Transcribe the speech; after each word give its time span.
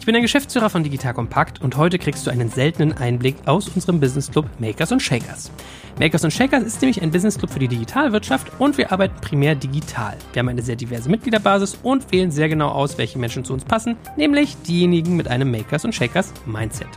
Ich 0.00 0.06
bin 0.06 0.14
der 0.14 0.22
Geschäftsführer 0.22 0.70
von 0.70 0.82
Digital 0.82 1.12
Kompakt 1.12 1.60
und 1.60 1.76
heute 1.76 1.98
kriegst 1.98 2.26
du 2.26 2.30
einen 2.30 2.48
seltenen 2.48 2.96
Einblick 2.96 3.36
aus 3.44 3.68
unserem 3.68 4.00
Business 4.00 4.30
Club 4.30 4.46
Makers 4.58 4.92
und 4.92 5.00
Shakers. 5.00 5.50
Makers 5.98 6.24
und 6.24 6.30
Shakers 6.30 6.62
ist 6.62 6.80
nämlich 6.80 7.02
ein 7.02 7.10
Business 7.10 7.36
Club 7.36 7.50
für 7.50 7.58
die 7.58 7.68
Digitalwirtschaft 7.68 8.50
und 8.58 8.78
wir 8.78 8.92
arbeiten 8.92 9.20
primär 9.20 9.54
digital. 9.54 10.16
Wir 10.32 10.40
haben 10.40 10.48
eine 10.48 10.62
sehr 10.62 10.76
diverse 10.76 11.10
Mitgliederbasis 11.10 11.78
und 11.82 12.10
wählen 12.12 12.30
sehr 12.30 12.48
genau 12.48 12.70
aus, 12.70 12.96
welche 12.96 13.18
Menschen 13.18 13.44
zu 13.44 13.52
uns 13.52 13.62
passen, 13.62 13.94
nämlich 14.16 14.56
diejenigen 14.62 15.16
mit 15.16 15.28
einem 15.28 15.50
Makers 15.50 15.84
und 15.84 15.94
Shakers 15.94 16.32
Mindset. 16.46 16.88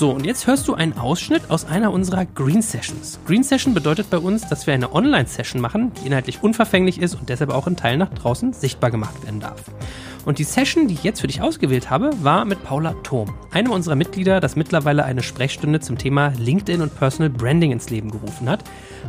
So, 0.00 0.12
und 0.12 0.24
jetzt 0.24 0.46
hörst 0.46 0.66
du 0.66 0.72
einen 0.72 0.96
Ausschnitt 0.96 1.50
aus 1.50 1.66
einer 1.66 1.92
unserer 1.92 2.24
Green 2.24 2.62
Sessions. 2.62 3.18
Green 3.26 3.42
Session 3.42 3.74
bedeutet 3.74 4.08
bei 4.08 4.16
uns, 4.16 4.48
dass 4.48 4.66
wir 4.66 4.72
eine 4.72 4.94
Online-Session 4.94 5.60
machen, 5.60 5.92
die 5.92 6.06
inhaltlich 6.06 6.42
unverfänglich 6.42 7.02
ist 7.02 7.16
und 7.16 7.28
deshalb 7.28 7.50
auch 7.50 7.66
in 7.66 7.76
Teilen 7.76 7.98
nach 7.98 8.08
draußen 8.08 8.54
sichtbar 8.54 8.90
gemacht 8.90 9.22
werden 9.24 9.40
darf. 9.40 9.62
Und 10.24 10.38
die 10.38 10.44
Session, 10.44 10.88
die 10.88 10.94
ich 10.94 11.04
jetzt 11.04 11.20
für 11.20 11.26
dich 11.26 11.42
ausgewählt 11.42 11.90
habe, 11.90 12.12
war 12.22 12.46
mit 12.46 12.64
Paula 12.64 12.94
Thom, 13.02 13.34
einem 13.50 13.72
unserer 13.72 13.94
Mitglieder, 13.94 14.40
das 14.40 14.56
mittlerweile 14.56 15.04
eine 15.04 15.22
Sprechstunde 15.22 15.80
zum 15.80 15.98
Thema 15.98 16.32
LinkedIn 16.38 16.80
und 16.80 16.98
Personal 16.98 17.28
Branding 17.28 17.70
ins 17.70 17.90
Leben 17.90 18.10
gerufen 18.10 18.48
hat. 18.48 18.64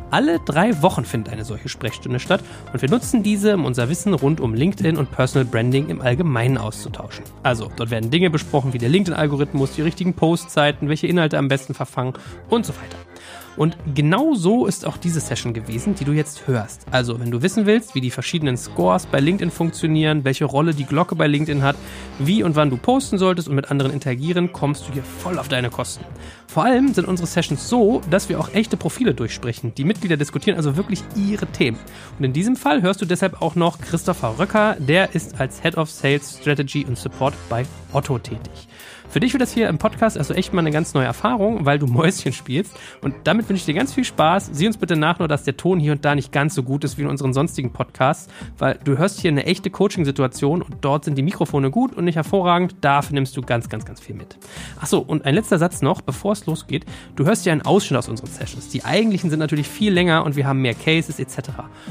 Alle 0.10 0.40
drei 0.40 0.82
Wochen 0.82 1.06
findet 1.06 1.34
eine 1.34 1.46
solche 1.46 1.70
Sprechstunde 1.70 2.20
statt 2.20 2.44
und 2.74 2.82
wir 2.82 2.90
nutzen 2.90 3.24
diese, 3.24 3.56
um 3.56 3.66
unser 3.66 3.90
Wissen 3.90 4.14
rund 4.14 4.40
um 4.40 4.54
LinkedIn 4.54 4.98
und 4.98 5.12
Personal 5.12 5.46
Branding 5.46 5.90
im 5.90 6.02
Allgemeinen 6.02 6.58
auszutauschen. 6.58 7.24
Also, 7.44 7.72
dort 7.76 7.92
werden 7.92 8.12
Dinge 8.12 8.30
besprochen 8.30 8.74
wie 8.74 8.78
der 8.78 8.90
LinkedIn-Algorithmus, 8.90 9.74
die 9.74 9.82
richtigen 9.82 10.14
Postzeiten, 10.14 10.90
welche 10.90 11.08
Inhalte 11.08 11.38
am 11.38 11.48
besten 11.48 11.74
verfangen 11.74 12.14
und 12.50 12.66
so 12.66 12.74
weiter. 12.74 13.11
Und 13.58 13.78
genau 13.94 14.34
so 14.34 14.66
ist 14.66 14.86
auch 14.86 14.98
diese 14.98 15.20
Session 15.20 15.54
gewesen, 15.54 15.96
die 15.96 16.06
du 16.06 16.14
jetzt 16.14 16.48
hörst. 16.48 16.86
Also, 16.92 17.20
wenn 17.20 17.32
du 17.32 17.42
wissen 17.42 17.66
willst, 17.66 17.96
wie 17.96 18.02
die 18.02 18.12
verschiedenen 18.12 18.58
Scores 18.58 19.06
bei 19.06 19.20
LinkedIn 19.20 19.52
funktionieren, 19.52 20.24
welche 20.24 20.46
Rolle 20.46 20.74
die 20.74 20.86
Glocke 20.86 21.16
bei 21.16 21.28
LinkedIn 21.28 21.62
hat, 21.62 21.76
wie 22.20 22.44
und 22.44 22.56
wann 22.56 22.70
du 22.70 22.78
posten 22.78 23.18
solltest 23.18 23.48
und 23.48 23.56
mit 23.56 23.70
anderen 23.70 23.92
interagieren, 23.92 24.52
kommst 24.54 24.88
du 24.88 24.94
hier 24.94 25.04
voll 25.04 25.38
auf 25.38 25.48
deine 25.48 25.70
Kosten. 25.70 26.06
Vor 26.48 26.66
allem 26.66 26.94
sind 26.94 27.08
unsere 27.08 27.28
Sessions 27.28 27.70
so, 27.70 28.02
dass 28.10 28.28
wir 28.28 28.40
auch 28.40 28.54
echte 28.54 28.78
Profile 28.78 29.14
durchsprechen. 29.14 29.74
Die 29.76 29.86
Mitglieder 29.86 30.18
diskutieren 30.18 30.58
also 30.58 30.76
wirklich 30.76 31.02
ihre 31.16 31.46
Themen. 31.48 31.78
Und 32.18 32.26
in 32.26 32.34
diesem 32.34 32.56
Fall 32.56 32.82
hörst 32.82 33.02
du 33.02 33.06
deshalb 33.06 33.42
auch 33.42 33.56
noch 33.56 33.80
Christopher 33.80 34.36
Röcker, 34.38 34.76
der 34.80 35.16
ist 35.16 35.40
als 35.40 35.62
Head 35.62 35.78
of 35.78 35.90
Sales 35.90 36.40
Strategy 36.42 36.86
und 36.86 36.98
Support 36.98 37.34
bei 37.50 37.66
Otto 37.94 38.20
tätig. 38.20 38.68
Für 39.12 39.20
dich 39.20 39.34
wird 39.34 39.42
das 39.42 39.52
hier 39.52 39.68
im 39.68 39.78
Podcast 39.78 40.18
also 40.18 40.34
echt 40.34 40.54
mal 40.54 40.62
eine 40.62 40.72
ganz 40.72 40.94
neue 40.94 41.04
Erfahrung, 41.04 41.66
weil 41.66 41.78
du 41.78 41.86
Mäuschen 41.86 42.32
spielst. 42.32 42.80
Und 43.02 43.14
damit 43.26 43.50
wünsche 43.50 43.60
ich 43.60 43.66
dir 43.66 43.74
ganz 43.74 43.94
viel 43.94 44.06
Spaß. 44.06 44.52
Sieh 44.54 44.68
uns 44.68 44.78
bitte 44.78 44.96
nach 44.96 45.20
nur, 45.20 45.28
dass 45.28 45.44
der 45.44 45.58
Ton 45.58 45.82
hier 45.82 45.92
und 45.92 46.06
da 46.06 46.16
nicht 46.16 46.32
ganz 46.32 46.56
so 46.56 46.64
gut 46.64 46.86
ist 46.86 46.98
wie 46.98 47.02
in 47.02 47.10
unseren 47.10 47.34
sonstigen 47.34 47.74
Podcasts, 47.74 48.32
weil 48.58 48.80
du 48.86 48.98
hörst 48.98 49.20
hier 49.20 49.30
eine 49.30 49.46
echte 49.46 49.70
Coaching-Situation 49.70 50.62
und 50.62 50.78
dort 50.80 51.04
sind 51.04 51.18
die 51.18 51.24
Mikrofone 51.24 51.72
gut 51.72 51.94
und 51.94 52.06
nicht 52.06 52.16
hervorragend. 52.16 52.76
Dafür 52.80 53.16
nimmst 53.16 53.36
du 53.36 53.42
ganz, 53.42 53.68
ganz, 53.68 53.84
ganz 53.84 54.00
viel 54.00 54.16
mit. 54.16 54.38
Achso, 54.80 55.00
und 55.00 55.26
ein 55.26 55.36
letzter 55.36 55.58
Satz 55.58 55.82
noch, 55.82 56.00
bevor 56.00 56.32
es 56.32 56.46
losgeht. 56.46 56.86
Du 57.18 57.26
hörst 57.26 57.46
ja 57.46 57.52
einen 57.52 57.64
Ausschnitt 57.64 57.98
aus 57.98 58.08
unseren 58.08 58.30
Sessions. 58.30 58.70
Die 58.70 58.86
eigentlichen 58.86 59.30
sind 59.30 59.40
natürlich 59.40 59.68
viel 59.68 59.92
länger 59.92 60.24
und 60.24 60.38
wir 60.38 60.48
haben 60.48 60.62
mehr 60.62 60.74
Cases 60.74 61.20
etc. 61.20 61.50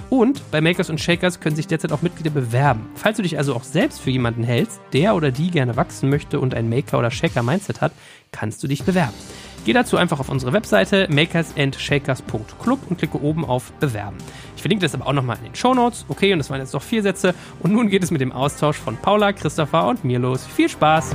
Und 0.08 0.50
bei 0.50 0.62
Makers 0.62 0.88
und 0.88 0.98
Shakers 0.98 1.38
können 1.38 1.54
sich 1.54 1.66
derzeit 1.66 1.92
auch 1.92 2.00
Mitglieder 2.00 2.30
bewerben. 2.30 2.88
Falls 2.94 3.18
du 3.18 3.22
dich 3.22 3.36
also 3.36 3.54
auch 3.54 3.64
selbst 3.64 4.00
für 4.00 4.10
jemanden 4.10 4.42
hältst, 4.42 4.80
der 4.94 5.14
oder 5.14 5.30
die 5.30 5.50
gerne 5.50 5.76
wachsen 5.76 6.08
möchte 6.08 6.40
und 6.40 6.54
ein 6.54 6.70
Maker 6.70 6.98
oder 6.98 7.09
oder 7.10 7.16
Shaker 7.16 7.42
Mindset 7.42 7.80
hat, 7.80 7.92
kannst 8.32 8.62
du 8.62 8.68
dich 8.68 8.84
bewerben. 8.84 9.14
Geh 9.64 9.74
dazu 9.74 9.98
einfach 9.98 10.20
auf 10.20 10.30
unsere 10.30 10.52
Webseite 10.52 11.06
makersandshakers.club 11.10 12.78
und 12.88 12.98
klicke 12.98 13.20
oben 13.20 13.44
auf 13.44 13.72
Bewerben. 13.72 14.16
Ich 14.56 14.62
verlinke 14.62 14.82
das 14.82 14.94
aber 14.94 15.06
auch 15.06 15.12
nochmal 15.12 15.36
in 15.38 15.44
den 15.44 15.54
Show 15.54 15.74
Notes. 15.74 16.06
Okay, 16.08 16.32
und 16.32 16.38
das 16.38 16.48
waren 16.48 16.60
jetzt 16.60 16.72
noch 16.72 16.82
vier 16.82 17.02
Sätze. 17.02 17.34
Und 17.60 17.72
nun 17.72 17.88
geht 17.88 18.02
es 18.02 18.10
mit 18.10 18.20
dem 18.20 18.32
Austausch 18.32 18.78
von 18.78 18.96
Paula, 18.96 19.32
Christopher 19.32 19.86
und 19.88 20.04
mir 20.04 20.18
los. 20.18 20.46
Viel 20.46 20.68
Spaß! 20.68 21.14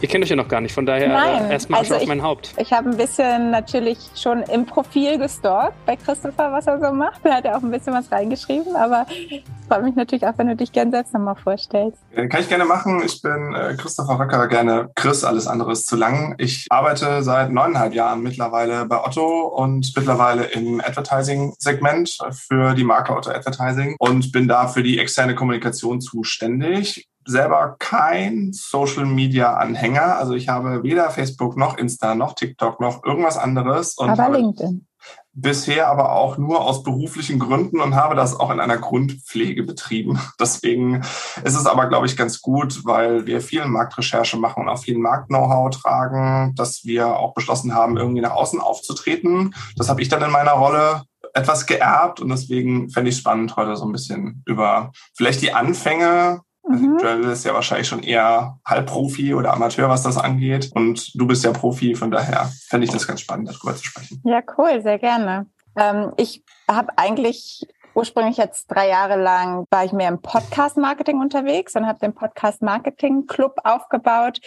Ihr 0.00 0.08
kennt 0.08 0.22
euch 0.22 0.30
ja 0.30 0.36
noch 0.36 0.46
gar 0.46 0.60
nicht, 0.60 0.72
von 0.72 0.86
daher 0.86 1.08
äh, 1.08 1.52
erstmal 1.52 1.80
also 1.80 1.96
auf 1.96 2.06
mein 2.06 2.22
Haupt. 2.22 2.54
Ich 2.56 2.72
habe 2.72 2.88
ein 2.88 2.96
bisschen 2.96 3.50
natürlich 3.50 3.98
schon 4.14 4.42
im 4.44 4.64
Profil 4.64 5.18
gestalkt 5.18 5.74
bei 5.86 5.96
Christopher, 5.96 6.52
was 6.52 6.68
er 6.68 6.78
so 6.78 6.92
macht. 6.92 7.24
Er 7.24 7.36
hat 7.36 7.44
ja 7.44 7.56
auch 7.56 7.62
ein 7.62 7.70
bisschen 7.70 7.94
was 7.94 8.10
reingeschrieben, 8.12 8.76
aber 8.76 9.06
ich 9.10 9.42
freue 9.66 9.82
mich 9.82 9.96
natürlich 9.96 10.24
auch, 10.24 10.34
wenn 10.36 10.46
du 10.46 10.54
dich 10.54 10.70
gerne 10.70 10.92
selbst 10.92 11.14
nochmal 11.14 11.34
vorstellst. 11.34 11.98
Äh, 12.14 12.28
kann 12.28 12.42
ich 12.42 12.48
gerne 12.48 12.64
machen. 12.64 13.02
Ich 13.04 13.20
bin 13.22 13.54
äh, 13.54 13.74
Christopher 13.76 14.20
Röcker, 14.20 14.46
gerne 14.46 14.88
Chris, 14.94 15.24
alles 15.24 15.48
andere 15.48 15.72
ist 15.72 15.88
zu 15.88 15.96
lang. 15.96 16.36
Ich 16.38 16.66
arbeite 16.70 17.24
seit 17.24 17.50
neuneinhalb 17.50 17.92
Jahren 17.92 18.22
mittlerweile 18.22 18.84
bei 18.84 19.04
Otto 19.04 19.48
und 19.48 19.92
mittlerweile 19.96 20.44
im 20.44 20.80
Advertising-Segment 20.80 22.18
für 22.30 22.74
die 22.74 22.84
Marke 22.84 23.16
Otto 23.16 23.30
Advertising 23.30 23.96
und 23.98 24.30
bin 24.30 24.46
da 24.46 24.68
für 24.68 24.84
die 24.84 25.00
externe 25.00 25.34
Kommunikation 25.34 26.00
zuständig 26.00 27.07
selber 27.28 27.76
kein 27.78 28.52
Social 28.52 29.04
Media 29.04 29.54
Anhänger. 29.54 30.16
Also 30.16 30.34
ich 30.34 30.48
habe 30.48 30.82
weder 30.82 31.10
Facebook 31.10 31.56
noch 31.56 31.76
Insta 31.76 32.14
noch 32.14 32.34
TikTok 32.34 32.80
noch 32.80 33.04
irgendwas 33.04 33.36
anderes. 33.36 33.94
Und 33.96 34.10
aber 34.10 34.30
LinkedIn. 34.30 34.86
Bisher 35.32 35.88
aber 35.88 36.12
auch 36.12 36.36
nur 36.36 36.62
aus 36.62 36.82
beruflichen 36.82 37.38
Gründen 37.38 37.80
und 37.80 37.94
habe 37.94 38.16
das 38.16 38.38
auch 38.38 38.50
in 38.50 38.58
einer 38.58 38.78
Grundpflege 38.78 39.62
betrieben. 39.62 40.18
Deswegen 40.40 41.02
ist 41.44 41.54
es 41.54 41.66
aber, 41.66 41.86
glaube 41.86 42.06
ich, 42.06 42.16
ganz 42.16 42.40
gut, 42.40 42.84
weil 42.84 43.26
wir 43.26 43.40
viel 43.40 43.64
Marktrecherche 43.66 44.36
machen 44.36 44.64
und 44.64 44.68
auch 44.68 44.80
viel 44.80 44.98
Markt-Know-how 44.98 45.70
tragen, 45.70 46.54
dass 46.56 46.84
wir 46.84 47.16
auch 47.16 47.34
beschlossen 47.34 47.74
haben, 47.74 47.96
irgendwie 47.96 48.20
nach 48.20 48.32
außen 48.32 48.58
aufzutreten. 48.58 49.54
Das 49.76 49.88
habe 49.88 50.02
ich 50.02 50.08
dann 50.08 50.22
in 50.22 50.32
meiner 50.32 50.52
Rolle 50.52 51.02
etwas 51.34 51.66
geerbt 51.66 52.20
und 52.20 52.30
deswegen 52.30 52.90
fände 52.90 53.10
ich 53.10 53.16
es 53.16 53.20
spannend, 53.20 53.56
heute 53.56 53.76
so 53.76 53.84
ein 53.84 53.92
bisschen 53.92 54.42
über 54.46 54.90
vielleicht 55.14 55.42
die 55.42 55.52
Anfänge 55.52 56.40
also 56.70 56.84
mhm. 56.84 56.98
Joel 56.98 57.24
ist 57.24 57.44
ja 57.44 57.54
wahrscheinlich 57.54 57.88
schon 57.88 58.02
eher 58.02 58.58
Halbprofi 58.64 59.34
oder 59.34 59.52
Amateur, 59.52 59.88
was 59.88 60.02
das 60.02 60.18
angeht. 60.18 60.70
Und 60.74 61.18
du 61.18 61.26
bist 61.26 61.44
ja 61.44 61.52
Profi, 61.52 61.94
von 61.94 62.10
daher 62.10 62.50
fände 62.68 62.86
ich 62.86 62.92
das 62.92 63.06
ganz 63.06 63.20
spannend, 63.20 63.48
darüber 63.48 63.74
zu 63.76 63.84
sprechen. 63.84 64.20
Ja, 64.24 64.40
cool, 64.56 64.82
sehr 64.82 64.98
gerne. 64.98 65.46
Ähm, 65.76 66.12
ich 66.16 66.42
habe 66.70 66.88
eigentlich 66.96 67.66
ursprünglich 67.94 68.36
jetzt 68.36 68.66
drei 68.68 68.88
Jahre 68.88 69.16
lang 69.20 69.64
war 69.70 69.84
ich 69.84 69.92
mehr 69.92 70.08
im 70.08 70.20
Podcast-Marketing 70.20 71.20
unterwegs 71.20 71.74
und 71.74 71.86
habe 71.86 71.98
den 71.98 72.14
Podcast-Marketing-Club 72.14 73.56
aufgebaut, 73.64 74.38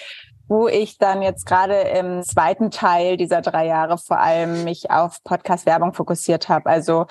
wo 0.48 0.68
ich 0.68 0.98
dann 0.98 1.22
jetzt 1.22 1.46
gerade 1.46 1.76
im 1.76 2.24
zweiten 2.24 2.72
Teil 2.72 3.18
dieser 3.18 3.42
drei 3.42 3.66
Jahre 3.66 3.98
vor 3.98 4.20
allem 4.20 4.64
mich 4.64 4.92
auf 4.92 5.24
Podcast-Werbung 5.24 5.94
fokussiert 5.94 6.50
habe. 6.50 6.70
Also 6.70 7.08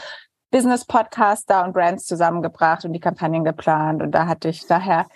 Business-Podcaster 0.50 1.64
und 1.64 1.72
Brands 1.72 2.06
zusammengebracht 2.06 2.84
und 2.84 2.92
die 2.92 3.00
Kampagnen 3.00 3.44
geplant. 3.44 4.02
Und 4.02 4.12
da 4.12 4.26
hatte 4.26 4.48
ich 4.48 4.66
daher 4.66 5.06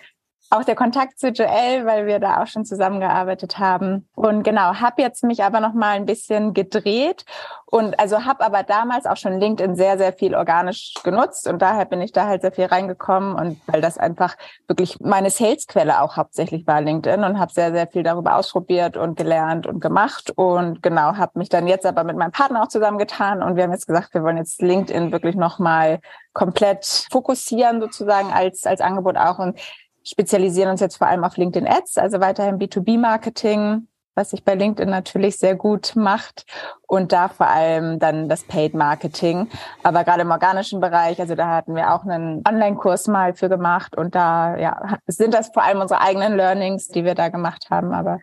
auch 0.49 0.63
der 0.63 0.75
Kontakt 0.75 1.19
zu 1.19 1.29
Joel, 1.29 1.85
weil 1.85 2.05
wir 2.05 2.19
da 2.19 2.41
auch 2.41 2.47
schon 2.47 2.65
zusammengearbeitet 2.65 3.57
haben. 3.57 4.07
Und 4.15 4.43
genau, 4.43 4.75
habe 4.75 5.01
jetzt 5.01 5.23
mich 5.23 5.43
aber 5.43 5.59
noch 5.59 5.73
mal 5.73 5.95
ein 5.95 6.05
bisschen 6.05 6.53
gedreht 6.53 7.25
und 7.65 7.99
also 7.99 8.23
habe 8.25 8.45
aber 8.45 8.63
damals 8.63 9.05
auch 9.05 9.17
schon 9.17 9.39
LinkedIn 9.39 9.75
sehr 9.75 9.97
sehr 9.97 10.13
viel 10.13 10.35
organisch 10.35 10.93
genutzt 11.03 11.47
und 11.47 11.61
daher 11.61 11.85
bin 11.85 11.99
ich 11.99 12.11
da 12.11 12.25
halt 12.27 12.41
sehr 12.41 12.51
viel 12.51 12.65
reingekommen 12.65 13.35
und 13.35 13.59
weil 13.67 13.81
das 13.81 13.97
einfach 13.97 14.35
wirklich 14.67 14.99
meine 15.01 15.29
Salesquelle 15.29 16.01
auch 16.01 16.15
hauptsächlich 16.15 16.65
war 16.67 16.79
LinkedIn 16.79 17.23
und 17.23 17.39
habe 17.39 17.51
sehr 17.51 17.71
sehr 17.73 17.87
viel 17.87 18.03
darüber 18.03 18.35
ausprobiert 18.37 18.97
und 18.97 19.17
gelernt 19.17 19.67
und 19.67 19.81
gemacht 19.81 20.31
und 20.35 20.83
genau 20.83 21.17
habe 21.17 21.39
mich 21.39 21.49
dann 21.49 21.67
jetzt 21.67 21.85
aber 21.85 22.03
mit 22.03 22.15
meinem 22.15 22.31
Partner 22.31 22.63
auch 22.63 22.67
zusammengetan 22.67 23.41
und 23.41 23.55
wir 23.55 23.63
haben 23.63 23.73
jetzt 23.73 23.87
gesagt, 23.87 24.13
wir 24.13 24.23
wollen 24.23 24.37
jetzt 24.37 24.61
LinkedIn 24.61 25.11
wirklich 25.11 25.35
noch 25.35 25.59
mal 25.59 25.99
komplett 26.33 27.07
fokussieren 27.11 27.81
sozusagen 27.81 28.31
als 28.31 28.65
als 28.65 28.79
Angebot 28.79 29.17
auch 29.17 29.39
und 29.39 29.59
spezialisieren 30.05 30.69
uns 30.69 30.81
jetzt 30.81 30.97
vor 30.97 31.07
allem 31.07 31.23
auf 31.23 31.37
LinkedIn 31.37 31.67
Ads, 31.67 31.97
also 31.97 32.21
weiterhin 32.21 32.59
B2B-Marketing, 32.59 33.87
was 34.13 34.29
sich 34.29 34.45
bei 34.45 34.55
LinkedIn 34.55 34.89
natürlich 34.89 35.37
sehr 35.37 35.55
gut 35.55 35.93
macht 35.95 36.45
und 36.87 37.11
da 37.11 37.27
vor 37.27 37.47
allem 37.47 37.99
dann 37.99 38.29
das 38.29 38.43
Paid 38.43 38.73
Marketing. 38.73 39.49
Aber 39.83 40.03
gerade 40.03 40.21
im 40.21 40.31
organischen 40.31 40.79
Bereich, 40.79 41.19
also 41.19 41.35
da 41.35 41.47
hatten 41.47 41.75
wir 41.75 41.93
auch 41.93 42.03
einen 42.03 42.41
Online-Kurs 42.47 43.07
mal 43.07 43.33
für 43.33 43.49
gemacht 43.49 43.97
und 43.97 44.15
da 44.15 44.57
ja, 44.57 44.97
sind 45.07 45.33
das 45.33 45.49
vor 45.53 45.63
allem 45.63 45.81
unsere 45.81 46.01
eigenen 46.01 46.37
Learnings, 46.37 46.87
die 46.87 47.03
wir 47.03 47.15
da 47.15 47.29
gemacht 47.29 47.67
haben. 47.69 47.93
Aber 47.93 48.19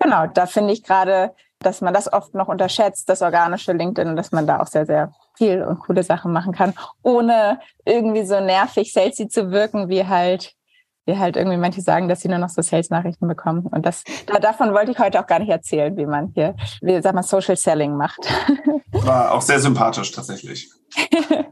genau, 0.00 0.26
da 0.26 0.46
finde 0.46 0.72
ich 0.72 0.82
gerade, 0.82 1.32
dass 1.60 1.80
man 1.80 1.94
das 1.94 2.12
oft 2.12 2.34
noch 2.34 2.48
unterschätzt, 2.48 3.08
das 3.08 3.22
organische 3.22 3.72
LinkedIn, 3.72 4.16
dass 4.16 4.32
man 4.32 4.46
da 4.46 4.60
auch 4.60 4.66
sehr, 4.66 4.86
sehr 4.86 5.12
viel 5.36 5.62
und 5.62 5.80
coole 5.80 6.02
Sachen 6.02 6.32
machen 6.32 6.52
kann, 6.52 6.74
ohne 7.02 7.60
irgendwie 7.84 8.24
so 8.24 8.40
nervig 8.40 8.92
salesy 8.92 9.28
zu 9.28 9.50
wirken, 9.52 9.88
wie 9.88 10.06
halt 10.06 10.56
wie 11.06 11.16
halt 11.16 11.36
irgendwie 11.36 11.56
manche 11.56 11.80
sagen, 11.80 12.08
dass 12.08 12.20
sie 12.20 12.28
nur 12.28 12.38
noch 12.38 12.48
so 12.48 12.60
Sales-Nachrichten 12.60 13.28
bekommen. 13.28 13.66
Und 13.66 13.86
das, 13.86 14.04
davon 14.40 14.74
wollte 14.74 14.90
ich 14.90 14.98
heute 14.98 15.20
auch 15.20 15.26
gar 15.26 15.38
nicht 15.38 15.50
erzählen, 15.50 15.96
wie 15.96 16.06
man 16.06 16.32
hier, 16.34 16.56
wie 16.82 17.00
sag 17.00 17.14
mal, 17.14 17.22
Social 17.22 17.56
Selling 17.56 17.96
macht. 17.96 18.20
War 18.92 19.32
auch 19.32 19.42
sehr 19.42 19.60
sympathisch 19.60 20.12
tatsächlich. 20.12 20.68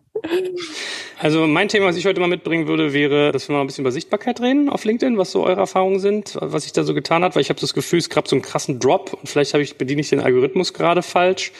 Also 1.18 1.46
mein 1.46 1.68
Thema, 1.68 1.86
was 1.86 1.96
ich 1.96 2.06
heute 2.06 2.20
mal 2.20 2.28
mitbringen 2.28 2.66
würde, 2.66 2.92
wäre, 2.92 3.30
dass 3.32 3.48
wir 3.48 3.54
mal 3.54 3.60
ein 3.60 3.66
bisschen 3.66 3.82
über 3.82 3.92
Sichtbarkeit 3.92 4.40
reden 4.40 4.68
auf 4.68 4.84
LinkedIn, 4.84 5.16
was 5.16 5.30
so 5.30 5.44
eure 5.44 5.60
Erfahrungen 5.60 6.00
sind, 6.00 6.36
was 6.40 6.64
sich 6.64 6.72
da 6.72 6.82
so 6.82 6.92
getan 6.92 7.22
hat, 7.22 7.34
weil 7.34 7.42
ich 7.42 7.50
habe 7.50 7.60
das 7.60 7.72
Gefühl, 7.72 7.98
es 7.98 8.10
gab 8.10 8.26
so 8.28 8.36
einen 8.36 8.42
krassen 8.42 8.78
Drop 8.78 9.12
und 9.12 9.28
vielleicht 9.28 9.54
habe 9.54 9.62
ich, 9.62 9.76
bediene 9.78 10.00
ich 10.00 10.10
den 10.10 10.20
Algorithmus 10.20 10.72
gerade 10.72 11.02
falsch 11.02 11.52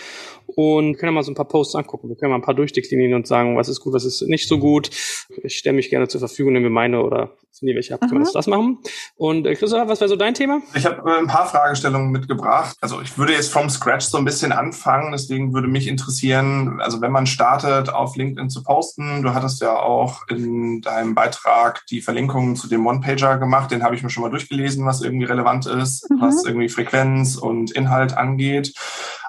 und 0.46 0.96
können 0.96 1.14
mal 1.14 1.22
so 1.22 1.32
ein 1.32 1.34
paar 1.34 1.48
Posts 1.48 1.76
angucken. 1.76 2.08
Wir 2.08 2.16
können 2.16 2.30
mal 2.30 2.38
ein 2.38 2.42
paar 2.42 2.54
durchdeklinieren 2.54 3.14
und 3.14 3.26
sagen, 3.26 3.56
was 3.56 3.68
ist 3.68 3.80
gut, 3.80 3.92
was 3.92 4.04
ist 4.04 4.22
nicht 4.22 4.48
so 4.48 4.58
gut. 4.58 4.90
Ich 5.42 5.58
stelle 5.58 5.76
mich 5.76 5.90
gerne 5.90 6.08
zur 6.08 6.20
Verfügung, 6.20 6.52
nehme 6.52 6.70
meine 6.70 7.02
oder 7.02 7.32
nee, 7.64 7.74
welche 7.74 7.94
ab, 7.94 8.00
können 8.00 8.12
wir 8.12 8.20
das, 8.20 8.32
das 8.32 8.46
machen. 8.46 8.78
Und 9.16 9.46
äh, 9.46 9.54
Christopher, 9.54 9.88
was 9.88 10.00
wäre 10.00 10.08
so 10.08 10.16
dein 10.16 10.34
Thema? 10.34 10.60
Ich 10.74 10.84
habe 10.84 11.08
äh, 11.10 11.18
ein 11.18 11.26
paar 11.26 11.46
Fragestellungen 11.46 12.10
mitgebracht. 12.10 12.76
Also 12.80 13.00
ich 13.00 13.16
würde 13.18 13.32
jetzt 13.32 13.52
vom 13.52 13.70
Scratch 13.70 14.06
so 14.06 14.18
ein 14.18 14.24
bisschen 14.24 14.52
anfangen. 14.52 15.12
Deswegen 15.12 15.54
würde 15.54 15.68
mich 15.68 15.88
interessieren, 15.88 16.80
also 16.80 17.00
wenn 17.00 17.12
man 17.12 17.26
startet, 17.26 17.88
auf 17.88 18.16
LinkedIn 18.16 18.50
zu 18.50 18.62
posten, 18.62 19.22
du 19.22 19.34
hattest 19.34 19.60
ja 19.60 19.76
auch 19.76 20.26
in 20.28 20.80
deinem 20.82 21.14
Beitrag 21.14 21.84
die 21.90 22.00
Verlinkungen 22.00 22.56
zu 22.56 22.68
dem 22.68 22.86
One-Pager 22.86 23.38
gemacht. 23.38 23.70
Den 23.70 23.82
habe 23.82 23.94
ich 23.94 24.02
mir 24.02 24.10
schon 24.10 24.22
mal 24.22 24.30
durchgelesen, 24.30 24.84
was 24.84 25.02
irgendwie 25.02 25.24
relevant 25.24 25.66
ist, 25.66 26.08
mhm. 26.10 26.20
was 26.20 26.44
irgendwie 26.44 26.68
Frequenz 26.68 27.36
und 27.36 27.70
Inhalt 27.70 28.16
angeht. 28.16 28.74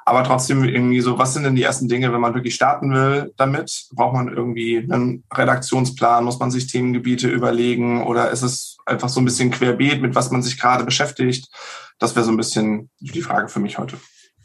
Aber 0.07 0.23
trotzdem 0.23 0.63
irgendwie 0.63 1.01
so, 1.01 1.17
was 1.17 1.33
sind 1.33 1.43
denn 1.43 1.55
die 1.55 1.63
ersten 1.63 1.87
Dinge, 1.87 2.13
wenn 2.13 2.21
man 2.21 2.35
wirklich 2.35 2.53
starten 2.53 2.93
will 2.93 3.33
damit? 3.37 3.87
Braucht 3.91 4.13
man 4.13 4.27
irgendwie 4.27 4.77
einen 4.77 5.23
Redaktionsplan? 5.33 6.23
Muss 6.23 6.37
man 6.37 6.51
sich 6.51 6.67
Themengebiete 6.67 7.27
überlegen? 7.27 8.03
Oder 8.03 8.29
ist 8.29 8.43
es 8.43 8.77
einfach 8.85 9.09
so 9.09 9.19
ein 9.19 9.25
bisschen 9.25 9.49
querbeet, 9.49 10.03
mit 10.03 10.13
was 10.13 10.29
man 10.29 10.43
sich 10.43 10.59
gerade 10.59 10.83
beschäftigt? 10.85 11.49
Das 11.97 12.15
wäre 12.15 12.23
so 12.23 12.31
ein 12.31 12.37
bisschen 12.37 12.91
die 12.99 13.21
Frage 13.21 13.49
für 13.49 13.59
mich 13.59 13.79
heute. 13.79 13.97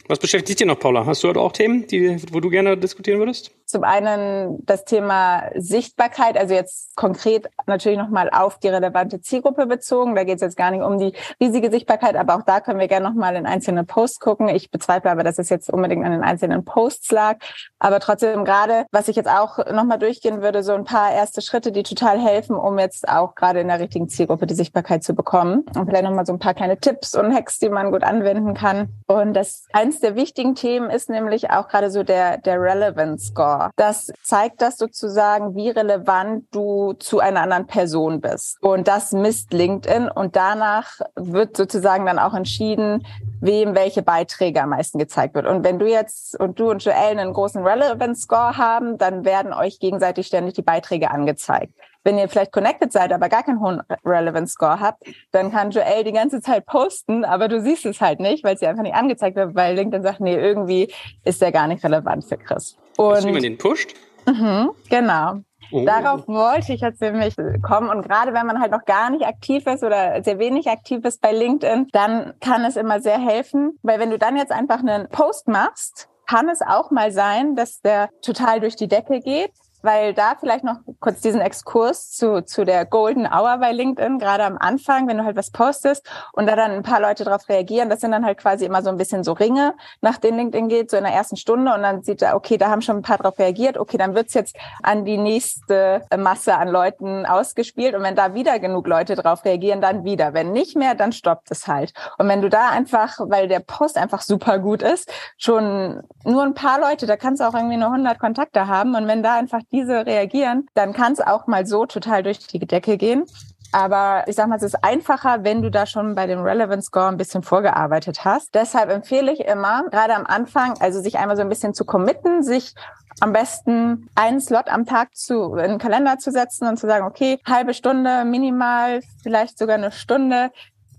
Was 0.09 0.19
beschäftigt 0.19 0.61
dich 0.61 0.67
noch, 0.67 0.79
Paula? 0.79 1.05
Hast 1.05 1.23
du 1.23 1.29
heute 1.29 1.41
auch 1.41 1.53
Themen, 1.53 1.87
die, 1.87 2.17
wo 2.33 2.41
du 2.41 2.49
gerne 2.49 2.77
diskutieren 2.77 3.19
würdest? 3.19 3.53
Zum 3.71 3.85
einen 3.85 4.67
das 4.67 4.85
Thema 4.85 5.45
Sichtbarkeit, 5.55 6.37
also 6.37 6.55
jetzt 6.55 6.97
konkret 6.97 7.49
natürlich 7.67 7.99
nochmal 7.99 8.29
auf 8.33 8.59
die 8.59 8.67
relevante 8.67 9.21
Zielgruppe 9.21 9.67
bezogen. 9.67 10.17
Da 10.17 10.25
geht 10.25 10.37
es 10.37 10.41
jetzt 10.41 10.57
gar 10.57 10.73
nicht 10.73 10.83
um 10.83 10.99
die 10.99 11.13
riesige 11.41 11.71
Sichtbarkeit, 11.71 12.17
aber 12.17 12.35
auch 12.35 12.43
da 12.43 12.59
können 12.59 12.81
wir 12.81 12.89
gerne 12.89 13.09
nochmal 13.09 13.37
in 13.37 13.47
einzelne 13.47 13.85
Posts 13.85 14.19
gucken. 14.19 14.49
Ich 14.49 14.73
bezweifle 14.73 15.11
aber, 15.11 15.23
dass 15.23 15.39
es 15.39 15.49
jetzt 15.51 15.73
unbedingt 15.73 16.05
an 16.05 16.11
den 16.11 16.25
einzelnen 16.25 16.65
Posts 16.65 17.13
lag. 17.13 17.37
Aber 17.79 18.01
trotzdem 18.01 18.45
gerade, 18.45 18.87
was 18.91 19.07
ich 19.07 19.15
jetzt 19.15 19.31
auch 19.31 19.59
nochmal 19.71 20.01
durchgehen 20.01 20.43
würde, 20.43 20.65
so 20.65 20.73
ein 20.73 20.85
paar 20.85 21.13
erste 21.13 21.41
Schritte, 21.41 21.71
die 21.71 21.85
total 21.85 22.19
helfen, 22.19 22.57
um 22.57 22.77
jetzt 22.79 23.09
auch 23.09 23.37
gerade 23.37 23.61
in 23.61 23.69
der 23.69 23.79
richtigen 23.79 24.09
Zielgruppe 24.09 24.49
die 24.49 24.55
Sichtbarkeit 24.55 25.05
zu 25.05 25.15
bekommen. 25.15 25.65
Und 25.77 25.87
vielleicht 25.87 26.05
nochmal 26.05 26.27
so 26.27 26.33
ein 26.33 26.41
paar 26.41 26.55
kleine 26.55 26.79
Tipps 26.79 27.15
und 27.15 27.33
Hacks, 27.33 27.61
die 27.61 27.69
man 27.69 27.93
gut 27.93 28.03
anwenden 28.03 28.55
kann. 28.55 28.89
Und 29.07 29.35
das 29.35 29.67
eins 29.73 30.01
der 30.01 30.17
wichtigen 30.17 30.57
Themen 30.57 30.91
ist 30.91 31.09
nämlich 31.09 31.51
auch 31.51 31.69
gerade 31.69 31.91
so 31.91 32.03
der, 32.03 32.39
der 32.39 32.61
Relevance 32.61 33.27
Score. 33.29 33.60
Das 33.77 34.13
zeigt 34.23 34.63
das 34.63 34.79
sozusagen, 34.79 35.55
wie 35.55 35.71
relevant 35.71 36.45
du 36.53 36.95
zu 36.95 37.21
einer 37.21 37.43
anderen 37.43 37.67
Person 37.67 38.21
bist. 38.21 38.63
Und 38.63 38.89
das 38.89 39.13
misst 39.13 39.53
LinkedIn 39.53 40.09
und 40.09 40.37
danach 40.37 41.01
wird 41.17 41.57
sozusagen 41.57 42.07
dann 42.07 42.19
auch 42.19 42.35
entschieden, 42.35 43.07
wem 43.41 43.75
welche 43.75 44.03
Beiträge 44.03 44.63
am 44.63 44.71
meisten 44.71 44.99
gezeigt 44.99 45.35
wird. 45.35 45.47
Und 45.47 45.65
wenn 45.65 45.79
du 45.79 45.87
jetzt 45.87 46.39
und 46.39 46.59
du 46.61 46.71
und 46.71 46.85
Joel 46.85 47.19
einen 47.19 47.33
großen 47.33 47.63
Relevance 47.63 48.23
Score 48.23 48.57
haben, 48.57 48.99
dann 48.99 49.25
werden 49.25 49.53
euch 49.53 49.79
gegenseitig 49.79 50.27
ständig 50.27 50.55
die 50.55 50.63
Beiträge 50.63 51.11
angezeigt. 51.11 51.75
Wenn 52.05 52.19
ihr 52.19 52.29
vielleicht 52.29 52.53
connected 52.53 52.93
seid, 52.93 53.13
aber 53.13 53.29
gar 53.29 53.43
keinen 53.43 53.61
hohen 53.61 53.83
Relevance 54.05 54.55
Score 54.55 54.81
habt, 54.81 55.03
dann 55.33 55.51
kann 55.51 55.71
Joel 55.71 56.05
die 56.05 56.13
ganze 56.13 56.41
Zeit 56.41 56.67
posten, 56.67 57.25
aber 57.25 57.49
du 57.49 57.61
siehst 57.61 57.85
es 57.87 58.01
halt 58.01 58.21
nicht, 58.21 58.43
weil 58.45 58.57
sie 58.57 58.67
einfach 58.67 58.83
nicht 58.83 58.95
angezeigt 58.95 59.37
wird, 59.37 59.55
weil 59.55 59.75
LinkedIn 59.75 60.03
sagt, 60.03 60.21
nee, 60.21 60.37
irgendwie 60.37 60.93
ist 61.25 61.43
der 61.43 61.53
gar 61.53 61.67
nicht 61.67 61.85
relevant 61.85 62.25
für 62.25 62.39
Chris. 62.39 62.77
Und 62.97 63.23
du, 63.23 63.29
wie 63.29 63.33
man 63.33 63.43
den 63.43 63.59
pusht? 63.59 63.95
Mhm, 64.27 64.71
genau. 64.89 65.41
Oh. 65.73 65.85
Darauf 65.85 66.27
wollte 66.27 66.73
ich 66.73 66.81
jetzt 66.81 67.01
nämlich 67.01 67.37
kommen. 67.63 67.91
Und 67.91 68.03
gerade 68.03 68.33
wenn 68.33 68.47
man 68.47 68.61
halt 68.61 68.73
noch 68.73 68.85
gar 68.85 69.11
nicht 69.11 69.25
aktiv 69.25 69.67
ist 69.67 69.85
oder 69.85 70.23
sehr 70.25 70.39
wenig 70.39 70.69
aktiv 70.69 71.05
ist 71.05 71.21
bei 71.21 71.33
LinkedIn, 71.33 71.89
dann 71.93 72.35
kann 72.41 72.65
es 72.65 72.77
immer 72.77 73.01
sehr 73.01 73.19
helfen, 73.19 73.79
weil 73.83 74.01
wenn 74.01 74.11
du 74.11 74.19
dann 74.19 74.37
jetzt 74.37 74.53
einfach 74.53 74.81
einen 74.81 75.09
Post 75.09 75.49
machst, 75.49 76.09
kann 76.27 76.49
es 76.49 76.61
auch 76.63 76.91
mal 76.91 77.13
sein, 77.13 77.57
dass 77.57 77.81
der 77.81 78.09
total 78.23 78.61
durch 78.61 78.77
die 78.77 78.89
Decke 78.89 79.21
geht 79.21 79.53
weil 79.83 80.15
da 80.15 80.35
vielleicht 80.39 80.65
noch 80.65 80.81
kurz 81.01 81.21
diesen 81.21 81.41
Exkurs 81.41 82.11
zu, 82.11 82.45
zu 82.45 82.65
der 82.65 82.85
Golden 82.85 83.27
Hour 83.27 83.59
bei 83.59 83.73
LinkedIn, 83.73 84.19
gerade 84.19 84.45
am 84.45 84.59
Anfang, 84.59 85.09
wenn 85.09 85.19
du 85.19 85.25
halt 85.25 85.37
was 85.37 85.51
postest 85.51 86.09
und 86.33 86.47
da 86.47 86.57
dann 86.57 86.73
ein 86.73 86.83
paar 86.83 87.01
Leute 87.01 87.25
darauf 87.25 87.49
reagieren, 87.49 87.91
das 87.91 88.01
sind 88.01 88.13
dann 88.13 88.25
halt 88.25 88.39
quasi 88.39 88.65
immer 88.65 88.83
so 88.83 88.91
ein 88.91 88.97
bisschen 88.97 89.25
so 89.25 89.33
Ringe, 89.33 89.75
nach 90.01 90.19
denen 90.19 90.39
LinkedIn 90.39 90.69
geht, 90.69 90.91
so 90.91 90.97
in 90.97 91.05
der 91.05 91.13
ersten 91.13 91.37
Stunde. 91.37 91.73
Und 91.75 91.83
dann 91.83 92.03
sieht 92.03 92.23
er, 92.23 92.37
okay, 92.37 92.57
da 92.57 92.71
haben 92.71 92.83
schon 92.83 92.97
ein 92.97 93.03
paar 93.03 93.19
darauf 93.19 93.39
reagiert, 93.39 93.79
okay, 93.79 93.97
dann 93.97 94.15
wird's 94.15 94.35
jetzt 94.35 94.57
an 94.83 95.05
die 95.05 95.17
nächste 95.17 96.03
Masse 96.17 96.57
an 96.57 96.69
Leuten 96.69 97.27
ausgespielt. 97.27 97.95
Und 97.95 98.03
wenn 98.03 98.17
da 98.17 98.35
wieder 98.35 98.59
genug 98.59 98.87
Leute 98.87 99.15
drauf 99.15 99.45
reagieren, 99.45 99.81
dann 99.81 100.05
wieder. 100.05 100.35
Wenn 100.35 100.53
nicht 100.53 100.77
mehr, 100.77 100.95
dann 100.95 101.13
stoppt 101.13 101.51
es 101.51 101.67
halt. 101.67 101.93
Und 102.19 102.29
wenn 102.29 102.43
du 102.43 102.49
da 102.49 102.71
einfach, 102.71 103.19
weil 103.21 103.49
der 103.49 103.61
Post 103.61 103.97
einfach 103.97 104.23
super 104.23 104.59
gut 104.59 104.83
ist, 104.83 105.11
schon 105.37 106.03
nur 106.25 106.43
ein 106.43 106.55
paar 106.55 106.81
Leute, 106.81 107.07
da 107.07 107.17
kannst 107.17 107.41
du 107.41 107.49
auch 107.49 107.55
irgendwie 107.55 107.77
nur 107.77 107.89
100 107.89 108.19
Kontakte 108.19 108.67
haben. 108.67 108.95
Und 108.95 109.07
wenn 109.07 109.23
da 109.23 109.35
einfach 109.35 109.61
diese 109.73 110.07
reagieren, 110.07 110.67
dann 110.75 110.93
kann 110.93 111.13
es 111.13 111.21
auch 111.21 111.47
mal 111.47 111.67
so 111.67 111.87
total 111.87 112.23
durch 112.23 112.39
die 112.47 112.59
Decke 112.59 112.97
gehen. 112.97 113.25
Aber 113.73 114.25
ich 114.27 114.35
sag 114.35 114.49
mal, 114.49 114.57
es 114.57 114.65
ist 114.65 114.83
einfacher, 114.83 115.45
wenn 115.45 115.63
du 115.63 115.71
da 115.71 115.87
schon 115.87 116.17
bei 116.17 116.27
dem 116.27 116.41
Relevance 116.41 116.87
Score 116.87 117.07
ein 117.07 117.17
bisschen 117.17 117.43
vorgearbeitet 117.43 118.25
hast. 118.25 118.55
Deshalb 118.55 118.91
empfehle 118.91 119.33
ich 119.33 119.41
immer, 119.41 119.85
gerade 119.91 120.17
am 120.17 120.27
Anfang, 120.27 120.75
also 120.81 121.01
sich 121.01 121.19
einmal 121.19 121.37
so 121.37 121.43
ein 121.43 121.49
bisschen 121.49 121.73
zu 121.73 121.85
committen, 121.85 122.43
sich 122.43 122.75
am 123.21 123.33
besten 123.33 124.09
einen 124.15 124.41
Slot 124.41 124.69
am 124.69 124.87
Tag 124.87 125.15
zu, 125.15 125.55
in 125.55 125.71
den 125.71 125.79
Kalender 125.79 126.19
zu 126.19 126.33
setzen 126.33 126.67
und 126.67 126.79
zu 126.79 126.87
sagen, 126.87 127.07
okay, 127.07 127.39
halbe 127.47 127.75
Stunde 127.75 128.25
minimal, 128.25 129.03
vielleicht 129.23 129.59
sogar 129.59 129.77
eine 129.77 129.93
Stunde 129.93 130.51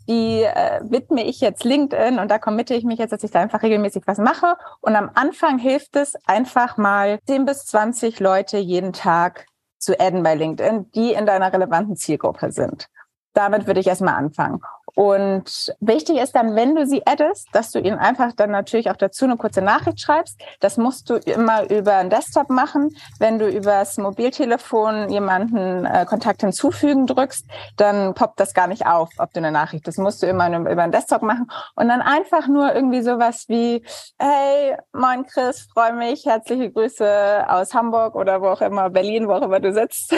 die 0.08 0.44
äh, 0.44 0.82
widme 0.84 1.24
ich 1.24 1.42
jetzt 1.42 1.64
LinkedIn 1.64 2.20
und 2.20 2.30
da 2.30 2.40
committe 2.40 2.74
ich 2.74 2.84
mich 2.84 3.00
jetzt, 3.00 3.12
dass 3.12 3.24
ich 3.24 3.32
da 3.32 3.40
einfach 3.40 3.64
regelmäßig 3.64 4.04
was 4.06 4.18
mache. 4.18 4.56
Und 4.82 4.96
am 4.96 5.10
Anfang 5.14 5.58
hilft 5.58 5.96
es 5.96 6.16
einfach 6.26 6.78
mal 6.78 7.20
10 7.26 7.46
bis 7.46 7.66
20 7.66 8.20
Leute 8.20 8.58
jeden 8.58 8.94
Tag 8.94 9.46
zu 9.78 10.00
adden 10.00 10.24
bei 10.24 10.36
LinkedIn, 10.36 10.92
die 10.92 11.14
in 11.14 11.26
deiner 11.26 11.52
relevanten 11.52 11.96
Zielgruppe 11.96 12.52
sind. 12.52 12.88
Damit 13.34 13.68
würde 13.68 13.80
ich 13.80 13.88
erstmal 13.88 14.16
anfangen. 14.16 14.62
Und 14.96 15.74
wichtig 15.80 16.18
ist 16.18 16.36
dann, 16.36 16.56
wenn 16.56 16.76
du 16.76 16.86
sie 16.86 17.06
addest, 17.06 17.48
dass 17.54 17.72
du 17.72 17.80
ihnen 17.80 17.98
einfach 17.98 18.34
dann 18.34 18.52
natürlich 18.52 18.90
auch 18.90 18.96
dazu 18.96 19.26
eine 19.26 19.38
kurze 19.38 19.62
Nachricht 19.62 20.02
schreibst. 20.02 20.40
Das 20.60 20.78
musst 20.78 21.10
du 21.10 21.16
immer 21.16 21.70
über 21.70 21.96
einen 21.96 22.10
Desktop 22.10 22.50
machen. 22.50 22.96
Wenn 23.20 23.40
du 23.40 23.48
übers 23.48 23.98
Mobiltelefon 23.98 25.10
jemanden 25.10 25.86
äh, 25.86 26.06
Kontakt 26.06 26.42
hinzufügen 26.42 27.08
drückst, 27.08 27.46
dann 27.78 28.14
poppt 28.14 28.40
das 28.40 28.54
gar 28.54 28.68
nicht 28.68 28.86
auf, 28.86 29.10
ob 29.18 29.34
du 29.34 29.40
eine 29.40 29.52
Nachricht. 29.52 29.88
Das 29.88 29.98
musst 29.98 30.22
du 30.24 30.28
immer 30.28 30.50
über 30.50 30.84
einen 30.84 30.92
Desktop 30.92 31.22
machen 31.22 31.50
und 31.76 31.88
dann 31.88 32.02
einfach 32.02 32.48
nur 32.48 32.74
irgendwie 32.74 33.02
sowas 33.02 33.46
wie, 33.48 33.84
hey, 34.20 34.76
moin 34.94 35.26
Chris, 35.26 35.68
freue 35.74 35.94
mich, 35.94 36.26
herzliche 36.26 36.72
Grüße 36.72 37.46
aus 37.48 37.74
Hamburg 37.74 38.16
oder 38.16 38.42
wo 38.42 38.48
auch 38.48 38.62
immer, 38.62 38.90
Berlin, 38.90 39.28
wo 39.28 39.34
auch 39.34 39.42
immer 39.42 39.60
du 39.60 39.74
sitzt. 39.74 40.14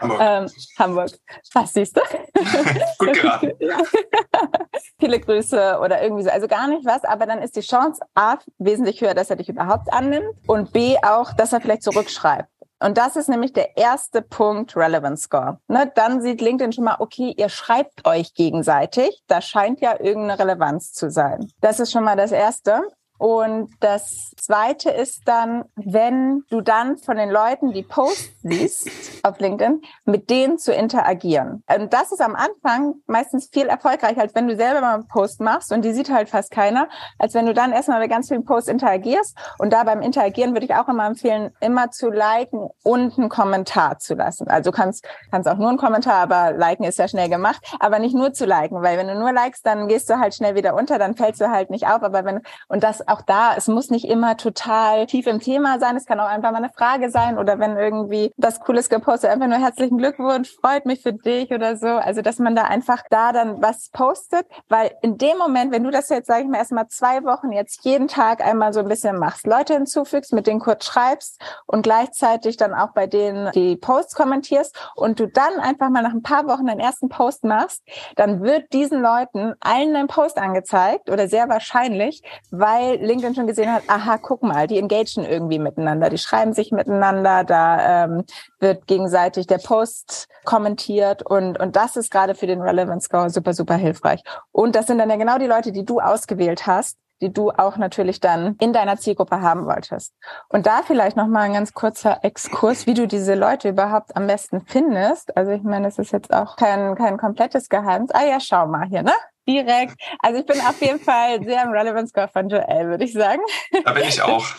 Hamburg. 0.00 0.20
ähm, 0.22 0.46
Hamburg. 0.78 1.10
Was 1.52 1.72
siehst 1.72 1.96
du? 1.96 2.00
Gut 2.98 3.12
geraten. 3.12 3.52
Viele 4.98 5.20
Grüße 5.20 5.78
oder 5.82 6.02
irgendwie 6.02 6.24
so. 6.24 6.30
Also 6.30 6.48
gar 6.48 6.68
nicht 6.68 6.86
was, 6.86 7.04
aber 7.04 7.26
dann 7.26 7.42
ist 7.42 7.56
die 7.56 7.60
Chance 7.60 8.00
A 8.14 8.36
wesentlich 8.58 9.00
höher, 9.00 9.14
dass 9.14 9.30
er 9.30 9.36
dich 9.36 9.48
überhaupt 9.48 9.92
annimmt 9.92 10.34
und 10.46 10.72
B 10.72 10.96
auch, 11.02 11.32
dass 11.32 11.52
er 11.52 11.60
vielleicht 11.60 11.82
zurückschreibt. 11.82 12.48
Und 12.78 12.98
das 12.98 13.16
ist 13.16 13.28
nämlich 13.28 13.52
der 13.54 13.76
erste 13.78 14.20
Punkt 14.20 14.76
Relevance 14.76 15.24
Score. 15.24 15.58
Ne, 15.66 15.90
dann 15.94 16.20
sieht 16.20 16.40
LinkedIn 16.42 16.72
schon 16.72 16.84
mal, 16.84 16.96
okay, 16.98 17.34
ihr 17.36 17.48
schreibt 17.48 18.06
euch 18.06 18.34
gegenseitig. 18.34 19.22
Da 19.28 19.40
scheint 19.40 19.80
ja 19.80 19.98
irgendeine 19.98 20.38
Relevanz 20.38 20.92
zu 20.92 21.10
sein. 21.10 21.50
Das 21.60 21.80
ist 21.80 21.90
schon 21.90 22.04
mal 22.04 22.16
das 22.16 22.32
Erste. 22.32 22.82
Und 23.18 23.70
das 23.80 24.32
zweite 24.36 24.90
ist 24.90 25.22
dann, 25.26 25.64
wenn 25.74 26.44
du 26.50 26.60
dann 26.60 26.98
von 26.98 27.16
den 27.16 27.30
Leuten 27.30 27.72
die 27.72 27.82
Posts 27.82 28.42
siehst 28.42 28.88
auf 29.22 29.38
LinkedIn, 29.38 29.80
mit 30.04 30.30
denen 30.30 30.58
zu 30.58 30.72
interagieren. 30.72 31.62
Und 31.74 31.92
das 31.92 32.12
ist 32.12 32.20
am 32.20 32.36
Anfang 32.36 32.96
meistens 33.06 33.48
viel 33.52 33.66
erfolgreicher, 33.66 34.20
als 34.20 34.34
wenn 34.34 34.48
du 34.48 34.56
selber 34.56 34.80
mal 34.80 34.94
einen 34.94 35.08
Post 35.08 35.40
machst 35.40 35.72
und 35.72 35.84
die 35.84 35.92
sieht 35.92 36.10
halt 36.10 36.28
fast 36.28 36.50
keiner, 36.50 36.88
als 37.18 37.34
wenn 37.34 37.46
du 37.46 37.54
dann 37.54 37.72
erstmal 37.72 38.00
mit 38.00 38.10
ganz 38.10 38.28
vielen 38.28 38.44
Posts 38.44 38.68
interagierst. 38.68 39.36
Und 39.58 39.72
da 39.72 39.84
beim 39.84 40.02
Interagieren 40.02 40.52
würde 40.52 40.66
ich 40.66 40.74
auch 40.74 40.88
immer 40.88 41.06
empfehlen, 41.06 41.52
immer 41.60 41.90
zu 41.90 42.10
liken 42.10 42.68
und 42.82 43.18
einen 43.18 43.28
Kommentar 43.28 43.98
zu 43.98 44.14
lassen. 44.14 44.48
Also 44.48 44.70
kannst, 44.70 45.06
kannst 45.30 45.48
auch 45.48 45.56
nur 45.56 45.68
einen 45.68 45.78
Kommentar, 45.78 46.16
aber 46.16 46.52
liken 46.52 46.84
ist 46.84 46.98
ja 46.98 47.08
schnell 47.08 47.28
gemacht, 47.28 47.60
aber 47.80 47.98
nicht 47.98 48.14
nur 48.14 48.32
zu 48.32 48.44
liken, 48.44 48.82
weil 48.82 48.98
wenn 48.98 49.08
du 49.08 49.14
nur 49.14 49.32
likest, 49.32 49.66
dann 49.66 49.88
gehst 49.88 50.10
du 50.10 50.18
halt 50.18 50.34
schnell 50.34 50.54
wieder 50.54 50.74
unter, 50.74 50.98
dann 50.98 51.16
fällst 51.16 51.40
du 51.40 51.50
halt 51.50 51.70
nicht 51.70 51.86
auf. 51.86 52.02
Aber 52.02 52.24
wenn, 52.24 52.40
und 52.68 52.82
das 52.82 53.05
auch 53.08 53.22
da, 53.22 53.54
es 53.56 53.68
muss 53.68 53.90
nicht 53.90 54.08
immer 54.08 54.36
total 54.36 55.06
tief 55.06 55.26
im 55.26 55.40
Thema 55.40 55.78
sein. 55.78 55.96
Es 55.96 56.06
kann 56.06 56.20
auch 56.20 56.28
einfach 56.28 56.52
mal 56.52 56.58
eine 56.58 56.70
Frage 56.70 57.10
sein 57.10 57.38
oder 57.38 57.58
wenn 57.58 57.76
irgendwie 57.76 58.32
was 58.36 58.60
Cooles 58.60 58.88
gepostet 58.88 59.16
postet 59.16 59.30
einfach 59.30 59.46
nur 59.46 59.58
herzlichen 59.58 59.98
Glückwunsch, 59.98 60.54
freut 60.60 60.84
mich 60.84 61.00
für 61.00 61.12
dich 61.12 61.50
oder 61.50 61.76
so. 61.76 61.86
Also, 61.86 62.22
dass 62.22 62.38
man 62.38 62.54
da 62.54 62.64
einfach 62.64 63.02
da 63.08 63.32
dann 63.32 63.62
was 63.62 63.88
postet, 63.90 64.46
weil 64.68 64.90
in 65.00 65.16
dem 65.16 65.38
Moment, 65.38 65.72
wenn 65.72 65.84
du 65.84 65.90
das 65.90 66.08
jetzt, 66.08 66.26
sage 66.26 66.42
ich 66.42 66.48
mal, 66.48 66.58
erstmal 66.58 66.88
zwei 66.88 67.24
Wochen 67.24 67.52
jetzt 67.52 67.84
jeden 67.84 68.08
Tag 68.08 68.44
einmal 68.44 68.72
so 68.72 68.80
ein 68.80 68.88
bisschen 68.88 69.18
machst, 69.18 69.46
Leute 69.46 69.74
hinzufügst, 69.74 70.32
mit 70.32 70.46
denen 70.46 70.60
kurz 70.60 70.84
schreibst 70.84 71.40
und 71.66 71.82
gleichzeitig 71.82 72.56
dann 72.56 72.74
auch 72.74 72.92
bei 72.92 73.06
denen 73.06 73.52
die 73.52 73.76
Posts 73.76 74.14
kommentierst 74.14 74.76
und 74.96 75.20
du 75.20 75.28
dann 75.28 75.60
einfach 75.60 75.88
mal 75.88 76.02
nach 76.02 76.12
ein 76.12 76.22
paar 76.22 76.46
Wochen 76.46 76.66
deinen 76.66 76.80
ersten 76.80 77.08
Post 77.08 77.44
machst, 77.44 77.82
dann 78.16 78.42
wird 78.42 78.72
diesen 78.72 79.00
Leuten 79.00 79.54
allen 79.60 79.94
dein 79.94 80.08
Post 80.08 80.36
angezeigt 80.38 81.10
oder 81.10 81.28
sehr 81.28 81.48
wahrscheinlich, 81.48 82.22
weil 82.50 82.95
LinkedIn 82.96 83.34
schon 83.34 83.46
gesehen 83.46 83.72
hat, 83.72 83.84
aha, 83.88 84.18
guck 84.18 84.42
mal, 84.42 84.66
die 84.66 84.78
engagen 84.78 85.24
irgendwie 85.24 85.58
miteinander, 85.58 86.10
die 86.10 86.18
schreiben 86.18 86.52
sich 86.52 86.72
miteinander, 86.72 87.44
da 87.44 88.04
ähm, 88.04 88.24
wird 88.58 88.86
gegenseitig 88.86 89.46
der 89.46 89.58
Post 89.58 90.28
kommentiert 90.44 91.22
und, 91.22 91.58
und 91.58 91.76
das 91.76 91.96
ist 91.96 92.10
gerade 92.10 92.34
für 92.34 92.46
den 92.46 92.60
Relevance 92.60 93.06
Score 93.06 93.30
super, 93.30 93.54
super 93.54 93.76
hilfreich. 93.76 94.22
Und 94.52 94.76
das 94.76 94.86
sind 94.86 94.98
dann 94.98 95.10
ja 95.10 95.16
genau 95.16 95.38
die 95.38 95.46
Leute, 95.46 95.72
die 95.72 95.84
du 95.84 96.00
ausgewählt 96.00 96.66
hast, 96.66 96.96
die 97.20 97.32
du 97.32 97.50
auch 97.50 97.76
natürlich 97.76 98.20
dann 98.20 98.56
in 98.60 98.72
deiner 98.72 98.96
Zielgruppe 98.98 99.40
haben 99.40 99.66
wolltest. 99.66 100.12
Und 100.48 100.66
da 100.66 100.82
vielleicht 100.82 101.16
noch 101.16 101.26
mal 101.26 101.42
ein 101.42 101.54
ganz 101.54 101.72
kurzer 101.72 102.22
Exkurs, 102.22 102.86
wie 102.86 102.94
du 102.94 103.06
diese 103.06 103.34
Leute 103.34 103.70
überhaupt 103.70 104.16
am 104.16 104.26
besten 104.26 104.60
findest. 104.66 105.36
Also 105.36 105.52
ich 105.52 105.62
meine, 105.62 105.86
das 105.86 105.98
ist 105.98 106.12
jetzt 106.12 106.32
auch 106.32 106.56
kein 106.56 106.94
kein 106.94 107.16
komplettes 107.16 107.68
Geheimnis. 107.68 108.10
Ah 108.12 108.24
ja, 108.24 108.40
schau 108.40 108.66
mal 108.66 108.86
hier, 108.86 109.02
ne? 109.02 109.12
Direkt. 109.48 110.00
Also 110.20 110.40
ich 110.40 110.46
bin 110.46 110.60
auf 110.60 110.80
jeden 110.80 111.00
Fall 111.00 111.42
sehr 111.44 111.62
im 111.62 111.70
Relevance 111.70 112.10
Score 112.10 112.28
von 112.28 112.48
Joel, 112.48 112.88
würde 112.88 113.04
ich 113.04 113.12
sagen. 113.12 113.42
Da 113.84 113.92
bin 113.92 114.04
ich 114.04 114.20
auch. 114.22 114.46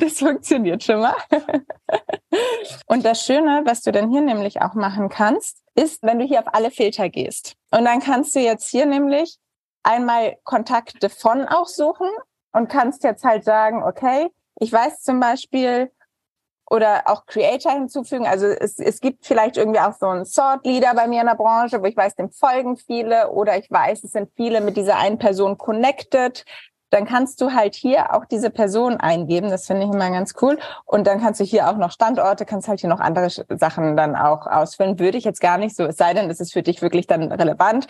Das 0.00 0.18
funktioniert 0.18 0.82
schon 0.82 1.00
mal. 1.00 1.14
Und 2.86 3.04
das 3.04 3.24
Schöne, 3.24 3.62
was 3.64 3.82
du 3.82 3.92
dann 3.92 4.10
hier 4.10 4.20
nämlich 4.20 4.60
auch 4.60 4.74
machen 4.74 5.08
kannst, 5.08 5.62
ist, 5.76 6.02
wenn 6.02 6.18
du 6.18 6.24
hier 6.24 6.40
auf 6.40 6.52
alle 6.54 6.72
Filter 6.72 7.08
gehst. 7.08 7.54
Und 7.70 7.84
dann 7.84 8.00
kannst 8.00 8.34
du 8.34 8.40
jetzt 8.40 8.68
hier 8.68 8.84
nämlich 8.84 9.38
einmal 9.84 10.36
Kontakte 10.42 11.08
von 11.08 11.46
auch 11.46 11.68
suchen 11.68 12.08
und 12.52 12.68
kannst 12.68 13.04
jetzt 13.04 13.24
halt 13.24 13.44
sagen, 13.44 13.84
okay, 13.84 14.28
ich 14.60 14.72
weiß 14.72 15.02
zum 15.02 15.20
Beispiel, 15.20 15.90
oder 16.70 17.02
auch 17.06 17.26
Creator 17.26 17.72
hinzufügen. 17.72 18.26
Also 18.26 18.46
es, 18.46 18.78
es 18.78 19.00
gibt 19.00 19.26
vielleicht 19.26 19.56
irgendwie 19.56 19.80
auch 19.80 19.94
so 19.98 20.06
einen 20.06 20.24
Sort 20.24 20.64
Leader 20.64 20.94
bei 20.94 21.08
mir 21.08 21.20
in 21.20 21.26
der 21.26 21.34
Branche, 21.34 21.82
wo 21.82 21.86
ich 21.86 21.96
weiß, 21.96 22.14
dem 22.14 22.30
folgen 22.30 22.76
viele 22.76 23.30
oder 23.30 23.58
ich 23.58 23.70
weiß, 23.70 24.04
es 24.04 24.12
sind 24.12 24.30
viele 24.36 24.60
mit 24.60 24.76
dieser 24.76 24.96
einen 24.96 25.18
Person 25.18 25.58
connected. 25.58 26.44
Dann 26.90 27.06
kannst 27.06 27.40
du 27.40 27.52
halt 27.52 27.74
hier 27.74 28.14
auch 28.14 28.24
diese 28.24 28.50
Person 28.50 28.96
eingeben. 28.98 29.50
Das 29.50 29.66
finde 29.66 29.84
ich 29.84 29.92
immer 29.92 30.10
ganz 30.10 30.34
cool. 30.40 30.58
Und 30.86 31.06
dann 31.06 31.20
kannst 31.20 31.40
du 31.40 31.44
hier 31.44 31.68
auch 31.68 31.76
noch 31.76 31.90
Standorte, 31.90 32.46
kannst 32.46 32.68
halt 32.68 32.80
hier 32.80 32.88
noch 32.88 33.00
andere 33.00 33.30
Sachen 33.30 33.96
dann 33.96 34.16
auch 34.16 34.46
ausfüllen. 34.46 34.98
Würde 34.98 35.18
ich 35.18 35.24
jetzt 35.24 35.40
gar 35.40 35.58
nicht 35.58 35.76
so, 35.76 35.84
es 35.84 35.96
sei 35.96 36.14
denn, 36.14 36.30
es 36.30 36.40
ist 36.40 36.52
für 36.52 36.62
dich 36.62 36.82
wirklich 36.82 37.06
dann 37.06 37.30
relevant 37.32 37.86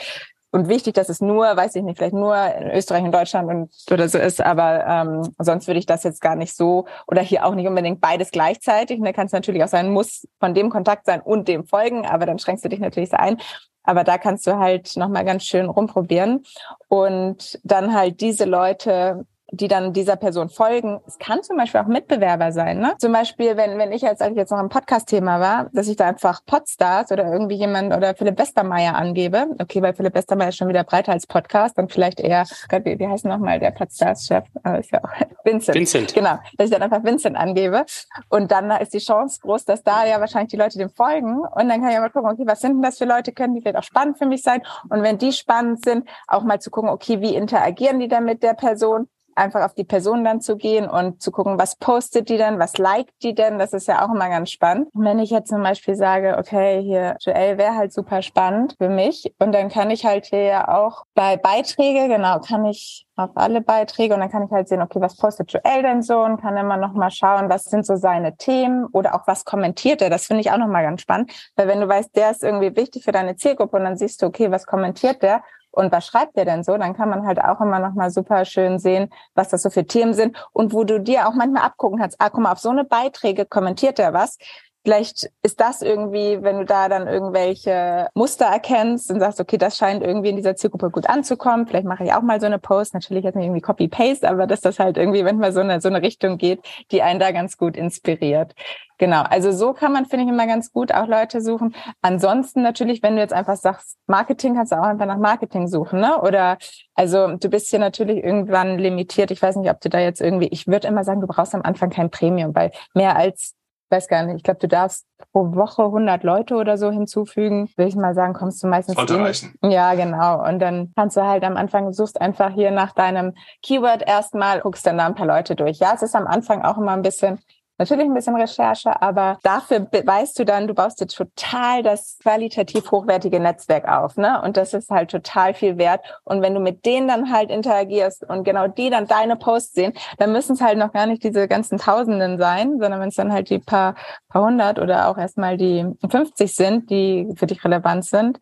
und 0.50 0.69
wichtig, 0.69 0.95
dass 0.95 1.09
es 1.09 1.21
nur, 1.21 1.45
weiß 1.57 1.76
ich 1.76 1.83
nicht, 1.83 1.99
vielleicht 1.99 2.14
nur 2.14 2.37
in 2.37 2.71
Österreich 2.71 3.04
und 3.04 3.12
Deutschland 3.12 3.49
und 3.49 3.71
oder 3.90 4.09
so 4.09 4.19
ist, 4.19 4.40
aber 4.40 4.85
ähm, 4.87 5.35
sonst 5.38 5.66
würde 5.66 5.78
ich 5.78 5.87
das 5.87 6.02
jetzt 6.02 6.21
gar 6.21 6.35
nicht 6.35 6.57
so 6.57 6.87
oder 7.07 7.23
hier 7.23 7.47
auch 7.47 7.54
nicht 7.54 7.69
unbedingt 7.69 8.00
beides 8.00 8.30
gleichzeitig. 8.30 8.99
Und 8.99 9.04
da 9.04 9.12
kann 9.12 9.26
es 9.26 9.33
natürlich 9.33 9.62
auch 9.62 9.69
sein, 9.69 9.90
muss 9.90 10.26
von 10.40 10.54
dem 10.54 10.71
Kontakt 10.71 11.07
sein 11.07 11.21
und 11.21 11.47
dem 11.49 11.64
folgen, 11.64 12.07
aber 12.07 12.26
dann 12.26 12.38
schränkst 12.38 12.64
du 12.64 12.69
dich 12.69 12.80
natürlich 12.80 13.14
ein. 13.14 13.38
Aber 13.83 14.04
da 14.04 14.19
kannst 14.19 14.47
du 14.47 14.59
halt 14.59 14.97
nochmal 14.97 15.25
ganz 15.25 15.45
schön 15.45 15.66
rumprobieren 15.66 16.45
und 16.88 17.59
dann 17.64 17.95
halt 17.95 18.21
diese 18.21 18.45
Leute 18.45 19.26
die 19.52 19.69
dann 19.69 19.92
dieser 19.92 20.16
Person 20.16 20.49
folgen. 20.49 21.00
Es 21.07 21.19
kann 21.19 21.42
zum 21.42 21.57
Beispiel 21.57 21.80
auch 21.80 21.87
Mitbewerber 21.87 22.52
sein. 22.52 22.78
Ne? 22.78 22.95
Zum 22.99 23.12
Beispiel, 23.12 23.57
wenn, 23.57 23.78
wenn 23.78 23.92
ich 23.92 24.02
jetzt, 24.02 24.23
als 24.23 24.33
ich 24.33 24.37
jetzt 24.37 24.50
noch 24.50 24.59
ein 24.59 24.69
Podcast-Thema 24.69 25.40
war, 25.40 25.71
dass 25.73 25.88
ich 25.88 25.97
da 25.97 26.07
einfach 26.07 26.45
Podstars 26.47 27.11
oder 27.12 27.30
irgendwie 27.30 27.57
jemand 27.57 27.95
oder 27.95 28.14
Philipp 28.14 28.38
Westermeier 28.38 28.95
angebe. 28.95 29.47
Okay, 29.61 29.83
weil 29.83 29.95
Philipp 29.95 30.14
Westermeier 30.14 30.49
ist 30.49 30.57
schon 30.57 30.69
wieder 30.69 30.85
breiter 30.85 31.12
als 31.12 31.26
Podcast, 31.26 31.78
dann 31.78 31.88
vielleicht 31.88 32.21
eher, 32.21 32.45
Gott, 32.69 32.85
wie, 32.85 32.99
wie 32.99 33.07
heißt 33.07 33.25
nochmal 33.25 33.59
der 33.59 33.71
Podstars-Chef? 33.71 34.45
Ist 34.78 34.92
ja 34.92 35.02
auch 35.02 35.11
Vincent. 35.45 35.76
Vincent. 35.76 36.14
Genau, 36.14 36.38
dass 36.57 36.66
ich 36.66 36.71
dann 36.71 36.83
einfach 36.83 37.04
Vincent 37.04 37.37
angebe. 37.37 37.85
Und 38.28 38.50
dann 38.52 38.71
ist 38.73 38.95
die 38.95 38.99
Chance 38.99 39.40
groß, 39.42 39.64
dass 39.64 39.83
da 39.83 40.07
ja 40.07 40.21
wahrscheinlich 40.21 40.50
die 40.50 40.57
Leute 40.57 40.78
dem 40.78 40.90
folgen. 40.90 41.40
Und 41.40 41.69
dann 41.69 41.80
kann 41.80 41.90
ich 41.90 41.99
mal 41.99 42.11
gucken, 42.11 42.30
okay, 42.30 42.45
was 42.47 42.61
sind 42.61 42.75
denn 42.75 42.83
das 42.83 42.99
für 42.99 43.04
Leute? 43.04 43.33
Können 43.33 43.54
die 43.54 43.61
vielleicht 43.61 43.78
auch 43.78 43.83
spannend 43.83 44.19
für 44.19 44.26
mich 44.26 44.42
sein? 44.42 44.62
Und 44.88 45.02
wenn 45.02 45.19
die 45.19 45.33
spannend 45.33 45.85
sind, 45.85 46.09
auch 46.26 46.42
mal 46.42 46.61
zu 46.61 46.71
gucken, 46.71 46.90
okay, 46.90 47.21
wie 47.21 47.35
interagieren 47.35 48.00
die 48.00 48.09
dann 48.09 48.25
mit 48.25 48.42
der 48.42 48.54
Person? 48.54 49.09
Einfach 49.40 49.64
auf 49.64 49.75
die 49.75 49.85
Person 49.85 50.23
dann 50.25 50.40
zu 50.40 50.56
gehen 50.56 50.88
und 50.88 51.23
zu 51.23 51.32
gucken, 51.32 51.59
was 51.59 51.76
postet 51.76 52.28
die 52.28 52.37
denn, 52.37 52.59
was 52.59 52.78
liked 52.78 53.12
die 53.23 53.35
denn, 53.35 53.59
das 53.59 53.73
ist 53.73 53.88
ja 53.88 54.04
auch 54.04 54.14
immer 54.14 54.28
ganz 54.28 54.50
spannend. 54.50 54.88
Und 54.94 55.04
wenn 55.04 55.18
ich 55.18 55.30
jetzt 55.30 55.49
zum 55.49 55.62
Beispiel 55.62 55.97
sage, 55.97 56.37
okay, 56.38 56.82
hier 56.82 57.16
Joel 57.20 57.59
wäre 57.59 57.75
halt 57.75 57.92
super 57.92 58.23
spannend 58.23 58.76
für 58.78 58.88
mich 58.88 59.32
und 59.38 59.52
dann 59.52 59.68
kann 59.68 59.90
ich 59.90 60.04
halt 60.04 60.26
hier 60.26 60.42
ja 60.42 60.68
auch 60.68 61.04
bei 61.14 61.37
Beiträge, 61.37 62.09
genau, 62.09 62.38
kann 62.40 62.64
ich 62.66 63.06
auf 63.16 63.30
alle 63.35 63.61
Beiträge 63.61 64.14
und 64.14 64.20
dann 64.20 64.30
kann 64.30 64.44
ich 64.44 64.50
halt 64.50 64.68
sehen, 64.68 64.82
okay, 64.82 65.00
was 65.00 65.16
postet 65.16 65.52
Joel 65.52 65.82
denn 65.82 66.02
so 66.02 66.20
und 66.20 66.40
kann 66.40 66.56
immer 66.56 66.76
noch 66.76 66.92
mal 66.92 67.11
schauen, 67.11 67.49
was 67.49 67.64
sind 67.64 67.85
so 67.85 67.97
seine 67.97 68.37
Themen 68.37 68.87
oder 68.92 69.14
auch 69.14 69.26
was 69.26 69.44
kommentiert 69.44 70.02
er. 70.02 70.11
Das 70.11 70.26
finde 70.26 70.40
ich 70.42 70.50
auch 70.50 70.59
noch 70.59 70.68
mal 70.68 70.82
ganz 70.82 71.02
spannend, 71.02 71.32
weil 71.56 71.68
wenn 71.68 71.80
du 71.80 71.88
weißt, 71.88 72.14
der 72.16 72.30
ist 72.30 72.42
irgendwie 72.42 72.76
wichtig 72.76 73.04
für 73.04 73.12
deine 73.12 73.37
Zielgruppe 73.37 73.76
und 73.76 73.85
dann 73.85 73.97
siehst 73.97 74.23
du, 74.23 74.26
okay, 74.26 74.50
was 74.50 74.66
kommentiert 74.66 75.23
der 75.23 75.42
und 75.70 75.92
was 75.92 76.06
schreibt 76.06 76.36
der 76.36 76.44
denn 76.44 76.64
so? 76.64 76.76
Dann 76.76 76.94
kann 76.94 77.08
man 77.08 77.26
halt 77.26 77.40
auch 77.40 77.60
immer 77.60 77.78
noch 77.78 77.94
mal 77.94 78.10
super 78.10 78.44
schön 78.44 78.78
sehen, 78.78 79.10
was 79.34 79.48
das 79.48 79.62
so 79.62 79.70
für 79.70 79.86
Themen 79.86 80.14
sind 80.14 80.36
und 80.52 80.72
wo 80.72 80.84
du 80.84 81.00
dir 81.00 81.28
auch 81.28 81.34
manchmal 81.34 81.62
abgucken 81.62 81.98
kannst. 81.98 82.16
Ah, 82.20 82.30
guck 82.30 82.40
mal, 82.40 82.52
auf 82.52 82.58
so 82.58 82.70
eine 82.70 82.84
Beiträge 82.84 83.46
kommentiert 83.46 83.98
er 83.98 84.12
was. 84.12 84.38
Vielleicht 84.82 85.30
ist 85.42 85.60
das 85.60 85.82
irgendwie, 85.82 86.42
wenn 86.42 86.58
du 86.58 86.64
da 86.64 86.88
dann 86.88 87.06
irgendwelche 87.06 88.08
Muster 88.14 88.46
erkennst 88.46 89.10
und 89.10 89.20
sagst, 89.20 89.40
okay, 89.40 89.58
das 89.58 89.76
scheint 89.76 90.02
irgendwie 90.02 90.30
in 90.30 90.37
dieser 90.37 90.56
Zielgruppe 90.56 90.90
gut 90.90 91.08
anzukommen. 91.08 91.66
Vielleicht 91.66 91.87
mache 91.87 92.04
ich 92.04 92.12
auch 92.14 92.22
mal 92.22 92.40
so 92.40 92.46
eine 92.46 92.58
Post. 92.58 92.94
Natürlich 92.94 93.25
jetzt 93.25 93.34
nicht 93.34 93.44
irgendwie 93.44 93.60
Copy-Paste, 93.60 94.28
aber 94.28 94.46
dass 94.46 94.62
das 94.62 94.78
halt 94.78 94.96
irgendwie, 94.96 95.25
wenn 95.25 95.38
man 95.38 95.52
so 95.52 95.60
eine, 95.60 95.80
so 95.80 95.88
eine 95.88 96.02
Richtung 96.02 96.38
geht, 96.38 96.60
die 96.92 97.02
einen 97.02 97.20
da 97.20 97.30
ganz 97.30 97.58
gut 97.58 97.76
inspiriert. 97.76 98.54
Genau. 99.00 99.22
Also 99.22 99.50
so 99.50 99.72
kann 99.72 99.92
man, 99.92 100.04
finde 100.06 100.26
ich, 100.26 100.30
immer 100.30 100.46
ganz 100.46 100.72
gut 100.72 100.92
auch 100.92 101.06
Leute 101.06 101.40
suchen. 101.40 101.75
Ansonsten 102.02 102.60
natürlich, 102.60 103.02
wenn 103.02 103.16
du 103.16 103.22
jetzt 103.22 103.32
einfach 103.32 103.56
sagst, 103.56 103.96
Marketing, 104.06 104.54
kannst 104.54 104.72
du 104.72 104.76
auch 104.76 104.84
einfach 104.84 105.06
nach 105.06 105.16
Marketing 105.16 105.68
suchen, 105.68 106.00
ne? 106.00 106.20
Oder, 106.20 106.58
also 106.94 107.37
du 107.37 107.49
bist 107.49 107.70
hier 107.70 107.78
natürlich 107.78 108.22
irgendwann 108.22 108.78
limitiert. 108.78 109.30
Ich 109.30 109.40
weiß 109.40 109.56
nicht, 109.56 109.70
ob 109.70 109.80
du 109.80 109.88
da 109.88 109.99
jetzt 110.00 110.20
irgendwie, 110.20 110.49
ich 110.49 110.66
würde 110.66 110.88
immer 110.88 111.02
sagen, 111.04 111.22
du 111.22 111.26
brauchst 111.26 111.54
am 111.54 111.62
Anfang 111.62 111.88
kein 111.88 112.10
Premium, 112.10 112.54
weil 112.54 112.72
mehr 112.92 113.16
als 113.16 113.54
weiß 113.90 114.09
gar 114.09 114.25
nicht, 114.25 114.37
ich 114.37 114.42
glaube, 114.42 114.61
du 114.61 114.68
darfst 114.68 115.06
pro 115.32 115.54
Woche 115.54 115.82
100 115.82 116.23
Leute 116.23 116.54
oder 116.54 116.78
so 116.78 116.90
hinzufügen. 116.90 117.68
Will 117.76 117.88
ich 117.88 117.97
mal 117.97 118.14
sagen, 118.14 118.35
kommst 118.35 118.62
du 118.62 118.66
meistens 118.68 118.97
Sollte 118.97 119.18
reichen. 119.18 119.54
Ja, 119.62 119.94
genau. 119.94 120.47
Und 120.47 120.61
dann 120.61 120.92
kannst 120.97 121.16
du 121.16 121.26
halt 121.26 121.44
am 121.44 121.56
Anfang, 121.56 121.92
suchst 121.92 122.20
einfach 122.20 122.52
hier 122.52 122.70
nach 122.70 122.92
deinem 122.92 123.35
Keyword 123.62 124.06
erstmal, 124.06 124.61
guckst 124.61 124.87
dann 124.87 124.99
da 124.99 125.06
ein 125.06 125.14
paar 125.14 125.26
Leute 125.26 125.56
durch. 125.56 125.78
Ja, 125.78 125.92
es 125.94 126.02
ist 126.02 126.14
am 126.14 126.26
Anfang 126.26 126.62
auch 126.62 126.78
immer 126.78 126.92
ein 126.92 127.02
bisschen 127.02 127.40
Natürlich 127.80 128.04
ein 128.04 128.12
bisschen 128.12 128.37
Recherche, 128.37 129.00
aber 129.00 129.38
dafür 129.42 129.88
weißt 129.90 130.38
du 130.38 130.44
dann, 130.44 130.68
du 130.68 130.75
baust 130.75 131.00
dir 131.00 131.06
total 131.06 131.82
das 131.82 132.18
qualitativ 132.22 132.90
hochwertige 132.90 133.40
Netzwerk 133.40 133.88
auf, 133.88 134.18
ne? 134.18 134.42
Und 134.42 134.58
das 134.58 134.75
ist 134.75 134.90
halt 134.90 135.10
total 135.10 135.54
viel 135.54 135.78
wert. 135.78 136.02
Und 136.25 136.42
wenn 136.42 136.52
du 136.52 136.60
mit 136.60 136.84
denen 136.84 137.08
dann 137.08 137.32
halt 137.32 137.49
interagierst 137.49 138.22
und 138.28 138.44
genau 138.44 138.68
die 138.68 138.90
dann 138.90 139.06
deine 139.06 139.34
Posts 139.37 139.72
sehen, 139.72 139.92
dann 140.18 140.30
müssen 140.30 140.56
es 140.56 140.60
halt 140.60 140.76
noch 140.76 140.92
gar 140.92 141.06
nicht 141.06 141.25
diese 141.25 141.49
ganzen 141.49 141.78
Tausenden 141.78 142.37
sein, 142.37 142.78
sondern 142.78 143.00
wenn 143.00 143.08
es 143.08 143.14
dann 143.14 143.32
halt 143.32 143.49
die 143.49 143.60
paar, 143.60 143.94
paar 144.28 144.44
hundert 144.44 144.78
oder 144.78 145.08
auch 145.08 145.16
erstmal 145.16 145.56
die 145.56 145.87
50 146.06 146.54
sind, 146.54 146.90
die 146.90 147.32
für 147.37 147.46
dich 147.46 147.64
relevant 147.64 148.04
sind, 148.04 148.38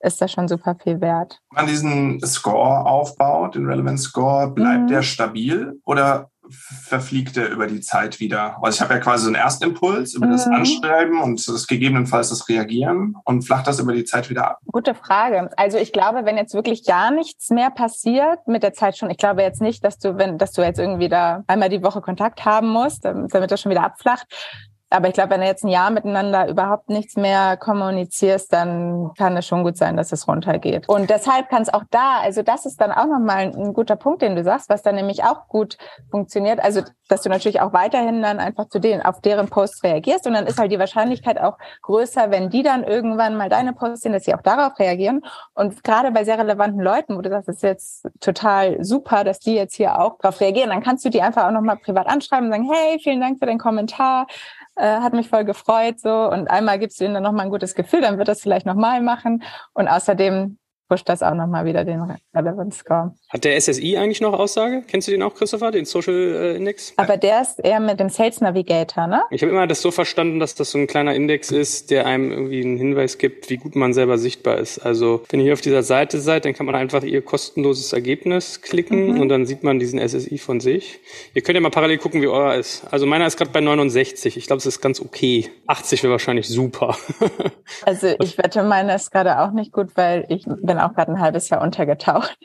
ist 0.00 0.22
das 0.22 0.32
schon 0.32 0.48
super 0.48 0.76
viel 0.82 1.02
wert. 1.02 1.40
Wenn 1.50 1.64
man 1.64 1.66
diesen 1.66 2.20
Score 2.20 2.86
aufbaut, 2.86 3.54
den 3.54 3.66
Relevance 3.66 4.04
Score, 4.04 4.48
bleibt 4.48 4.84
mhm. 4.84 4.86
der 4.86 5.02
stabil 5.02 5.78
oder 5.84 6.30
verfliegt 6.50 7.36
er 7.36 7.48
über 7.48 7.66
die 7.66 7.80
Zeit 7.80 8.20
wieder? 8.20 8.56
Also 8.62 8.76
ich 8.76 8.80
habe 8.80 8.94
ja 8.94 9.00
quasi 9.00 9.24
so 9.24 9.28
einen 9.28 9.36
Erstimpuls 9.36 10.14
über 10.14 10.26
mhm. 10.26 10.32
das 10.32 10.46
Anschreiben 10.46 11.20
und 11.20 11.46
das 11.46 11.66
gegebenenfalls 11.66 12.30
das 12.30 12.48
Reagieren 12.48 13.16
und 13.24 13.42
flacht 13.42 13.66
das 13.66 13.78
über 13.80 13.92
die 13.92 14.04
Zeit 14.04 14.30
wieder 14.30 14.50
ab? 14.50 14.58
Gute 14.66 14.94
Frage. 14.94 15.50
Also 15.56 15.78
ich 15.78 15.92
glaube, 15.92 16.24
wenn 16.24 16.36
jetzt 16.36 16.54
wirklich 16.54 16.84
gar 16.84 17.10
nichts 17.10 17.50
mehr 17.50 17.70
passiert 17.70 18.46
mit 18.46 18.62
der 18.62 18.72
Zeit 18.72 18.96
schon, 18.96 19.10
ich 19.10 19.18
glaube 19.18 19.42
jetzt 19.42 19.60
nicht, 19.60 19.84
dass 19.84 19.98
du, 19.98 20.16
wenn, 20.16 20.38
dass 20.38 20.52
du 20.52 20.62
jetzt 20.62 20.78
irgendwie 20.78 21.08
da 21.08 21.44
einmal 21.46 21.68
die 21.68 21.82
Woche 21.82 22.00
Kontakt 22.00 22.44
haben 22.44 22.68
musst, 22.68 23.04
damit 23.04 23.50
das 23.50 23.60
schon 23.60 23.70
wieder 23.70 23.84
abflacht. 23.84 24.26
Aber 24.90 25.08
ich 25.08 25.14
glaube, 25.14 25.30
wenn 25.30 25.40
du 25.40 25.46
jetzt 25.46 25.64
ein 25.64 25.68
Jahr 25.68 25.90
miteinander 25.90 26.48
überhaupt 26.48 26.88
nichts 26.88 27.16
mehr 27.16 27.56
kommunizierst, 27.56 28.52
dann 28.52 29.12
kann 29.18 29.36
es 29.36 29.46
schon 29.46 29.62
gut 29.62 29.76
sein, 29.76 29.96
dass 29.96 30.12
es 30.12 30.26
runtergeht. 30.26 30.88
Und 30.88 31.10
deshalb 31.10 31.50
kann 31.50 31.62
es 31.62 31.72
auch 31.72 31.84
da, 31.90 32.20
also 32.22 32.42
das 32.42 32.64
ist 32.64 32.80
dann 32.80 32.92
auch 32.92 33.06
nochmal 33.06 33.52
ein 33.54 33.74
guter 33.74 33.96
Punkt, 33.96 34.22
den 34.22 34.34
du 34.34 34.42
sagst, 34.42 34.70
was 34.70 34.82
dann 34.82 34.94
nämlich 34.94 35.24
auch 35.24 35.48
gut 35.48 35.76
funktioniert. 36.10 36.60
Also, 36.60 36.82
dass 37.08 37.22
du 37.22 37.28
natürlich 37.28 37.60
auch 37.60 37.72
weiterhin 37.72 38.22
dann 38.22 38.38
einfach 38.38 38.68
zu 38.68 38.78
denen, 38.78 39.02
auf 39.02 39.20
deren 39.20 39.48
Posts 39.48 39.84
reagierst. 39.84 40.26
Und 40.26 40.32
dann 40.34 40.46
ist 40.46 40.58
halt 40.58 40.72
die 40.72 40.78
Wahrscheinlichkeit 40.78 41.38
auch 41.38 41.58
größer, 41.82 42.30
wenn 42.30 42.48
die 42.48 42.62
dann 42.62 42.82
irgendwann 42.82 43.36
mal 43.36 43.48
deine 43.48 43.74
Posts 43.74 44.02
sehen, 44.02 44.12
dass 44.12 44.24
sie 44.24 44.34
auch 44.34 44.42
darauf 44.42 44.78
reagieren. 44.78 45.22
Und 45.54 45.84
gerade 45.84 46.10
bei 46.12 46.24
sehr 46.24 46.38
relevanten 46.38 46.80
Leuten, 46.80 47.16
wo 47.16 47.20
du 47.20 47.28
sagst, 47.28 47.48
das 47.48 47.56
ist 47.56 47.62
jetzt 47.62 48.08
total 48.20 48.82
super, 48.82 49.24
dass 49.24 49.38
die 49.38 49.54
jetzt 49.54 49.74
hier 49.74 49.98
auch 49.98 50.18
darauf 50.18 50.40
reagieren, 50.40 50.70
dann 50.70 50.82
kannst 50.82 51.04
du 51.04 51.10
die 51.10 51.20
einfach 51.20 51.46
auch 51.46 51.52
nochmal 51.52 51.76
privat 51.76 52.06
anschreiben 52.06 52.46
und 52.46 52.52
sagen, 52.52 52.70
hey, 52.72 52.98
vielen 53.02 53.20
Dank 53.20 53.38
für 53.38 53.46
den 53.46 53.58
Kommentar 53.58 54.26
Äh, 54.78 55.00
hat 55.00 55.12
mich 55.12 55.28
voll 55.28 55.44
gefreut 55.44 55.98
so. 55.98 56.30
Und 56.30 56.48
einmal 56.48 56.78
gibst 56.78 57.00
du 57.00 57.04
ihnen 57.04 57.14
dann 57.14 57.24
nochmal 57.24 57.46
ein 57.46 57.50
gutes 57.50 57.74
Gefühl, 57.74 58.00
dann 58.00 58.16
wird 58.16 58.28
das 58.28 58.40
vielleicht 58.40 58.64
nochmal 58.64 59.02
machen. 59.02 59.42
Und 59.74 59.88
außerdem 59.88 60.58
pusht 60.88 61.08
das 61.08 61.22
auch 61.22 61.34
nochmal 61.34 61.64
wieder 61.64 61.84
den 61.84 62.02
Relevance 62.34 62.78
Score. 62.78 63.14
Hat 63.28 63.44
der 63.44 63.60
SSI 63.60 63.96
eigentlich 63.96 64.20
noch 64.20 64.32
Aussage? 64.32 64.82
Kennst 64.86 65.08
du 65.08 65.12
den 65.12 65.22
auch, 65.22 65.34
Christopher, 65.34 65.70
den 65.70 65.84
Social 65.84 66.14
äh, 66.14 66.56
Index? 66.56 66.94
Aber 66.96 67.16
der 67.16 67.42
ist 67.42 67.58
eher 67.58 67.80
mit 67.80 68.00
dem 68.00 68.08
Sales 68.08 68.40
Navigator, 68.40 69.06
ne? 69.06 69.22
Ich 69.30 69.42
habe 69.42 69.52
immer 69.52 69.66
das 69.66 69.82
so 69.82 69.90
verstanden, 69.90 70.38
dass 70.38 70.54
das 70.54 70.70
so 70.70 70.78
ein 70.78 70.86
kleiner 70.86 71.14
Index 71.14 71.50
ist, 71.50 71.90
der 71.90 72.06
einem 72.06 72.30
irgendwie 72.30 72.64
einen 72.64 72.78
Hinweis 72.78 73.18
gibt, 73.18 73.50
wie 73.50 73.58
gut 73.58 73.76
man 73.76 73.92
selber 73.92 74.18
sichtbar 74.18 74.58
ist. 74.58 74.78
Also 74.78 75.22
wenn 75.30 75.40
ihr 75.40 75.44
hier 75.44 75.52
auf 75.52 75.60
dieser 75.60 75.82
Seite 75.82 76.20
seid, 76.20 76.44
dann 76.44 76.54
kann 76.54 76.66
man 76.66 76.74
einfach 76.74 77.02
ihr 77.02 77.22
kostenloses 77.22 77.92
Ergebnis 77.92 78.62
klicken 78.62 79.14
mhm. 79.14 79.20
und 79.20 79.28
dann 79.28 79.46
sieht 79.46 79.62
man 79.62 79.78
diesen 79.78 80.00
SSI 80.00 80.38
von 80.38 80.60
sich. 80.60 81.00
Ihr 81.34 81.42
könnt 81.42 81.56
ja 81.56 81.60
mal 81.60 81.70
parallel 81.70 81.98
gucken, 81.98 82.22
wie 82.22 82.28
euer 82.28 82.54
ist. 82.54 82.86
Also 82.90 83.06
meiner 83.06 83.26
ist 83.26 83.36
gerade 83.36 83.50
bei 83.50 83.60
69. 83.60 84.36
Ich 84.36 84.46
glaube, 84.46 84.58
es 84.58 84.66
ist 84.66 84.80
ganz 84.80 85.00
okay. 85.00 85.50
80 85.66 86.02
wäre 86.02 86.12
wahrscheinlich 86.12 86.48
super. 86.48 86.96
also 87.84 88.14
ich 88.20 88.38
wette, 88.38 88.62
meiner 88.62 88.94
ist 88.94 89.10
gerade 89.10 89.40
auch 89.40 89.52
nicht 89.52 89.72
gut, 89.72 89.96
weil 89.96 90.24
ich 90.28 90.44
bin 90.46 90.77
auch 90.78 90.94
gerade 90.94 91.12
ein 91.12 91.20
halbes 91.20 91.48
Jahr 91.48 91.62
untergetaucht. 91.62 92.38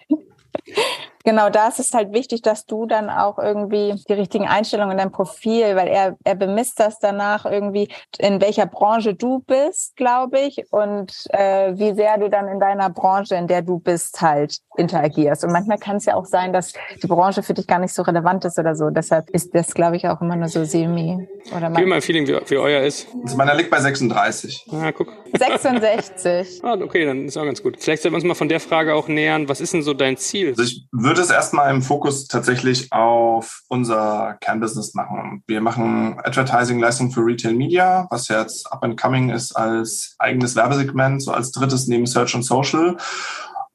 Genau, 1.23 1.49
da 1.49 1.69
ist 1.69 1.79
es 1.79 1.93
halt 1.93 2.13
wichtig, 2.13 2.41
dass 2.41 2.65
du 2.65 2.85
dann 2.85 3.09
auch 3.09 3.39
irgendwie 3.39 3.95
die 4.09 4.13
richtigen 4.13 4.47
Einstellungen 4.47 4.91
in 4.91 4.97
deinem 4.97 5.11
Profil, 5.11 5.75
weil 5.75 5.87
er, 5.87 6.17
er 6.23 6.35
bemisst 6.35 6.79
das 6.79 6.99
danach 6.99 7.45
irgendwie, 7.45 7.87
in 8.17 8.41
welcher 8.41 8.65
Branche 8.65 9.13
du 9.13 9.39
bist, 9.39 9.95
glaube 9.95 10.39
ich, 10.39 10.65
und 10.71 11.13
äh, 11.29 11.73
wie 11.75 11.93
sehr 11.93 12.17
du 12.17 12.29
dann 12.29 12.47
in 12.47 12.59
deiner 12.59 12.89
Branche, 12.89 13.35
in 13.35 13.47
der 13.47 13.61
du 13.61 13.79
bist, 13.79 14.21
halt 14.21 14.59
interagierst. 14.75 15.43
Und 15.43 15.51
manchmal 15.51 15.77
kann 15.77 15.97
es 15.97 16.05
ja 16.05 16.15
auch 16.15 16.25
sein, 16.25 16.51
dass 16.51 16.73
die 17.01 17.07
Branche 17.07 17.43
für 17.43 17.53
dich 17.53 17.67
gar 17.67 17.79
nicht 17.79 17.93
so 17.93 18.01
relevant 18.01 18.43
ist 18.45 18.59
oder 18.59 18.75
so. 18.75 18.89
Deshalb 18.89 19.29
ist 19.29 19.55
das, 19.55 19.73
glaube 19.73 19.95
ich, 19.95 20.07
auch 20.07 20.21
immer 20.21 20.35
nur 20.35 20.49
so 20.49 20.65
semi. 20.65 21.27
Oder 21.55 21.69
Gib 21.71 21.87
mal 21.87 21.95
ein 21.95 22.01
Feeling, 22.01 22.27
wie, 22.27 22.39
wie 22.49 22.57
euer 22.57 22.81
ist. 22.81 23.07
Also 23.23 23.37
meiner 23.37 23.55
liegt 23.55 23.69
bei 23.69 23.79
36. 23.79 24.67
Ah, 24.71 24.91
guck. 24.91 25.07
66. 25.37 26.63
ah, 26.63 26.77
okay, 26.81 27.05
dann 27.05 27.25
ist 27.25 27.37
auch 27.37 27.45
ganz 27.45 27.61
gut. 27.61 27.77
Vielleicht 27.79 28.03
sollten 28.03 28.13
wir 28.13 28.17
uns 28.17 28.25
mal 28.25 28.35
von 28.35 28.49
der 28.49 28.59
Frage 28.59 28.93
auch 28.93 29.07
nähern. 29.07 29.47
Was 29.49 29.61
ist 29.61 29.73
denn 29.73 29.83
so 29.83 29.93
dein 29.93 30.17
Ziel? 30.17 30.49
Also 30.49 30.63
ich 30.63 30.87
würde 30.91 31.12
würde 31.13 31.21
es 31.21 31.29
erstmal 31.29 31.69
im 31.69 31.83
Fokus 31.83 32.25
tatsächlich 32.27 32.91
auf 32.91 33.61
unser 33.67 34.35
Kernbusiness 34.41 34.95
machen. 34.95 35.43
Wir 35.45 35.61
machen 35.61 36.19
Advertising-Leistung 36.23 37.11
für 37.11 37.23
Retail 37.23 37.53
Media, 37.53 38.07
was 38.09 38.29
jetzt 38.29 38.71
up 38.71 38.83
and 38.83 38.99
coming 38.99 39.29
ist 39.29 39.51
als 39.55 40.15
eigenes 40.17 40.55
Werbesegment, 40.55 41.21
so 41.21 41.31
als 41.31 41.51
drittes 41.51 41.85
neben 41.85 42.07
Search 42.07 42.33
und 42.33 42.41
Social. 42.41 42.97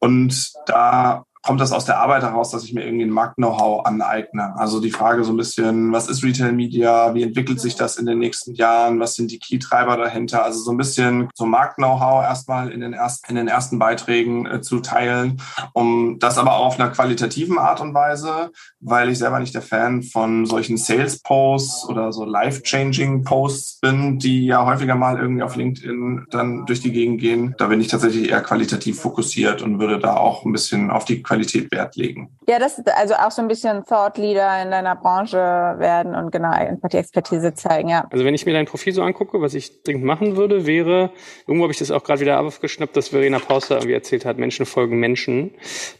Und 0.00 0.52
da 0.66 1.26
kommt 1.48 1.62
das 1.62 1.72
aus 1.72 1.86
der 1.86 1.98
Arbeit 1.98 2.24
heraus, 2.24 2.50
dass 2.50 2.62
ich 2.62 2.74
mir 2.74 2.84
irgendwie 2.84 3.06
ein 3.06 3.10
Markt-Know-how 3.10 3.86
aneigne. 3.86 4.54
Also 4.58 4.80
die 4.80 4.90
Frage 4.90 5.24
so 5.24 5.32
ein 5.32 5.38
bisschen, 5.38 5.94
was 5.94 6.06
ist 6.06 6.22
Retail 6.22 6.52
Media? 6.52 7.14
Wie 7.14 7.22
entwickelt 7.22 7.58
sich 7.58 7.74
das 7.74 7.96
in 7.96 8.04
den 8.04 8.18
nächsten 8.18 8.52
Jahren? 8.52 9.00
Was 9.00 9.14
sind 9.14 9.30
die 9.30 9.38
Key-Treiber 9.38 9.96
dahinter? 9.96 10.44
Also 10.44 10.60
so 10.60 10.72
ein 10.72 10.76
bisschen 10.76 11.30
so 11.32 11.46
Markt-Know-how 11.46 12.22
erstmal 12.22 12.70
in 12.70 12.80
den, 12.80 12.92
ersten, 12.92 13.30
in 13.30 13.36
den 13.36 13.48
ersten 13.48 13.78
Beiträgen 13.78 14.44
äh, 14.44 14.60
zu 14.60 14.80
teilen, 14.80 15.40
um 15.72 16.18
das 16.18 16.36
aber 16.36 16.52
auch 16.52 16.66
auf 16.66 16.78
einer 16.78 16.90
qualitativen 16.90 17.56
Art 17.56 17.80
und 17.80 17.94
Weise, 17.94 18.52
weil 18.80 19.10
ich 19.10 19.18
selber 19.18 19.40
nicht 19.40 19.54
der 19.54 19.62
Fan 19.62 20.02
von 20.02 20.46
solchen 20.46 20.76
Sales-Posts 20.76 21.88
oder 21.88 22.12
so 22.12 22.24
Life-Changing-Posts 22.24 23.80
bin, 23.80 24.18
die 24.18 24.46
ja 24.46 24.64
häufiger 24.64 24.94
mal 24.94 25.18
irgendwie 25.18 25.42
auf 25.42 25.56
LinkedIn 25.56 26.26
dann 26.30 26.64
durch 26.66 26.80
die 26.80 26.92
Gegend 26.92 27.20
gehen. 27.20 27.54
Da 27.58 27.66
bin 27.66 27.80
ich 27.80 27.88
tatsächlich 27.88 28.30
eher 28.30 28.40
qualitativ 28.40 29.00
fokussiert 29.00 29.62
und 29.62 29.80
würde 29.80 29.98
da 29.98 30.16
auch 30.16 30.44
ein 30.44 30.52
bisschen 30.52 30.90
auf 30.90 31.04
die 31.04 31.22
Qualität 31.22 31.70
Wert 31.72 31.96
legen. 31.96 32.30
Ja, 32.48 32.58
das 32.58 32.78
ist 32.78 32.88
also 32.90 33.14
auch 33.14 33.30
so 33.30 33.42
ein 33.42 33.48
bisschen 33.48 33.84
Thought 33.84 34.16
Leader 34.16 34.62
in 34.62 34.70
deiner 34.70 34.96
Branche 34.96 35.36
werden 35.36 36.14
und 36.14 36.30
genau 36.30 36.50
einfach 36.50 36.88
die 36.88 36.96
Expertise 36.96 37.54
zeigen, 37.54 37.88
ja. 37.88 38.06
Also 38.10 38.24
wenn 38.24 38.34
ich 38.34 38.46
mir 38.46 38.52
dein 38.52 38.66
Profil 38.66 38.92
so 38.92 39.02
angucke, 39.02 39.40
was 39.40 39.54
ich 39.54 39.82
dringend 39.82 40.04
machen 40.04 40.36
würde, 40.36 40.66
wäre, 40.66 41.10
irgendwo 41.46 41.64
habe 41.64 41.72
ich 41.72 41.78
das 41.78 41.90
auch 41.90 42.04
gerade 42.04 42.20
wieder 42.20 42.40
aufgeschnappt, 42.40 42.96
dass 42.96 43.08
Verena 43.08 43.38
Pauster 43.38 43.76
irgendwie 43.76 43.94
erzählt 43.94 44.24
hat, 44.24 44.38
Menschen 44.38 44.66
folgen 44.66 44.98
Menschen, 45.00 45.52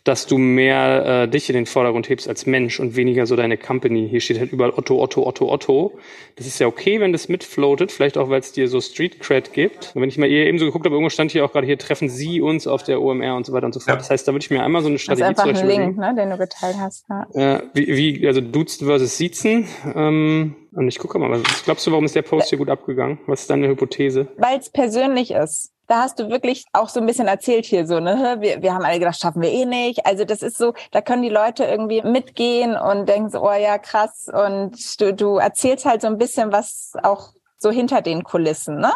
dass 0.04 0.26
du 0.26 0.38
mehr 0.38 1.23
äh, 1.25 1.28
dich 1.28 1.49
in 1.49 1.54
den 1.54 1.66
Vordergrund 1.66 2.08
hebst 2.08 2.28
als 2.28 2.47
Mensch 2.47 2.67
und 2.80 2.96
weniger 2.96 3.26
so 3.26 3.37
deine 3.37 3.56
Company. 3.56 4.08
Hier 4.08 4.20
steht 4.20 4.38
halt 4.38 4.52
überall 4.52 4.72
Otto, 4.76 5.00
Otto, 5.02 5.26
Otto, 5.26 5.50
Otto. 5.50 5.98
Das 6.37 6.46
ist 6.46 6.58
ja 6.58 6.66
okay, 6.66 7.00
wenn 7.00 7.12
das 7.12 7.28
mitfloatet, 7.28 7.90
vielleicht 7.92 8.18
auch, 8.18 8.30
weil 8.30 8.40
es 8.40 8.52
dir 8.52 8.68
so 8.68 8.80
Street 8.80 9.20
Cred 9.20 9.52
gibt. 9.52 9.92
Und 9.94 10.02
wenn 10.02 10.08
ich 10.08 10.18
mal 10.18 10.28
eben 10.28 10.58
so 10.58 10.66
geguckt 10.66 10.84
habe, 10.84 10.94
irgendwo 10.94 11.10
stand 11.10 11.32
hier 11.32 11.44
auch 11.44 11.52
gerade, 11.52 11.66
hier 11.66 11.78
treffen 11.78 12.08
Sie 12.08 12.40
uns 12.40 12.66
auf 12.66 12.82
der 12.82 13.00
OMR 13.00 13.37
und 13.37 13.46
so 13.46 13.52
weiter 13.52 13.66
und 13.66 13.72
so 13.72 13.80
fort. 13.80 13.88
Ja. 13.88 13.97
Das 13.97 14.10
heißt, 14.10 14.28
da 14.28 14.32
würde 14.32 14.43
ich 14.43 14.50
mir 14.50 14.62
einmal 14.62 14.82
so 14.82 14.88
eine 14.88 14.99
Strategie 14.99 15.34
das 15.34 15.38
ist 15.38 15.45
einfach 15.45 15.62
ein 15.62 15.69
Link, 15.69 15.99
ne, 15.99 16.14
den 16.14 16.30
du 16.30 16.36
geteilt 16.36 16.76
hast. 16.78 17.06
Ja. 17.34 17.56
Äh, 17.56 17.62
wie, 17.75 17.86
wie, 18.21 18.26
also 18.26 18.40
duzen 18.40 18.86
versus 18.86 19.16
siezen. 19.16 19.66
Ähm, 19.95 20.56
und 20.73 20.88
ich 20.88 20.99
gucke 20.99 21.19
mal, 21.19 21.30
was 21.30 21.64
glaubst 21.64 21.86
du, 21.86 21.90
warum 21.90 22.04
ist 22.04 22.14
der 22.14 22.23
Post 22.23 22.50
hier 22.50 22.58
gut 22.58 22.71
abgegangen? 22.71 23.19
Was 23.26 23.43
ist 23.43 23.50
deine 23.50 23.69
Hypothese? 23.69 24.28
Weil 24.36 24.58
es 24.58 24.71
persönlich 24.71 25.30
ist. 25.30 25.73
Da 25.88 26.02
hast 26.02 26.18
du 26.18 26.28
wirklich 26.28 26.66
auch 26.74 26.90
so 26.90 27.00
ein 27.00 27.06
bisschen 27.06 27.28
erzählt 27.28 27.64
hier 27.64 27.86
so, 27.86 27.98
ne? 27.98 28.36
Wir, 28.40 28.62
wir 28.62 28.74
haben 28.74 28.84
alle 28.84 28.98
gedacht, 28.98 29.18
schaffen 29.18 29.40
wir 29.40 29.50
eh 29.50 29.64
nicht. 29.64 30.04
Also 30.06 30.24
das 30.24 30.42
ist 30.42 30.58
so, 30.58 30.74
da 30.90 31.00
können 31.00 31.22
die 31.22 31.30
Leute 31.30 31.64
irgendwie 31.64 32.02
mitgehen 32.02 32.76
und 32.76 33.08
denken 33.08 33.30
so, 33.30 33.42
oh 33.42 33.52
ja, 33.54 33.78
krass. 33.78 34.28
Und 34.32 35.00
du, 35.00 35.14
du 35.14 35.36
erzählst 35.38 35.86
halt 35.86 36.02
so 36.02 36.06
ein 36.06 36.18
bisschen 36.18 36.52
was 36.52 36.92
auch 37.02 37.32
so 37.56 37.70
hinter 37.70 38.02
den 38.02 38.22
Kulissen, 38.22 38.78
ne? 38.78 38.92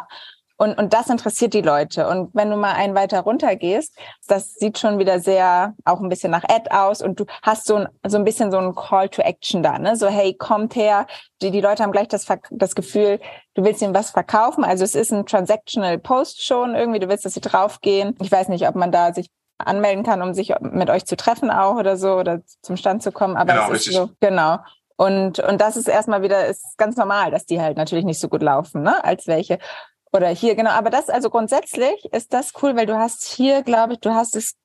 Und, 0.62 0.78
und 0.78 0.92
das 0.92 1.10
interessiert 1.10 1.54
die 1.54 1.60
Leute. 1.60 2.06
Und 2.06 2.30
wenn 2.34 2.48
du 2.48 2.56
mal 2.56 2.74
einen 2.74 2.94
weiter 2.94 3.22
runter 3.22 3.56
gehst, 3.56 3.98
das 4.28 4.54
sieht 4.54 4.78
schon 4.78 5.00
wieder 5.00 5.18
sehr 5.18 5.74
auch 5.84 6.00
ein 6.00 6.08
bisschen 6.08 6.30
nach 6.30 6.44
Ad 6.44 6.70
aus 6.70 7.02
und 7.02 7.18
du 7.18 7.24
hast 7.42 7.66
so 7.66 7.78
ein, 7.78 7.88
so 8.06 8.16
ein 8.16 8.22
bisschen 8.22 8.52
so 8.52 8.58
ein 8.58 8.72
Call 8.76 9.08
to 9.08 9.22
Action 9.22 9.64
da, 9.64 9.80
ne? 9.80 9.96
So, 9.96 10.06
hey, 10.06 10.34
kommt 10.34 10.76
her. 10.76 11.08
Die, 11.42 11.50
die 11.50 11.60
Leute 11.60 11.82
haben 11.82 11.90
gleich 11.90 12.06
das, 12.06 12.28
das 12.52 12.76
Gefühl, 12.76 13.18
du 13.54 13.64
willst 13.64 13.82
ihnen 13.82 13.92
was 13.92 14.10
verkaufen. 14.12 14.62
Also 14.62 14.84
es 14.84 14.94
ist 14.94 15.12
ein 15.12 15.26
Transactional 15.26 15.98
Post 15.98 16.46
schon 16.46 16.76
irgendwie. 16.76 17.00
Du 17.00 17.08
willst, 17.08 17.24
dass 17.24 17.34
sie 17.34 17.40
draufgehen. 17.40 18.14
Ich 18.20 18.30
weiß 18.30 18.46
nicht, 18.46 18.68
ob 18.68 18.76
man 18.76 18.92
da 18.92 19.12
sich 19.12 19.32
anmelden 19.58 20.04
kann, 20.04 20.22
um 20.22 20.32
sich 20.32 20.54
mit 20.60 20.90
euch 20.90 21.06
zu 21.06 21.16
treffen 21.16 21.50
auch 21.50 21.74
oder 21.74 21.96
so 21.96 22.14
oder 22.14 22.40
zum 22.62 22.76
Stand 22.76 23.02
zu 23.02 23.10
kommen. 23.10 23.36
Aber 23.36 23.52
genau, 23.52 23.64
es 23.72 23.80
ist 23.80 23.88
richtig. 23.88 23.96
so, 23.96 24.10
genau. 24.20 24.58
Und, 24.96 25.40
und 25.40 25.60
das 25.60 25.76
ist 25.76 25.88
erstmal 25.88 26.22
wieder, 26.22 26.46
ist 26.46 26.78
ganz 26.78 26.96
normal, 26.96 27.32
dass 27.32 27.46
die 27.46 27.60
halt 27.60 27.76
natürlich 27.76 28.04
nicht 28.04 28.20
so 28.20 28.28
gut 28.28 28.42
laufen, 28.42 28.82
ne, 28.82 29.02
als 29.04 29.26
welche. 29.26 29.58
Oder 30.12 30.28
hier, 30.28 30.54
genau. 30.54 30.70
Aber 30.70 30.90
das, 30.90 31.08
also 31.08 31.30
grundsätzlich 31.30 32.04
ist 32.12 32.32
das 32.32 32.52
cool, 32.62 32.76
weil 32.76 32.86
du 32.86 32.98
hast 32.98 33.24
hier, 33.24 33.62
glaube 33.62 33.94
ich, 33.94 34.00
du 34.00 34.14
hast 34.14 34.36
es 34.36 34.56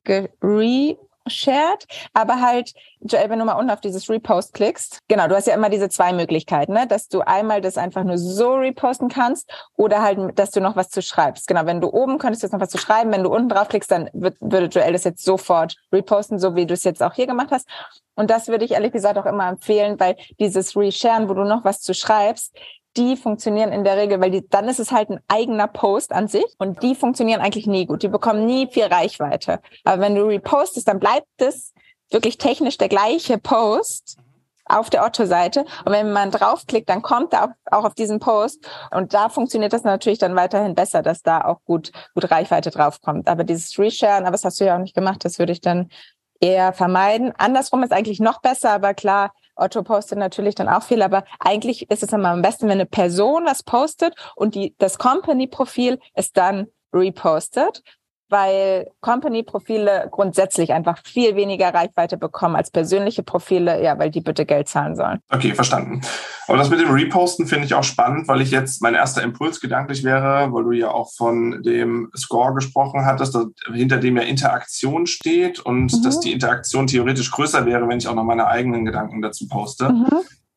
shared, 1.30 1.86
aber 2.12 2.40
halt, 2.40 2.72
Joel, 3.00 3.30
wenn 3.30 3.38
du 3.38 3.44
mal 3.44 3.54
unten 3.54 3.70
auf 3.70 3.80
dieses 3.80 4.08
Repost 4.08 4.54
klickst, 4.54 5.00
genau, 5.08 5.28
du 5.28 5.36
hast 5.36 5.46
ja 5.46 5.54
immer 5.54 5.70
diese 5.70 5.88
zwei 5.88 6.12
Möglichkeiten, 6.12 6.72
ne? 6.72 6.86
dass 6.86 7.08
du 7.08 7.20
einmal 7.20 7.60
das 7.60 7.76
einfach 7.76 8.04
nur 8.04 8.18
so 8.18 8.54
reposten 8.54 9.08
kannst 9.08 9.50
oder 9.76 10.02
halt, 10.02 10.38
dass 10.38 10.50
du 10.50 10.60
noch 10.60 10.76
was 10.76 10.90
zu 10.90 11.02
schreibst. 11.02 11.46
Genau, 11.46 11.66
wenn 11.66 11.80
du 11.80 11.88
oben 11.88 12.18
könntest 12.18 12.42
jetzt 12.42 12.52
noch 12.52 12.60
was 12.60 12.70
zu 12.70 12.78
schreiben, 12.78 13.12
wenn 13.12 13.22
du 13.22 13.30
unten 13.30 13.48
draufklickst, 13.48 13.90
dann 13.90 14.10
wird, 14.12 14.36
würde 14.40 14.66
Joel 14.66 14.92
das 14.92 15.04
jetzt 15.04 15.24
sofort 15.24 15.76
reposten, 15.92 16.38
so 16.38 16.54
wie 16.54 16.66
du 16.66 16.74
es 16.74 16.84
jetzt 16.84 17.02
auch 17.02 17.14
hier 17.14 17.26
gemacht 17.26 17.48
hast. 17.50 17.68
Und 18.14 18.30
das 18.30 18.48
würde 18.48 18.64
ich 18.64 18.72
ehrlich 18.72 18.92
gesagt 18.92 19.18
auch 19.18 19.26
immer 19.26 19.48
empfehlen, 19.48 20.00
weil 20.00 20.16
dieses 20.40 20.76
Resharen, 20.76 21.28
wo 21.28 21.34
du 21.34 21.44
noch 21.44 21.64
was 21.64 21.80
zu 21.80 21.94
schreibst, 21.94 22.52
die 22.98 23.16
funktionieren 23.16 23.72
in 23.72 23.84
der 23.84 23.96
Regel, 23.96 24.20
weil 24.20 24.30
die, 24.30 24.46
dann 24.48 24.68
ist 24.68 24.80
es 24.80 24.90
halt 24.90 25.08
ein 25.10 25.20
eigener 25.28 25.68
Post 25.68 26.12
an 26.12 26.28
sich 26.28 26.46
und 26.58 26.82
die 26.82 26.94
funktionieren 26.94 27.40
eigentlich 27.40 27.66
nie 27.66 27.86
gut. 27.86 28.02
Die 28.02 28.08
bekommen 28.08 28.44
nie 28.44 28.66
viel 28.66 28.84
Reichweite. 28.84 29.60
Aber 29.84 30.02
wenn 30.02 30.14
du 30.14 30.26
repostest, 30.26 30.88
dann 30.88 30.98
bleibt 30.98 31.26
es 31.38 31.72
wirklich 32.10 32.38
technisch 32.38 32.76
der 32.76 32.88
gleiche 32.88 33.38
Post 33.38 34.18
auf 34.64 34.90
der 34.90 35.04
Otto-Seite. 35.04 35.64
Und 35.84 35.92
wenn 35.92 36.12
man 36.12 36.30
draufklickt, 36.30 36.88
dann 36.88 37.02
kommt 37.02 37.32
er 37.32 37.54
auch, 37.70 37.84
auf 37.84 37.94
diesen 37.94 38.18
Post. 38.18 38.68
Und 38.90 39.14
da 39.14 39.28
funktioniert 39.28 39.72
das 39.72 39.84
natürlich 39.84 40.18
dann 40.18 40.36
weiterhin 40.36 40.74
besser, 40.74 41.02
dass 41.02 41.22
da 41.22 41.42
auch 41.42 41.62
gut, 41.64 41.92
gut 42.14 42.30
Reichweite 42.30 42.70
draufkommt. 42.70 43.28
Aber 43.28 43.44
dieses 43.44 43.78
Resharen, 43.78 44.24
aber 44.24 44.32
das 44.32 44.44
hast 44.44 44.60
du 44.60 44.66
ja 44.66 44.74
auch 44.74 44.80
nicht 44.80 44.94
gemacht, 44.94 45.24
das 45.24 45.38
würde 45.38 45.52
ich 45.52 45.60
dann 45.60 45.88
eher 46.40 46.72
vermeiden. 46.72 47.32
Andersrum 47.36 47.82
ist 47.82 47.92
eigentlich 47.92 48.20
noch 48.20 48.40
besser, 48.40 48.70
aber 48.70 48.94
klar, 48.94 49.32
Otto 49.58 49.82
postet 49.82 50.18
natürlich 50.18 50.54
dann 50.54 50.68
auch 50.68 50.82
viel, 50.82 51.02
aber 51.02 51.24
eigentlich 51.40 51.90
ist 51.90 52.02
es 52.02 52.12
immer 52.12 52.30
am 52.30 52.42
besten, 52.42 52.66
wenn 52.66 52.72
eine 52.72 52.86
Person 52.86 53.44
was 53.44 53.62
postet 53.62 54.14
und 54.36 54.54
die, 54.54 54.74
das 54.78 54.98
Company-Profil 54.98 55.98
ist 56.14 56.36
dann 56.36 56.68
repostet, 56.92 57.82
weil 58.28 58.90
Company-Profile 59.00 60.08
grundsätzlich 60.10 60.72
einfach 60.72 60.98
viel 61.04 61.36
weniger 61.36 61.72
Reichweite 61.72 62.16
bekommen 62.16 62.56
als 62.56 62.70
persönliche 62.70 63.22
Profile, 63.22 63.82
ja, 63.82 63.98
weil 63.98 64.10
die 64.10 64.20
bitte 64.20 64.44
Geld 64.44 64.68
zahlen 64.68 64.96
sollen. 64.96 65.20
Okay, 65.30 65.54
verstanden. 65.54 66.00
Aber 66.46 66.58
das 66.58 66.70
mit 66.70 66.80
dem 66.80 66.90
Reposten 66.90 67.46
finde 67.46 67.66
ich 67.66 67.74
auch 67.74 67.84
spannend, 67.84 68.28
weil 68.28 68.40
ich 68.40 68.50
jetzt 68.50 68.82
mein 68.82 68.94
erster 68.94 69.22
Impuls 69.22 69.60
gedanklich 69.60 70.04
wäre, 70.04 70.52
weil 70.52 70.64
du 70.64 70.72
ja 70.72 70.90
auch 70.90 71.12
von 71.12 71.62
dem 71.62 72.10
Score 72.16 72.54
gesprochen 72.54 73.04
hattest, 73.04 73.36
hinter 73.72 73.98
dem 73.98 74.16
ja 74.16 74.22
Interaktion 74.22 75.06
steht 75.06 75.60
und 75.60 75.92
mhm. 75.92 76.02
dass 76.02 76.20
die 76.20 76.32
Interaktion 76.32 76.86
theoretisch 76.86 77.30
größer 77.30 77.66
wäre, 77.66 77.88
wenn 77.88 77.98
ich 77.98 78.08
auch 78.08 78.14
noch 78.14 78.24
meine 78.24 78.46
eigenen 78.46 78.84
Gedanken 78.84 79.22
dazu 79.22 79.46
poste. 79.48 79.90
Mhm. 79.90 80.08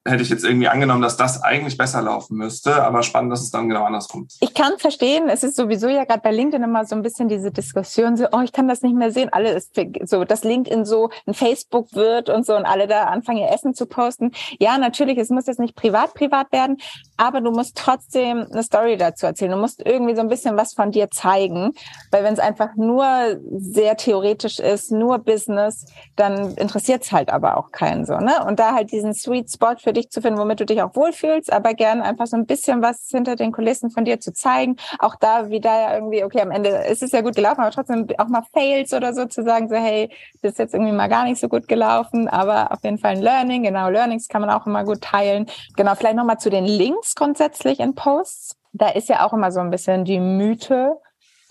Hätte 0.04 0.24
ich 0.24 0.30
jetzt 0.30 0.44
irgendwie 0.44 0.68
angenommen, 0.68 1.02
dass 1.04 1.16
das 1.16 1.44
eigentlich 1.44 1.78
besser 1.78 2.02
laufen 2.02 2.36
müsste, 2.36 2.84
aber 2.84 3.04
spannend, 3.04 3.32
dass 3.32 3.42
es 3.42 3.52
dann 3.52 3.70
genau 3.70 3.84
andersrum 3.84 4.26
ist. 4.26 4.38
Ich 4.42 4.54
kann 4.56 4.80
verstehen, 4.80 5.30
es 5.30 5.44
ist 5.44 5.56
sowieso 5.56 5.90
ja 5.90 6.06
gerade 6.06 6.22
bei 6.22 6.32
LinkedIn 6.32 6.64
immer 6.64 6.86
so 6.86 6.96
ein 6.96 7.04
bisschen 7.04 7.28
diese 7.28 7.52
Diskussion, 7.52 8.18
so, 8.18 8.26
oh, 8.32 8.42
ich 8.42 8.52
kann 8.52 8.68
das 8.68 8.82
nicht 8.82 8.96
mehr 8.96 9.12
sehen, 9.12 9.30
alle 9.32 9.52
ist 9.52 9.80
so, 10.04 10.24
dass 10.24 10.44
LinkedIn 10.44 10.86
so 10.86 11.10
ein 11.28 11.36
Facebook 11.36 11.94
wird 11.94 12.30
und 12.30 12.48
so 12.48 12.56
und 12.56 12.66
alle 12.66 12.88
da 12.88 13.06
anfangen, 13.06 13.40
ihr 13.40 13.52
Essen 13.52 13.76
zu 13.76 13.86
posten. 13.86 14.32
Ja, 14.60 14.80
natürlich, 14.80 15.20
es 15.20 15.30
muss 15.30 15.46
jetzt 15.46 15.60
nicht 15.60 15.76
privat, 15.76 16.16
privat 16.16 16.52
werden, 16.52 16.78
aber 17.18 17.42
du 17.42 17.52
musst 17.52 17.78
trotzdem 17.78 18.48
eine 18.52 18.64
Story 18.64 18.98
dazu 18.98 19.28
erzählen. 19.28 19.52
Du 19.52 19.58
musst 19.58 19.86
irgendwie 19.86 20.16
so 20.16 20.22
ein 20.22 20.30
bisschen 20.30 20.58
was 20.58 20.74
von 20.74 20.90
dir 20.90 21.12
zeigen, 21.12 21.74
weil 22.10 22.24
wenn 22.24 22.34
es 22.34 22.40
einfach 22.40 22.76
nur 22.76 23.40
sehr 23.58 23.98
theoretisch 23.98 24.58
ist, 24.58 24.92
nur 24.92 25.20
Business, 25.20 25.86
dann 26.16 26.56
interessiert 26.56 27.04
es 27.04 27.12
halt 27.12 27.30
aber 27.32 27.58
auch 27.58 27.72
keinen 27.72 28.06
so, 28.06 28.18
ne? 28.18 28.44
Und 28.48 28.60
da 28.60 28.74
halt 28.74 28.92
diesen 28.92 29.14
Sweet 29.14 29.52
Spot 29.52 29.76
für 29.78 29.91
dich 29.94 30.10
zu 30.10 30.22
finden, 30.22 30.40
womit 30.40 30.60
du 30.60 30.66
dich 30.66 30.82
auch 30.82 30.96
wohlfühlst, 30.96 31.52
aber 31.52 31.74
gern 31.74 32.02
einfach 32.02 32.28
so 32.28 32.38
ein 32.38 32.46
bisschen 32.46 32.82
was 32.82 33.08
hinter 33.10 33.36
den 33.36 33.52
Kulissen 33.52 33.90
von 33.90 34.06
dir 34.06 34.20
zu 34.20 34.34
zeigen. 34.34 34.76
Auch 35.00 35.16
da, 35.16 35.50
wie 35.50 35.60
da 35.60 35.80
ja 35.80 35.96
irgendwie, 35.96 36.24
okay, 36.24 36.42
am 36.42 36.52
Ende 36.52 36.70
ist 36.70 37.04
es 37.04 37.12
ja 37.12 37.22
gut 37.22 37.36
gelaufen, 37.36 37.62
aber 37.62 37.72
trotzdem 37.72 38.08
auch 38.18 38.28
mal 38.28 38.44
Fails 38.54 38.94
oder 38.94 39.14
so 39.14 39.26
zu 39.26 39.44
sagen, 39.44 39.70
so, 39.70 39.76
hey, 39.76 40.10
das 40.42 40.54
ist 40.54 40.60
jetzt 40.60 40.74
irgendwie 40.74 40.92
mal 40.92 41.08
gar 41.08 41.26
nicht 41.26 41.40
so 41.40 41.48
gut 41.48 41.68
gelaufen, 41.68 42.28
aber 42.28 42.72
auf 42.72 42.84
jeden 42.84 42.98
Fall 42.98 43.12
ein 43.12 43.22
Learning. 43.22 43.64
Genau, 43.64 43.90
Learnings 43.90 44.28
kann 44.28 44.42
man 44.42 44.50
auch 44.50 44.66
immer 44.66 44.84
gut 44.84 45.02
teilen. 45.02 45.46
Genau, 45.76 45.96
vielleicht 45.96 46.16
nochmal 46.16 46.38
zu 46.38 46.50
den 46.50 46.66
Links 46.66 47.16
grundsätzlich 47.16 47.80
in 47.80 47.96
Posts. 47.96 48.58
Da 48.74 48.90
ist 48.90 49.10
ja 49.10 49.26
auch 49.26 49.34
immer 49.34 49.52
so 49.52 49.60
ein 49.60 49.70
bisschen 49.70 50.06
die 50.06 50.20
Mythe, 50.20 50.98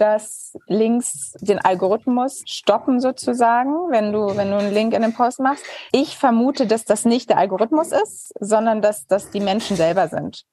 dass 0.01 0.57
Links 0.67 1.33
den 1.41 1.59
Algorithmus 1.59 2.43
stoppen 2.47 3.01
sozusagen, 3.01 3.91
wenn 3.91 4.13
du, 4.13 4.37
wenn 4.37 4.51
du 4.51 4.57
einen 4.57 4.73
Link 4.73 4.95
in 4.95 5.03
den 5.03 5.13
Post 5.13 5.41
machst. 5.41 5.65
Ich 5.93 6.17
vermute, 6.17 6.67
dass 6.67 6.85
das 6.85 7.05
nicht 7.05 7.29
der 7.29 7.39
Algorithmus 7.39 7.93
ist, 7.93 8.33
sondern 8.41 8.81
dass 8.81 9.07
das 9.07 9.31
die 9.31 9.41
Menschen 9.41 9.77
selber 9.77 10.09
sind. 10.09 10.45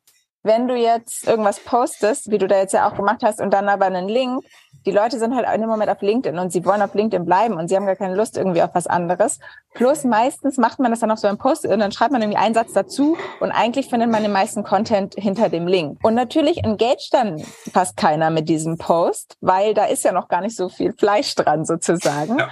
Wenn 0.43 0.67
du 0.67 0.75
jetzt 0.75 1.27
irgendwas 1.27 1.59
postest, 1.59 2.29
wie 2.31 2.37
du 2.37 2.47
da 2.47 2.57
jetzt 2.57 2.73
ja 2.73 2.89
auch 2.89 2.95
gemacht 2.95 3.21
hast, 3.23 3.41
und 3.41 3.51
dann 3.51 3.69
aber 3.69 3.85
einen 3.85 4.07
Link, 4.07 4.45
die 4.87 4.93
Leute 4.93 5.19
sind 5.19 5.35
halt 5.35 5.45
in 5.53 5.59
dem 5.59 5.69
Moment 5.69 5.91
auf 5.91 6.01
LinkedIn 6.01 6.39
und 6.39 6.53
sie 6.53 6.63
wollen 6.63 6.81
auf 6.81 6.93
LinkedIn 6.93 7.25
bleiben 7.25 7.55
und 7.55 7.67
sie 7.67 7.75
haben 7.75 7.85
gar 7.85 7.97
keine 7.97 8.15
Lust 8.15 8.37
irgendwie 8.37 8.61
auf 8.61 8.69
was 8.71 8.87
anderes. 8.87 9.37
Plus 9.73 10.05
meistens 10.05 10.57
macht 10.57 10.79
man 10.79 10.91
das 10.91 11.01
dann 11.01 11.11
auch 11.11 11.17
so 11.17 11.27
im 11.27 11.37
Post 11.37 11.65
und 11.67 11.79
dann 11.79 11.91
schreibt 11.91 12.13
man 12.13 12.21
irgendwie 12.21 12.37
einen 12.37 12.55
Satz 12.55 12.71
dazu 12.71 13.17
und 13.41 13.51
eigentlich 13.51 13.89
findet 13.89 14.09
man 14.09 14.23
den 14.23 14.31
meisten 14.31 14.63
Content 14.63 15.13
hinter 15.15 15.49
dem 15.49 15.67
Link. 15.67 15.99
Und 16.03 16.15
natürlich 16.15 16.63
engage 16.63 17.09
dann 17.11 17.43
fast 17.73 17.97
keiner 17.97 18.29
mit 18.29 18.47
diesem 18.47 18.77
Post, 18.77 19.35
weil 19.41 19.73
da 19.73 19.83
ist 19.83 20.05
ja 20.05 20.13
noch 20.13 20.29
gar 20.29 20.39
nicht 20.39 20.55
so 20.55 20.69
viel 20.69 20.93
Fleisch 20.93 21.35
dran 21.35 21.65
sozusagen. 21.65 22.39
Ja. 22.39 22.47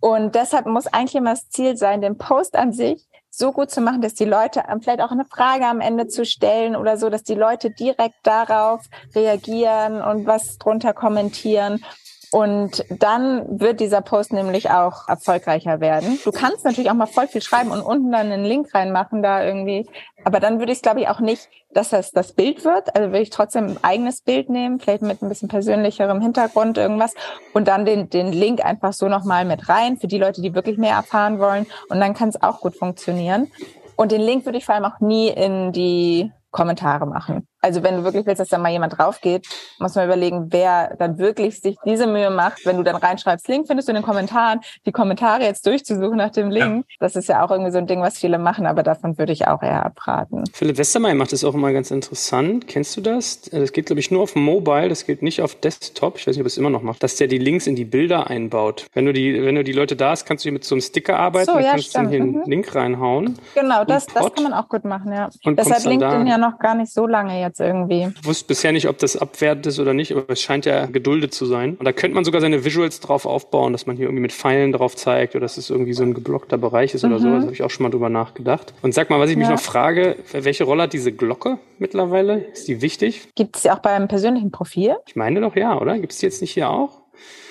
Und 0.00 0.34
deshalb 0.34 0.66
muss 0.66 0.86
eigentlich 0.88 1.14
immer 1.14 1.30
das 1.30 1.48
Ziel 1.48 1.78
sein, 1.78 2.02
den 2.02 2.18
Post 2.18 2.54
an 2.54 2.72
sich 2.72 3.07
so 3.38 3.52
gut 3.52 3.70
zu 3.70 3.80
machen, 3.80 4.02
dass 4.02 4.14
die 4.14 4.24
Leute 4.24 4.64
vielleicht 4.80 5.00
auch 5.00 5.12
eine 5.12 5.24
Frage 5.24 5.66
am 5.66 5.80
Ende 5.80 6.08
zu 6.08 6.24
stellen 6.24 6.74
oder 6.74 6.96
so, 6.96 7.08
dass 7.08 7.22
die 7.22 7.34
Leute 7.34 7.70
direkt 7.70 8.16
darauf 8.24 8.84
reagieren 9.14 10.02
und 10.02 10.26
was 10.26 10.58
drunter 10.58 10.92
kommentieren 10.92 11.84
und 12.30 12.84
dann 12.90 13.60
wird 13.60 13.80
dieser 13.80 14.02
Post 14.02 14.32
nämlich 14.32 14.70
auch 14.70 15.08
erfolgreicher 15.08 15.80
werden. 15.80 16.18
Du 16.24 16.30
kannst 16.30 16.64
natürlich 16.64 16.90
auch 16.90 16.94
mal 16.94 17.06
voll 17.06 17.26
viel 17.26 17.40
schreiben 17.40 17.70
und 17.70 17.80
unten 17.80 18.12
dann 18.12 18.30
einen 18.30 18.44
Link 18.44 18.74
reinmachen 18.74 19.22
da 19.22 19.42
irgendwie. 19.44 19.86
Aber 20.24 20.40
dann 20.40 20.58
würde 20.58 20.72
ich 20.72 20.78
es, 20.78 20.82
glaube 20.82 21.00
ich, 21.00 21.08
auch 21.08 21.20
nicht, 21.20 21.48
dass 21.72 21.90
das 21.90 22.10
das 22.10 22.32
Bild 22.32 22.64
wird. 22.64 22.94
Also 22.94 23.08
würde 23.08 23.22
ich 23.22 23.30
trotzdem 23.30 23.66
ein 23.66 23.78
eigenes 23.82 24.20
Bild 24.20 24.50
nehmen, 24.50 24.78
vielleicht 24.78 25.02
mit 25.02 25.22
ein 25.22 25.28
bisschen 25.28 25.48
persönlicherem 25.48 26.20
Hintergrund 26.20 26.76
irgendwas 26.76 27.14
und 27.54 27.66
dann 27.66 27.86
den, 27.86 28.10
den 28.10 28.32
Link 28.32 28.64
einfach 28.64 28.92
so 28.92 29.08
nochmal 29.08 29.44
mit 29.44 29.68
rein 29.68 29.96
für 29.96 30.06
die 30.06 30.18
Leute, 30.18 30.42
die 30.42 30.54
wirklich 30.54 30.76
mehr 30.76 30.96
erfahren 30.96 31.38
wollen. 31.38 31.66
Und 31.88 32.00
dann 32.00 32.14
kann 32.14 32.28
es 32.28 32.42
auch 32.42 32.60
gut 32.60 32.76
funktionieren. 32.76 33.50
Und 33.96 34.12
den 34.12 34.20
Link 34.20 34.44
würde 34.44 34.58
ich 34.58 34.66
vor 34.66 34.74
allem 34.74 34.84
auch 34.84 35.00
nie 35.00 35.28
in 35.28 35.72
die 35.72 36.30
Kommentare 36.58 37.06
machen. 37.06 37.46
Also 37.60 37.84
wenn 37.84 37.96
du 37.96 38.04
wirklich 38.04 38.26
willst, 38.26 38.40
dass 38.40 38.48
da 38.48 38.58
mal 38.58 38.70
jemand 38.70 38.98
drauf 38.98 39.20
geht, 39.20 39.46
muss 39.78 39.94
man 39.94 40.06
überlegen, 40.06 40.48
wer 40.50 40.96
dann 40.98 41.18
wirklich 41.18 41.60
sich 41.60 41.76
diese 41.84 42.08
Mühe 42.08 42.30
macht, 42.30 42.66
wenn 42.66 42.76
du 42.76 42.82
dann 42.82 42.96
reinschreibst, 42.96 43.46
Link 43.46 43.68
findest 43.68 43.86
du 43.86 43.92
in 43.92 43.96
den 43.96 44.04
Kommentaren, 44.04 44.60
die 44.84 44.90
Kommentare 44.90 45.42
jetzt 45.42 45.66
durchzusuchen 45.66 46.16
nach 46.16 46.30
dem 46.30 46.50
Link. 46.50 46.84
Ja. 46.88 46.96
Das 46.98 47.14
ist 47.14 47.28
ja 47.28 47.44
auch 47.44 47.52
irgendwie 47.52 47.70
so 47.70 47.78
ein 47.78 47.86
Ding, 47.86 48.00
was 48.00 48.18
viele 48.18 48.38
machen, 48.38 48.66
aber 48.66 48.82
davon 48.82 49.18
würde 49.18 49.32
ich 49.32 49.46
auch 49.46 49.62
eher 49.62 49.86
abraten. 49.86 50.44
Philipp 50.52 50.78
Westermeier 50.78 51.14
macht 51.14 51.32
das 51.32 51.44
auch 51.44 51.54
immer 51.54 51.72
ganz 51.72 51.92
interessant. 51.92 52.66
Kennst 52.66 52.96
du 52.96 53.00
das? 53.02 53.42
Das 53.42 53.72
geht, 53.72 53.86
glaube 53.86 54.00
ich, 54.00 54.10
nur 54.10 54.22
auf 54.22 54.34
Mobile, 54.34 54.88
das 54.88 55.06
geht 55.06 55.22
nicht 55.22 55.40
auf 55.40 55.54
Desktop. 55.56 56.18
Ich 56.18 56.26
weiß 56.26 56.34
nicht, 56.34 56.42
ob 56.42 56.46
es 56.46 56.58
immer 56.58 56.70
noch 56.70 56.82
macht, 56.82 57.04
dass 57.04 57.16
der 57.16 57.28
die 57.28 57.38
Links 57.38 57.68
in 57.68 57.76
die 57.76 57.84
Bilder 57.84 58.28
einbaut. 58.28 58.86
Wenn 58.94 59.06
du 59.06 59.12
die, 59.12 59.44
wenn 59.44 59.54
du 59.54 59.62
die 59.62 59.72
Leute 59.72 59.94
da 59.94 60.10
hast, 60.10 60.26
kannst 60.26 60.44
du 60.44 60.50
mit 60.50 60.64
so 60.64 60.74
einem 60.74 60.82
Sticker 60.82 61.18
arbeiten, 61.18 61.46
so, 61.46 61.54
dann 61.54 61.64
ja, 61.64 61.70
kannst 61.70 61.96
du 61.96 62.08
hier 62.08 62.20
einen 62.20 62.32
mhm. 62.32 62.42
Link 62.46 62.74
reinhauen. 62.74 63.38
Genau, 63.54 63.84
das, 63.84 64.06
das 64.06 64.32
kann 64.34 64.44
man 64.44 64.52
auch 64.52 64.68
gut 64.68 64.84
machen, 64.84 65.12
ja. 65.12 65.28
Und 65.44 65.58
Deshalb 65.58 65.84
LinkedIn 65.84 66.26
ja 66.26 66.38
noch 66.38 66.47
gar 66.58 66.74
nicht 66.74 66.92
so 66.92 67.06
lange 67.06 67.40
jetzt 67.40 67.60
irgendwie. 67.60 68.08
Ich 68.20 68.26
wusste 68.26 68.46
bisher 68.46 68.72
nicht, 68.72 68.88
ob 68.88 68.98
das 68.98 69.16
abwertend 69.16 69.66
ist 69.66 69.78
oder 69.78 69.92
nicht, 69.92 70.12
aber 70.12 70.24
es 70.28 70.40
scheint 70.40 70.64
ja 70.64 70.86
geduldet 70.86 71.34
zu 71.34 71.44
sein. 71.44 71.76
Und 71.76 71.84
da 71.84 71.92
könnte 71.92 72.14
man 72.14 72.24
sogar 72.24 72.40
seine 72.40 72.64
Visuals 72.64 73.00
drauf 73.00 73.26
aufbauen, 73.26 73.72
dass 73.72 73.86
man 73.86 73.96
hier 73.96 74.06
irgendwie 74.06 74.22
mit 74.22 74.32
Pfeilen 74.32 74.72
drauf 74.72 74.96
zeigt 74.96 75.34
oder 75.34 75.42
dass 75.42 75.58
es 75.58 75.68
irgendwie 75.68 75.92
so 75.92 76.02
ein 76.02 76.14
geblockter 76.14 76.56
Bereich 76.56 76.94
ist 76.94 77.04
mhm. 77.04 77.12
oder 77.12 77.20
so. 77.20 77.30
Das 77.30 77.42
habe 77.42 77.52
ich 77.52 77.62
auch 77.62 77.70
schon 77.70 77.84
mal 77.84 77.90
drüber 77.90 78.08
nachgedacht. 78.08 78.72
Und 78.82 78.94
sag 78.94 79.10
mal, 79.10 79.20
was 79.20 79.30
ich 79.30 79.36
mich 79.36 79.48
noch 79.48 79.60
frage, 79.60 80.16
welche 80.32 80.64
Rolle 80.64 80.84
hat 80.84 80.92
diese 80.92 81.12
Glocke 81.12 81.58
mittlerweile? 81.78 82.38
Ist 82.38 82.68
die 82.68 82.80
wichtig? 82.80 83.28
Gibt 83.34 83.56
es 83.56 83.62
die 83.62 83.70
auch 83.70 83.80
beim 83.80 84.08
persönlichen 84.08 84.50
Profil? 84.50 84.96
Ich 85.06 85.16
meine 85.16 85.40
doch 85.40 85.56
ja, 85.56 85.78
oder? 85.78 85.98
Gibt 85.98 86.12
es 86.12 86.18
die 86.18 86.26
jetzt 86.26 86.40
nicht 86.40 86.52
hier 86.52 86.70
auch? 86.70 87.02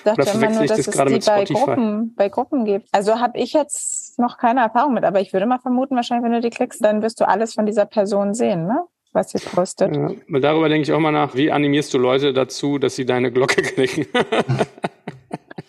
Dachte 0.03 0.37
immer 0.37 0.49
nur, 0.51 0.65
dass 0.65 0.77
das 0.77 0.87
es 0.87 1.25
die 1.25 1.29
bei 1.29 1.43
Gruppen, 1.43 2.15
bei 2.15 2.29
Gruppen 2.29 2.65
gibt. 2.65 2.87
Also 2.91 3.19
habe 3.19 3.37
ich 3.37 3.53
jetzt 3.53 3.96
noch 4.17 4.37
keine 4.37 4.61
Erfahrung 4.61 4.93
mit, 4.93 5.03
aber 5.03 5.21
ich 5.21 5.33
würde 5.33 5.45
mal 5.45 5.59
vermuten, 5.59 5.95
wahrscheinlich, 5.95 6.25
wenn 6.25 6.33
du 6.33 6.41
die 6.41 6.49
klickst, 6.49 6.83
dann 6.83 7.01
wirst 7.01 7.19
du 7.21 7.27
alles 7.27 7.53
von 7.53 7.65
dieser 7.65 7.85
Person 7.85 8.33
sehen, 8.33 8.65
ne? 8.65 8.83
was 9.13 9.31
sie 9.31 9.39
postet. 9.39 9.95
Ja, 9.95 10.39
darüber 10.39 10.69
denke 10.69 10.83
ich 10.83 10.93
auch 10.93 10.99
mal 10.99 11.11
nach, 11.11 11.35
wie 11.35 11.51
animierst 11.51 11.93
du 11.93 11.97
Leute 11.97 12.33
dazu, 12.33 12.77
dass 12.77 12.95
sie 12.95 13.05
deine 13.05 13.31
Glocke 13.31 13.61
klicken? 13.63 14.05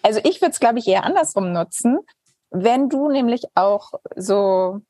also 0.02 0.20
ich 0.24 0.40
würde 0.40 0.52
es, 0.52 0.61
glaube 0.61 0.78
ich, 0.78 0.87
eher 0.87 1.04
andersrum 1.04 1.52
nutzen. 1.52 1.98
Wenn 2.50 2.88
du 2.88 3.11
nämlich 3.11 3.44
auch 3.54 3.92
so 4.16 4.80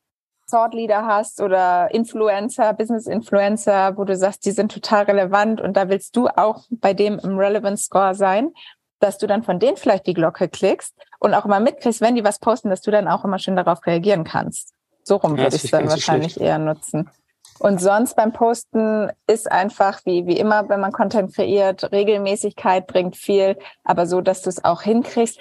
Thought 0.49 0.73
Leader 0.73 1.05
hast 1.05 1.41
oder 1.41 1.93
Influencer, 1.93 2.73
Business 2.73 3.07
Influencer, 3.07 3.97
wo 3.97 4.03
du 4.03 4.15
sagst, 4.15 4.45
die 4.45 4.51
sind 4.51 4.71
total 4.71 5.03
relevant 5.03 5.61
und 5.61 5.77
da 5.77 5.89
willst 5.89 6.15
du 6.15 6.27
auch 6.27 6.65
bei 6.69 6.93
dem 6.93 7.19
im 7.19 7.37
Relevance 7.37 7.83
Score 7.85 8.15
sein, 8.15 8.51
dass 8.99 9.17
du 9.17 9.27
dann 9.27 9.43
von 9.43 9.59
denen 9.59 9.77
vielleicht 9.77 10.07
die 10.07 10.13
Glocke 10.13 10.49
klickst 10.49 10.95
und 11.19 11.33
auch 11.33 11.45
immer 11.45 11.59
mitkriegst, 11.59 12.01
wenn 12.01 12.15
die 12.15 12.23
was 12.23 12.39
posten, 12.39 12.69
dass 12.69 12.81
du 12.81 12.91
dann 12.91 13.07
auch 13.07 13.23
immer 13.23 13.39
schön 13.39 13.55
darauf 13.55 13.85
reagieren 13.85 14.23
kannst. 14.23 14.73
So 15.03 15.15
rum 15.17 15.37
ja, 15.37 15.43
würde 15.43 15.55
ich 15.55 15.63
es 15.63 15.71
dann 15.71 15.89
wahrscheinlich 15.89 16.33
schlecht. 16.33 16.47
eher 16.47 16.59
nutzen. 16.59 17.09
Und 17.59 17.81
sonst 17.81 18.15
beim 18.15 18.31
Posten 18.31 19.11
ist 19.27 19.51
einfach 19.51 19.99
wie, 20.05 20.25
wie 20.27 20.37
immer, 20.37 20.69
wenn 20.69 20.79
man 20.79 20.93
Content 20.93 21.35
kreiert, 21.35 21.91
Regelmäßigkeit 21.91 22.87
bringt 22.87 23.17
viel, 23.17 23.57
aber 23.83 24.05
so, 24.05 24.21
dass 24.21 24.41
du 24.41 24.49
es 24.49 24.63
auch 24.63 24.81
hinkriegst. 24.81 25.39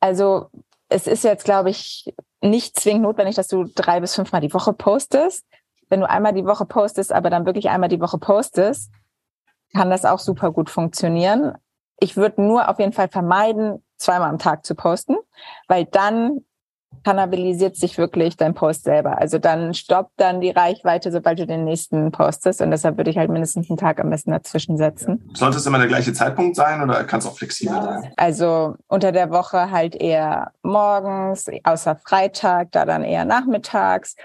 Also 0.00 0.50
es 0.88 1.06
ist 1.06 1.24
jetzt, 1.24 1.44
glaube 1.44 1.70
ich, 1.70 2.14
nicht 2.42 2.78
zwingend 2.78 3.02
notwendig, 3.02 3.36
dass 3.36 3.48
du 3.48 3.64
drei 3.64 4.00
bis 4.00 4.14
fünfmal 4.14 4.42
die 4.42 4.52
Woche 4.52 4.74
postest. 4.74 5.44
Wenn 5.88 6.00
du 6.00 6.08
einmal 6.08 6.34
die 6.34 6.44
Woche 6.44 6.66
postest, 6.66 7.12
aber 7.12 7.30
dann 7.30 7.46
wirklich 7.46 7.70
einmal 7.70 7.88
die 7.88 8.00
Woche 8.00 8.18
postest, 8.18 8.90
kann 9.72 9.90
das 9.90 10.04
auch 10.04 10.18
super 10.18 10.52
gut 10.52 10.68
funktionieren. 10.68 11.54
Ich 11.98 12.16
würde 12.16 12.42
nur 12.42 12.68
auf 12.68 12.78
jeden 12.78 12.92
Fall 12.92 13.08
vermeiden, 13.08 13.82
zweimal 13.96 14.30
am 14.30 14.38
Tag 14.38 14.66
zu 14.66 14.74
posten, 14.74 15.16
weil 15.68 15.84
dann 15.86 16.40
kannabilisiert 17.04 17.76
sich 17.76 17.98
wirklich 17.98 18.36
dein 18.36 18.54
Post 18.54 18.84
selber. 18.84 19.18
Also 19.18 19.38
dann 19.38 19.74
stoppt 19.74 20.12
dann 20.16 20.40
die 20.40 20.50
Reichweite, 20.50 21.12
sobald 21.12 21.38
du 21.38 21.46
den 21.46 21.64
nächsten 21.64 22.10
postest. 22.10 22.60
Und 22.60 22.70
deshalb 22.70 22.96
würde 22.96 23.10
ich 23.10 23.18
halt 23.18 23.30
mindestens 23.30 23.70
einen 23.70 23.76
Tag 23.76 24.00
am 24.00 24.10
besten 24.10 24.32
dazwischen 24.32 24.76
setzen. 24.76 25.30
Sollte 25.34 25.58
es 25.58 25.66
immer 25.66 25.78
der 25.78 25.86
gleiche 25.86 26.12
Zeitpunkt 26.12 26.56
sein 26.56 26.82
oder 26.82 27.04
kann 27.04 27.20
es 27.20 27.26
auch 27.26 27.36
flexibel 27.36 27.80
sein? 27.80 28.12
Also 28.16 28.74
unter 28.88 29.12
der 29.12 29.30
Woche 29.30 29.70
halt 29.70 29.94
eher 29.94 30.52
morgens, 30.62 31.46
außer 31.62 31.96
Freitag, 31.96 32.72
da 32.72 32.84
dann 32.84 33.04
eher 33.04 33.24
nachmittags. 33.24 34.16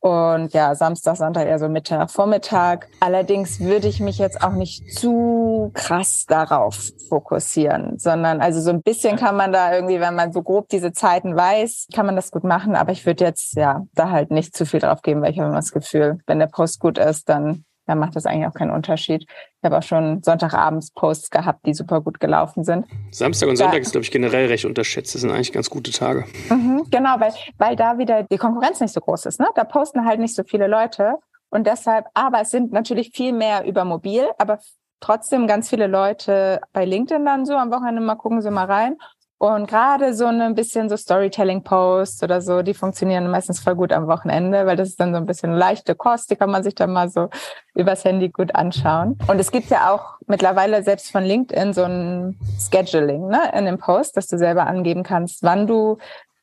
Und 0.00 0.52
ja, 0.52 0.74
Samstag, 0.76 1.16
Sonntag 1.16 1.46
eher 1.46 1.58
so 1.58 1.68
Mittag, 1.68 2.10
Vormittag. 2.10 2.88
Allerdings 3.00 3.58
würde 3.58 3.88
ich 3.88 3.98
mich 3.98 4.18
jetzt 4.18 4.42
auch 4.42 4.52
nicht 4.52 4.92
zu 4.94 5.72
krass 5.74 6.24
darauf 6.26 6.92
fokussieren, 7.08 7.98
sondern 7.98 8.40
also 8.40 8.60
so 8.60 8.70
ein 8.70 8.82
bisschen 8.82 9.16
kann 9.16 9.36
man 9.36 9.52
da 9.52 9.74
irgendwie, 9.74 10.00
wenn 10.00 10.14
man 10.14 10.32
so 10.32 10.42
grob 10.42 10.68
diese 10.68 10.92
Zeiten 10.92 11.34
weiß, 11.36 11.88
kann 11.92 12.06
man 12.06 12.14
das 12.14 12.30
gut 12.30 12.44
machen. 12.44 12.76
Aber 12.76 12.92
ich 12.92 13.06
würde 13.06 13.24
jetzt 13.24 13.56
ja 13.56 13.86
da 13.94 14.10
halt 14.10 14.30
nicht 14.30 14.56
zu 14.56 14.66
viel 14.66 14.80
drauf 14.80 15.02
geben, 15.02 15.22
weil 15.22 15.32
ich 15.32 15.38
habe 15.38 15.48
immer 15.48 15.58
das 15.58 15.72
Gefühl, 15.72 16.18
wenn 16.26 16.38
der 16.38 16.46
Post 16.46 16.78
gut 16.78 16.98
ist, 16.98 17.28
dann 17.28 17.64
dann 17.88 17.98
macht 17.98 18.14
das 18.14 18.26
eigentlich 18.26 18.46
auch 18.46 18.54
keinen 18.54 18.70
Unterschied. 18.70 19.22
Ich 19.22 19.64
habe 19.64 19.78
auch 19.78 19.82
schon 19.82 20.22
Sonntagabends 20.22 20.90
Posts 20.92 21.30
gehabt, 21.30 21.64
die 21.66 21.72
super 21.72 22.02
gut 22.02 22.20
gelaufen 22.20 22.62
sind. 22.62 22.86
Samstag 23.10 23.48
und 23.48 23.56
Sonntag 23.56 23.76
da, 23.76 23.80
ist, 23.80 23.92
glaube 23.92 24.04
ich, 24.04 24.10
generell 24.10 24.46
recht 24.46 24.66
unterschätzt. 24.66 25.14
Das 25.14 25.22
sind 25.22 25.30
eigentlich 25.30 25.52
ganz 25.52 25.70
gute 25.70 25.90
Tage. 25.90 26.26
Mhm, 26.50 26.84
genau, 26.90 27.18
weil, 27.18 27.32
weil 27.56 27.76
da 27.76 27.96
wieder 27.96 28.24
die 28.24 28.36
Konkurrenz 28.36 28.80
nicht 28.80 28.92
so 28.92 29.00
groß 29.00 29.24
ist. 29.24 29.40
Ne? 29.40 29.48
Da 29.54 29.64
posten 29.64 30.04
halt 30.04 30.20
nicht 30.20 30.34
so 30.34 30.42
viele 30.44 30.66
Leute. 30.66 31.14
Und 31.48 31.66
deshalb, 31.66 32.04
aber 32.12 32.42
es 32.42 32.50
sind 32.50 32.72
natürlich 32.72 33.10
viel 33.14 33.32
mehr 33.32 33.64
über 33.64 33.86
mobil, 33.86 34.28
aber 34.36 34.58
trotzdem 35.00 35.46
ganz 35.46 35.70
viele 35.70 35.86
Leute 35.86 36.60
bei 36.74 36.84
LinkedIn 36.84 37.24
dann 37.24 37.46
so 37.46 37.54
am 37.54 37.70
Wochenende 37.70 38.02
mal 38.02 38.16
gucken 38.16 38.42
sie 38.42 38.50
mal 38.50 38.66
rein. 38.66 38.96
Und 39.38 39.68
gerade 39.68 40.14
so 40.14 40.26
ein 40.26 40.54
bisschen 40.56 40.88
so 40.88 40.96
Storytelling-Posts 40.96 42.24
oder 42.24 42.40
so, 42.40 42.62
die 42.62 42.74
funktionieren 42.74 43.30
meistens 43.30 43.60
voll 43.60 43.76
gut 43.76 43.92
am 43.92 44.08
Wochenende, 44.08 44.66
weil 44.66 44.76
das 44.76 44.88
ist 44.88 45.00
dann 45.00 45.12
so 45.12 45.16
ein 45.16 45.26
bisschen 45.26 45.52
leichte 45.52 45.94
Kost, 45.94 46.32
die 46.32 46.36
kann 46.36 46.50
man 46.50 46.64
sich 46.64 46.74
dann 46.74 46.92
mal 46.92 47.08
so 47.08 47.28
übers 47.74 48.04
Handy 48.04 48.30
gut 48.30 48.56
anschauen. 48.56 49.16
Und 49.28 49.38
es 49.38 49.52
gibt 49.52 49.70
ja 49.70 49.94
auch 49.94 50.18
mittlerweile 50.26 50.82
selbst 50.82 51.12
von 51.12 51.22
LinkedIn 51.22 51.72
so 51.72 51.84
ein 51.84 52.36
Scheduling 52.58 53.28
ne, 53.28 53.52
in 53.56 53.64
dem 53.64 53.78
Post, 53.78 54.16
dass 54.16 54.26
du 54.26 54.38
selber 54.38 54.66
angeben 54.66 55.04
kannst, 55.04 55.44
wann 55.44 55.68
du 55.68 55.98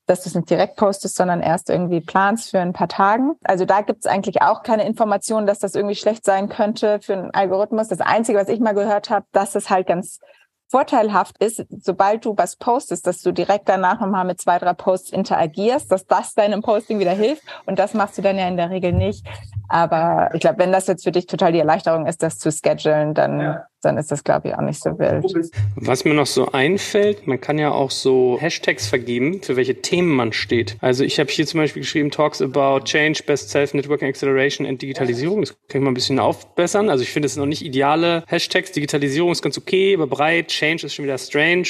dass 0.08 0.22
du 0.22 0.30
es 0.30 0.36
nicht 0.36 0.50
direkt 0.50 0.76
postest, 0.76 1.16
sondern 1.16 1.42
erst 1.42 1.70
irgendwie 1.70 2.00
planst 2.00 2.52
für 2.52 2.60
ein 2.60 2.74
paar 2.74 2.88
Tagen. 2.88 3.38
Also 3.44 3.66
da 3.66 3.82
gibt 3.82 4.06
es 4.06 4.12
eigentlich 4.12 4.42
auch 4.42 4.62
keine 4.62 4.86
Information, 4.86 5.48
dass 5.48 5.60
das 5.60 5.74
irgendwie 5.74 5.96
schlecht 5.96 6.26
sein 6.26 6.48
könnte 6.48 7.00
für 7.02 7.14
einen 7.14 7.32
Algorithmus. 7.32 7.88
Das 7.88 8.02
Einzige, 8.02 8.38
was 8.38 8.48
ich 8.48 8.60
mal 8.60 8.76
gehört 8.76 9.10
habe, 9.10 9.26
dass 9.32 9.56
es 9.56 9.70
halt 9.70 9.88
ganz 9.88 10.20
vorteilhaft 10.68 11.38
ist, 11.44 11.66
sobald 11.82 12.26
du 12.26 12.36
was 12.38 12.56
postest, 12.56 13.08
dass 13.08 13.22
du 13.22 13.32
direkt 13.32 13.70
danach 13.70 14.00
nochmal 14.00 14.26
mit 14.26 14.42
zwei, 14.42 14.60
drei 14.60 14.74
Posts 14.74 15.12
interagierst, 15.12 15.92
dass 15.92 16.06
das 16.06 16.34
deinem 16.34 16.62
Posting 16.62 17.00
wieder 17.00 17.14
hilft. 17.14 17.44
Und 17.66 17.80
das 17.80 17.94
machst 17.94 18.18
du 18.18 18.22
dann 18.22 18.38
ja 18.38 18.48
in 18.48 18.58
der 18.58 18.70
Regel 18.70 18.92
nicht. 18.92 19.26
Aber 19.68 20.30
ich 20.34 20.42
glaube, 20.42 20.60
wenn 20.60 20.72
das 20.72 20.88
jetzt 20.88 21.04
für 21.04 21.12
dich 21.12 21.26
total 21.26 21.52
die 21.52 21.60
Erleichterung 21.60 22.06
ist, 22.06 22.22
das 22.24 22.38
zu 22.38 22.52
schedulen, 22.52 23.14
dann, 23.14 23.40
ja. 23.40 23.66
dann 23.82 23.98
ist 23.98 24.12
das, 24.12 24.24
glaube 24.24 24.50
ich, 24.50 24.56
auch 24.56 24.62
nicht 24.62 24.82
so 24.82 24.98
wild. 25.00 25.26
Was 25.76 26.06
mir 26.06 26.14
noch 26.14 26.26
so 26.26 26.52
einfällt, 26.52 27.28
man 27.28 27.42
kann 27.42 27.58
ja 27.58 27.72
auch 27.72 27.92
so 27.92 28.38
Hashtags 28.40 28.88
vergeben, 28.88 29.42
für 29.42 29.56
welche 29.56 29.82
Themen 29.82 30.10
man 30.10 30.34
steht. 30.34 30.78
Also 30.82 31.04
ich 31.04 31.20
habe 31.20 31.30
hier 31.30 31.46
zum 31.48 31.60
Beispiel 31.60 31.82
geschrieben, 31.82 32.12
Talks 32.12 32.42
about 32.42 32.86
Change, 32.86 33.24
Best 33.26 33.50
Self, 33.50 33.74
Networking 33.74 34.08
Acceleration 34.08 34.68
and 34.68 34.82
Digitalisierung. 34.82 35.42
Das 35.42 35.52
kann 35.68 35.82
ich 35.82 35.84
mal 35.84 35.92
ein 35.92 35.96
bisschen 35.96 36.20
aufbessern. 36.20 36.90
Also 36.90 37.04
ich 37.04 37.12
finde 37.12 37.28
es 37.28 37.36
noch 37.36 37.46
nicht 37.46 37.64
ideale 37.64 38.24
Hashtags. 38.28 38.72
Digitalisierung 38.72 39.32
ist 39.32 39.42
ganz 39.42 39.58
okay, 39.58 39.96
aber 39.96 40.08
breit. 40.08 40.48
Change 40.48 40.86
ist 40.86 40.94
schon 40.94 41.06
wieder 41.06 41.18
strange. 41.18 41.68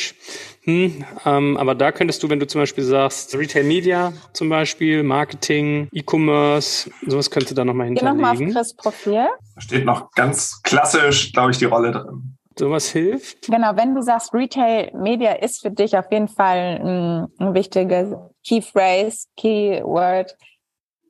Hm, 0.66 1.06
ähm, 1.26 1.58
aber 1.58 1.76
da 1.76 1.92
könntest 1.92 2.24
du, 2.24 2.30
wenn 2.30 2.40
du 2.40 2.48
zum 2.48 2.62
Beispiel 2.62 2.84
sagst, 2.84 3.36
Retail 3.36 3.64
Media 3.64 4.14
zum 4.34 4.50
Beispiel, 4.50 5.04
Marketing, 5.04 5.88
E-Commerce, 5.92 6.90
sowas 7.06 7.30
könntest 7.30 7.52
du 7.52 7.56
da 7.56 7.64
nochmal 7.64 7.88
hinterlegen. 7.88 8.18
Geh 8.18 8.24
nochmal 8.24 8.48
auf 8.48 8.54
Chris 8.54 8.76
Profil. 8.76 9.28
Da 9.56 9.62
steht 9.62 9.86
noch 9.86 10.12
ganz 10.12 10.62
klassisch, 10.64 11.34
glaube 11.34 11.52
ich, 11.52 11.60
die 11.60 11.66
Rolle 11.66 11.92
drin. 11.92 12.38
Sowas 12.58 12.90
hilft. 12.90 13.48
Genau, 13.48 13.76
wenn 13.76 13.94
du 13.94 14.02
sagst, 14.02 14.34
Retail 14.34 14.92
Media 14.96 15.34
ist 15.34 15.62
für 15.62 15.72
dich 15.72 15.98
auf 15.98 16.12
jeden 16.12 16.30
Fall 16.30 16.80
ein, 16.82 17.28
ein 17.38 17.54
wichtiges 17.54 18.16
Key 18.48 18.62
Phrase, 18.62 19.28
Keyword, 19.38 20.36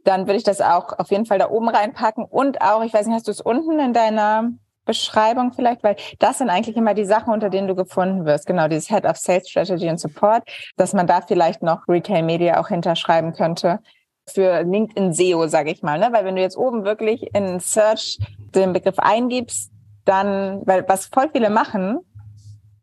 dann 0.04 0.28
würde 0.28 0.38
ich 0.38 0.44
das 0.44 0.60
auch 0.60 0.98
auf 1.00 1.12
jeden 1.12 1.26
Fall 1.26 1.40
da 1.40 1.50
oben 1.50 1.70
reinpacken. 1.70 2.26
Und 2.26 2.62
auch, 2.62 2.84
ich 2.84 2.94
weiß 2.94 3.06
nicht, 3.06 3.16
hast 3.16 3.28
du 3.28 3.32
es 3.32 3.42
unten 3.42 3.80
in 3.80 3.94
deiner 3.94 4.52
Beschreibung 4.86 5.54
vielleicht, 5.54 5.84
weil 5.84 5.96
das 6.20 6.38
sind 6.38 6.50
eigentlich 6.50 6.78
immer 6.78 6.94
die 6.94 7.06
Sachen, 7.06 7.34
unter 7.34 7.50
denen 7.50 7.68
du 7.68 7.76
gefunden 7.76 8.26
wirst. 8.26 8.46
Genau, 8.46 8.68
dieses 8.68 8.90
Head 8.90 9.06
of 9.06 9.18
Sales 9.18 9.50
Strategy 9.50 9.90
and 9.90 10.00
Support, 10.00 10.44
dass 10.78 10.94
man 10.94 11.08
da 11.08 11.22
vielleicht 11.22 11.64
noch 11.64 11.88
Retail 11.88 12.24
Media 12.24 12.60
auch 12.60 12.70
hinterschreiben 12.70 13.34
könnte 13.34 13.80
für 14.28 14.64
LinkedIn 14.64 15.14
SEO, 15.14 15.48
sage 15.48 15.72
ich 15.72 15.84
mal, 15.84 16.00
ne? 16.00 16.10
Weil 16.12 16.26
wenn 16.26 16.36
du 16.36 16.42
jetzt 16.42 16.58
oben 16.58 16.84
wirklich 16.84 17.34
in 17.36 17.60
Search 17.60 18.18
den 18.56 18.74
Begriff 18.74 18.98
eingibst, 18.98 19.72
dann, 20.06 20.62
weil 20.66 20.88
was 20.88 21.08
voll 21.08 21.30
viele 21.32 21.50
machen, 21.50 22.00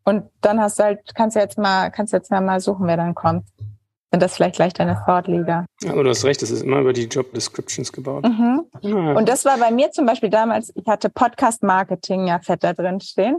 und 0.05 0.25
dann 0.41 0.59
hast 0.59 0.79
du 0.79 0.83
halt, 0.83 1.15
kannst 1.15 1.35
du 1.35 1.39
jetzt 1.39 1.57
mal, 1.57 1.89
kannst 1.89 2.11
du 2.11 2.17
jetzt 2.17 2.29
mal 2.29 2.59
suchen, 2.59 2.87
wer 2.87 2.97
dann 2.97 3.15
kommt 3.15 3.45
sind 4.13 4.21
das 4.21 4.35
vielleicht 4.35 4.57
gleich 4.57 4.73
deine 4.73 4.95
Fortliga. 5.05 5.65
Ja, 5.81 5.91
aber 5.91 6.03
du 6.03 6.11
hast 6.11 6.23
recht, 6.23 6.43
es 6.43 6.51
ist 6.51 6.61
immer 6.61 6.79
über 6.81 6.93
die 6.93 7.05
Job 7.05 7.33
Descriptions 7.33 7.91
gebaut. 7.91 8.23
Mhm. 8.23 8.61
Ja. 8.81 9.13
Und 9.13 9.27
das 9.27 9.43
war 9.43 9.57
bei 9.57 9.71
mir 9.71 9.89
zum 9.89 10.05
Beispiel 10.05 10.29
damals, 10.29 10.71
ich 10.75 10.85
hatte 10.85 11.09
Podcast 11.09 11.63
Marketing 11.63 12.27
ja 12.27 12.39
fett 12.39 12.63
da 12.63 12.73
drin 12.73 13.01
stehen. 13.01 13.37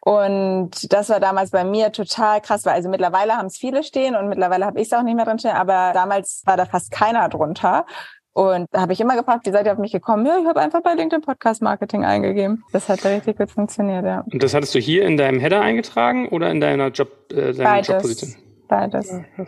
Und 0.00 0.92
das 0.92 1.10
war 1.10 1.20
damals 1.20 1.52
bei 1.52 1.62
mir 1.62 1.92
total 1.92 2.40
krass, 2.40 2.66
weil 2.66 2.74
also 2.74 2.88
mittlerweile 2.88 3.36
haben 3.36 3.46
es 3.46 3.56
viele 3.56 3.84
stehen 3.84 4.16
und 4.16 4.28
mittlerweile 4.28 4.66
habe 4.66 4.80
ich 4.80 4.88
es 4.88 4.92
auch 4.92 5.04
nicht 5.04 5.14
mehr 5.14 5.26
drin 5.26 5.38
stehen, 5.38 5.52
aber 5.54 5.92
damals 5.94 6.42
war 6.44 6.56
da 6.56 6.64
fast 6.64 6.90
keiner 6.90 7.28
drunter. 7.28 7.86
Und 8.32 8.66
da 8.72 8.80
habe 8.80 8.92
ich 8.92 9.00
immer 9.00 9.16
gefragt, 9.16 9.46
wie 9.46 9.52
seid 9.52 9.66
ihr 9.66 9.72
auf 9.72 9.78
mich 9.78 9.92
gekommen? 9.92 10.26
Ja, 10.26 10.38
ich 10.40 10.46
habe 10.46 10.60
einfach 10.60 10.82
bei 10.82 10.94
LinkedIn 10.94 11.22
Podcast 11.22 11.62
Marketing 11.62 12.04
eingegeben. 12.04 12.64
Das 12.72 12.88
hat 12.88 13.04
richtig 13.04 13.38
gut 13.38 13.52
funktioniert, 13.52 14.04
ja. 14.04 14.24
Und 14.32 14.42
das 14.42 14.54
hattest 14.54 14.74
du 14.74 14.80
hier 14.80 15.04
in 15.04 15.16
deinem 15.16 15.38
Header 15.38 15.60
eingetragen 15.60 16.28
oder 16.30 16.50
in 16.50 16.60
deiner 16.60 16.88
Job, 16.88 17.10
äh, 17.30 17.52
deiner 17.52 17.64
Beides. 17.70 17.88
Jobposition? 17.88 18.34
Beides. 18.66 19.10
Ja, 19.10 19.44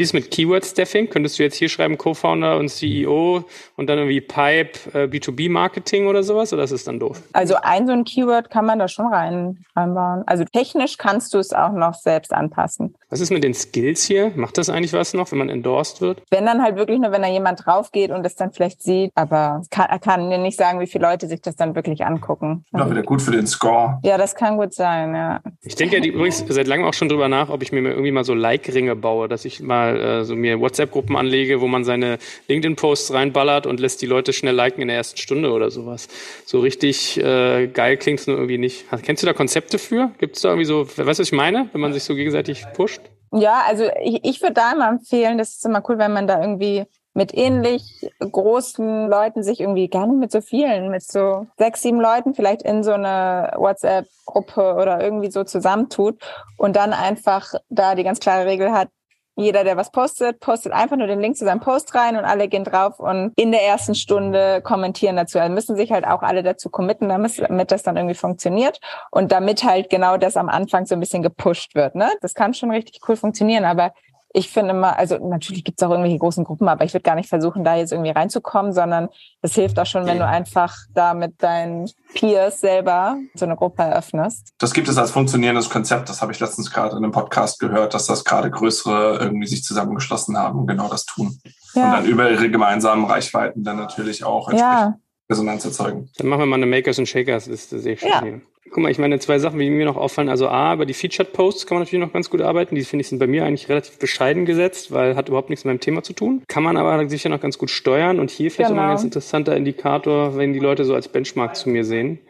wie 0.00 0.04
ist 0.04 0.14
mit 0.14 0.30
Keyword-Staffing? 0.30 1.10
Könntest 1.10 1.38
du 1.38 1.42
jetzt 1.42 1.56
hier 1.56 1.68
schreiben 1.68 1.98
Co-Founder 1.98 2.56
und 2.56 2.70
CEO 2.70 3.44
und 3.76 3.86
dann 3.86 3.98
irgendwie 3.98 4.22
Pipe 4.22 4.78
äh, 4.94 5.04
B2B-Marketing 5.04 6.06
oder 6.06 6.22
sowas? 6.22 6.54
Oder 6.54 6.62
ist 6.62 6.70
es 6.70 6.84
dann 6.84 6.98
doof? 6.98 7.20
Also 7.34 7.56
ein 7.60 7.86
so 7.86 7.92
ein 7.92 8.04
Keyword 8.04 8.48
kann 8.48 8.64
man 8.64 8.78
da 8.78 8.88
schon 8.88 9.12
rein, 9.12 9.62
reinbauen. 9.76 10.22
Also 10.26 10.44
technisch 10.46 10.96
kannst 10.96 11.34
du 11.34 11.38
es 11.38 11.52
auch 11.52 11.72
noch 11.72 11.92
selbst 11.92 12.32
anpassen. 12.32 12.94
Was 13.10 13.20
ist 13.20 13.30
mit 13.30 13.44
den 13.44 13.54
Skills 13.54 14.04
hier? 14.04 14.32
Macht 14.36 14.56
das 14.58 14.70
eigentlich 14.70 14.92
was 14.92 15.14
noch, 15.14 15.30
wenn 15.32 15.38
man 15.38 15.48
endorsed 15.48 16.00
wird? 16.00 16.22
Wenn 16.30 16.46
dann 16.46 16.62
halt 16.62 16.76
wirklich 16.76 16.98
nur, 16.98 17.12
wenn 17.12 17.22
da 17.22 17.28
jemand 17.28 17.66
drauf 17.66 17.92
geht 17.92 18.10
und 18.10 18.24
es 18.24 18.36
dann 18.36 18.52
vielleicht 18.52 18.82
sieht, 18.82 19.10
aber 19.14 19.62
kann, 19.70 19.86
er 19.90 19.98
kann 19.98 20.28
mir 20.28 20.38
nicht 20.38 20.56
sagen, 20.56 20.80
wie 20.80 20.86
viele 20.86 21.06
Leute 21.06 21.26
sich 21.26 21.42
das 21.42 21.56
dann 21.56 21.74
wirklich 21.74 22.04
angucken. 22.04 22.64
Ja, 22.72 22.88
wieder 22.90 23.02
gut 23.02 23.20
für 23.20 23.32
den 23.32 23.46
Score. 23.46 23.98
Ja, 24.02 24.16
das 24.16 24.34
kann 24.34 24.56
gut 24.56 24.72
sein, 24.72 25.14
ja. 25.14 25.40
Ich 25.62 25.74
denke 25.74 25.98
ja 25.98 26.04
übrigens 26.04 26.44
seit 26.48 26.66
langem 26.66 26.86
auch 26.86 26.94
schon 26.94 27.08
drüber 27.08 27.28
nach, 27.28 27.50
ob 27.50 27.62
ich 27.62 27.72
mir 27.72 27.80
irgendwie 27.80 28.12
mal 28.12 28.24
so 28.24 28.34
Like-Ringe 28.34 28.96
baue, 28.96 29.28
dass 29.28 29.44
ich 29.44 29.60
mal 29.60 29.80
mal 29.80 30.00
äh, 30.00 30.24
so 30.24 30.36
mir 30.36 30.60
WhatsApp-Gruppen 30.60 31.16
anlege, 31.16 31.60
wo 31.60 31.66
man 31.66 31.84
seine 31.84 32.18
LinkedIn-Posts 32.48 33.12
reinballert 33.12 33.66
und 33.66 33.80
lässt 33.80 34.02
die 34.02 34.06
Leute 34.06 34.32
schnell 34.32 34.54
liken 34.54 34.82
in 34.82 34.88
der 34.88 34.96
ersten 34.96 35.18
Stunde 35.18 35.52
oder 35.52 35.70
sowas. 35.70 36.08
So 36.44 36.60
richtig 36.60 37.18
äh, 37.18 37.68
geil 37.68 37.96
klingt 37.96 38.20
es 38.20 38.26
nur 38.26 38.36
irgendwie 38.36 38.58
nicht. 38.58 38.86
Kennst 39.02 39.22
du 39.22 39.26
da 39.26 39.32
Konzepte 39.32 39.78
für? 39.78 40.10
Gibt 40.18 40.36
es 40.36 40.42
da 40.42 40.50
irgendwie 40.50 40.66
so, 40.66 40.86
weißt 40.86 40.98
du, 40.98 41.06
was 41.06 41.18
ich 41.18 41.32
meine, 41.32 41.68
wenn 41.72 41.80
man 41.80 41.92
sich 41.92 42.04
so 42.04 42.14
gegenseitig 42.14 42.64
pusht? 42.74 42.99
Ja, 43.32 43.62
also 43.66 43.84
ich, 44.02 44.24
ich 44.24 44.42
würde 44.42 44.54
da 44.54 44.72
immer 44.72 44.88
empfehlen, 44.88 45.38
das 45.38 45.50
ist 45.50 45.64
immer 45.64 45.82
cool, 45.88 45.98
wenn 45.98 46.12
man 46.12 46.26
da 46.26 46.40
irgendwie 46.40 46.84
mit 47.12 47.34
ähnlich 47.34 48.08
großen 48.20 49.08
Leuten 49.08 49.42
sich 49.42 49.60
irgendwie 49.60 49.88
gar 49.88 50.06
nicht 50.06 50.18
mit 50.18 50.32
so 50.32 50.40
vielen, 50.40 50.90
mit 50.90 51.02
so 51.02 51.46
sechs, 51.58 51.82
sieben 51.82 52.00
Leuten 52.00 52.34
vielleicht 52.34 52.62
in 52.62 52.82
so 52.82 52.92
eine 52.92 53.52
WhatsApp-Gruppe 53.56 54.74
oder 54.74 55.00
irgendwie 55.00 55.30
so 55.30 55.44
zusammentut 55.44 56.20
und 56.56 56.76
dann 56.76 56.92
einfach 56.92 57.54
da 57.68 57.94
die 57.94 58.04
ganz 58.04 58.20
klare 58.20 58.46
Regel 58.46 58.72
hat, 58.72 58.88
jeder, 59.36 59.64
der 59.64 59.76
was 59.76 59.90
postet, 59.90 60.40
postet 60.40 60.72
einfach 60.72 60.96
nur 60.96 61.06
den 61.06 61.20
Link 61.20 61.36
zu 61.36 61.44
seinem 61.44 61.60
Post 61.60 61.94
rein 61.94 62.16
und 62.16 62.24
alle 62.24 62.48
gehen 62.48 62.64
drauf 62.64 62.98
und 62.98 63.32
in 63.36 63.52
der 63.52 63.62
ersten 63.64 63.94
Stunde 63.94 64.60
kommentieren 64.62 65.16
dazu. 65.16 65.38
Also 65.38 65.52
müssen 65.52 65.76
sich 65.76 65.92
halt 65.92 66.06
auch 66.06 66.22
alle 66.22 66.42
dazu 66.42 66.68
committen, 66.68 67.08
damit 67.08 67.70
das 67.70 67.82
dann 67.82 67.96
irgendwie 67.96 68.14
funktioniert 68.14 68.80
und 69.10 69.32
damit 69.32 69.64
halt 69.64 69.88
genau 69.88 70.16
das 70.16 70.36
am 70.36 70.48
Anfang 70.48 70.86
so 70.86 70.94
ein 70.94 71.00
bisschen 71.00 71.22
gepusht 71.22 71.74
wird. 71.74 71.94
Ne? 71.94 72.10
Das 72.20 72.34
kann 72.34 72.54
schon 72.54 72.70
richtig 72.70 73.00
cool 73.08 73.16
funktionieren, 73.16 73.64
aber 73.64 73.92
ich 74.32 74.48
finde 74.48 74.70
immer, 74.70 74.96
also 74.96 75.18
natürlich 75.18 75.64
gibt 75.64 75.80
es 75.80 75.86
auch 75.86 75.90
irgendwelche 75.90 76.18
großen 76.18 76.44
Gruppen, 76.44 76.68
aber 76.68 76.84
ich 76.84 76.92
würde 76.92 77.02
gar 77.02 77.16
nicht 77.16 77.28
versuchen, 77.28 77.64
da 77.64 77.76
jetzt 77.76 77.92
irgendwie 77.92 78.10
reinzukommen, 78.10 78.72
sondern 78.72 79.08
es 79.42 79.54
hilft 79.54 79.78
auch 79.78 79.86
schon, 79.86 80.06
wenn 80.06 80.18
du 80.18 80.26
einfach 80.26 80.76
da 80.94 81.14
mit 81.14 81.42
deinen 81.42 81.90
Peers 82.14 82.60
selber 82.60 83.16
so 83.34 83.44
eine 83.44 83.56
Gruppe 83.56 83.82
eröffnest. 83.82 84.52
Das 84.58 84.72
gibt 84.72 84.88
es 84.88 84.98
als 84.98 85.10
funktionierendes 85.10 85.68
Konzept. 85.68 86.08
Das 86.08 86.22
habe 86.22 86.30
ich 86.32 86.38
letztens 86.38 86.70
gerade 86.70 86.96
in 86.96 87.02
einem 87.02 87.12
Podcast 87.12 87.58
gehört, 87.58 87.92
dass 87.94 88.06
das 88.06 88.24
gerade 88.24 88.50
größere 88.50 89.18
irgendwie 89.20 89.48
sich 89.48 89.64
zusammengeschlossen 89.64 90.36
haben 90.38 90.60
und 90.60 90.66
genau 90.68 90.88
das 90.88 91.06
tun. 91.06 91.40
Ja. 91.74 91.86
Und 91.86 91.90
dann 91.92 92.04
über 92.06 92.30
ihre 92.30 92.50
gemeinsamen 92.50 93.04
Reichweiten 93.04 93.64
dann 93.64 93.76
natürlich 93.76 94.22
auch 94.22 94.48
entsprechend 94.48 94.94
ja. 94.94 94.98
Resonanz 95.28 95.64
erzeugen. 95.64 96.08
Dann 96.18 96.28
machen 96.28 96.40
wir 96.40 96.46
mal 96.46 96.56
eine 96.56 96.66
Makers 96.66 96.98
und 96.98 97.06
Shakers 97.06 97.46
Liste, 97.46 97.80
sehe 97.80 97.94
ich 97.94 98.00
schon 98.00 98.10
ja. 98.10 98.22
hier. 98.22 98.40
Guck 98.68 98.82
mal, 98.82 98.90
ich 98.90 98.98
meine, 98.98 99.18
zwei 99.18 99.38
Sachen, 99.38 99.58
die 99.58 99.70
mir 99.70 99.86
noch 99.86 99.96
auffallen. 99.96 100.28
Also 100.28 100.48
A, 100.48 100.74
über 100.74 100.84
die 100.84 100.92
Featured 100.92 101.32
Posts 101.32 101.66
kann 101.66 101.76
man 101.76 101.82
natürlich 101.82 102.04
noch 102.04 102.12
ganz 102.12 102.28
gut 102.28 102.42
arbeiten. 102.42 102.74
Die 102.74 102.84
finde 102.84 103.00
ich 103.00 103.08
sind 103.08 103.18
bei 103.18 103.26
mir 103.26 103.44
eigentlich 103.44 103.68
relativ 103.68 103.98
bescheiden 103.98 104.44
gesetzt, 104.44 104.92
weil 104.92 105.16
hat 105.16 105.28
überhaupt 105.28 105.48
nichts 105.48 105.64
mit 105.64 105.72
meinem 105.72 105.80
Thema 105.80 106.02
zu 106.02 106.12
tun. 106.12 106.42
Kann 106.46 106.62
man 106.62 106.76
aber 106.76 107.08
sicher 107.08 107.30
noch 107.30 107.40
ganz 107.40 107.56
gut 107.56 107.70
steuern. 107.70 108.20
Und 108.20 108.30
hier 108.30 108.50
vielleicht 108.50 108.68
genau. 108.68 108.82
auch 108.82 108.84
mal 108.84 108.90
ein 108.90 108.96
ganz 108.96 109.04
interessanter 109.04 109.56
Indikator, 109.56 110.36
wenn 110.36 110.52
die 110.52 110.58
Leute 110.58 110.84
so 110.84 110.94
als 110.94 111.08
Benchmark 111.08 111.56
zu 111.56 111.70
mir 111.70 111.84
sehen. 111.84 112.20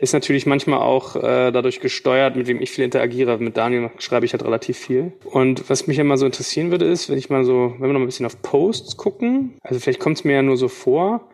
Ist 0.00 0.14
natürlich 0.14 0.46
manchmal 0.46 0.80
auch 0.80 1.14
äh, 1.14 1.52
dadurch 1.52 1.80
gesteuert, 1.80 2.36
mit 2.36 2.46
wem 2.48 2.60
ich 2.60 2.70
viel 2.70 2.84
interagiere. 2.84 3.38
Mit 3.38 3.56
Daniel 3.56 3.90
schreibe 3.98 4.24
ich 4.24 4.32
halt 4.32 4.44
relativ 4.44 4.78
viel. 4.78 5.12
Und 5.24 5.68
was 5.68 5.86
mich 5.86 5.98
ja 5.98 6.04
mal 6.04 6.16
so 6.16 6.26
interessieren 6.26 6.70
würde, 6.70 6.86
ist, 6.86 7.10
wenn 7.10 7.18
ich 7.18 7.28
mal 7.28 7.44
so, 7.44 7.74
wenn 7.78 7.90
wir 7.90 7.92
noch 7.92 8.00
ein 8.00 8.06
bisschen 8.06 8.26
auf 8.26 8.40
Posts 8.40 8.96
gucken, 8.96 9.58
also 9.62 9.78
vielleicht 9.78 10.00
kommt 10.00 10.18
es 10.18 10.24
mir 10.24 10.36
ja 10.36 10.42
nur 10.42 10.56
so 10.56 10.68
vor, 10.68 11.28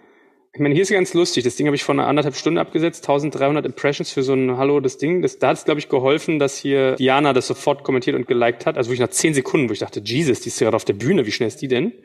ich 0.55 0.61
meine, 0.61 0.75
hier 0.75 0.83
ist 0.83 0.91
ganz 0.91 1.15
lustig. 1.15 1.45
Das 1.45 1.57
Ding 1.57 1.67
habe 1.67 1.77
ich 1.77 1.83
vor 1.83 1.95
einer 1.95 2.07
anderthalb 2.07 2.37
Stunde 2.37 2.61
abgesetzt. 2.61 3.05
1300 3.05 3.65
Impressions 3.65 4.11
für 4.11 4.23
so 4.23 4.35
ein 4.35 4.59
Hallo, 4.59 4.81
das 4.81 4.99
Ding. 4.99 5.23
Das, 5.23 5.38
da 5.38 5.49
hat 5.49 5.57
es, 5.57 5.65
glaube 5.65 5.81
ich, 5.81 5.88
geholfen, 5.88 6.38
dass 6.38 6.59
hier 6.59 6.97
Diana 6.97 7.33
das 7.33 7.47
sofort 7.47 7.85
kommentiert 7.85 8.17
und 8.17 8.27
geliked 8.27 8.67
hat. 8.67 8.77
Also 8.77 8.91
wirklich 8.91 9.01
nach 9.01 9.09
zehn 9.09 9.33
Sekunden, 9.33 9.71
wo 9.71 9.73
ich 9.73 9.79
dachte, 9.79 10.03
Jesus, 10.05 10.41
die 10.41 10.49
ist 10.49 10.59
gerade 10.59 10.77
auf 10.77 10.85
der 10.85 10.93
Bühne. 10.93 11.25
Wie 11.25 11.33
schnell 11.33 11.49
ist 11.49 11.62
die 11.62 11.69
denn? 11.69 11.93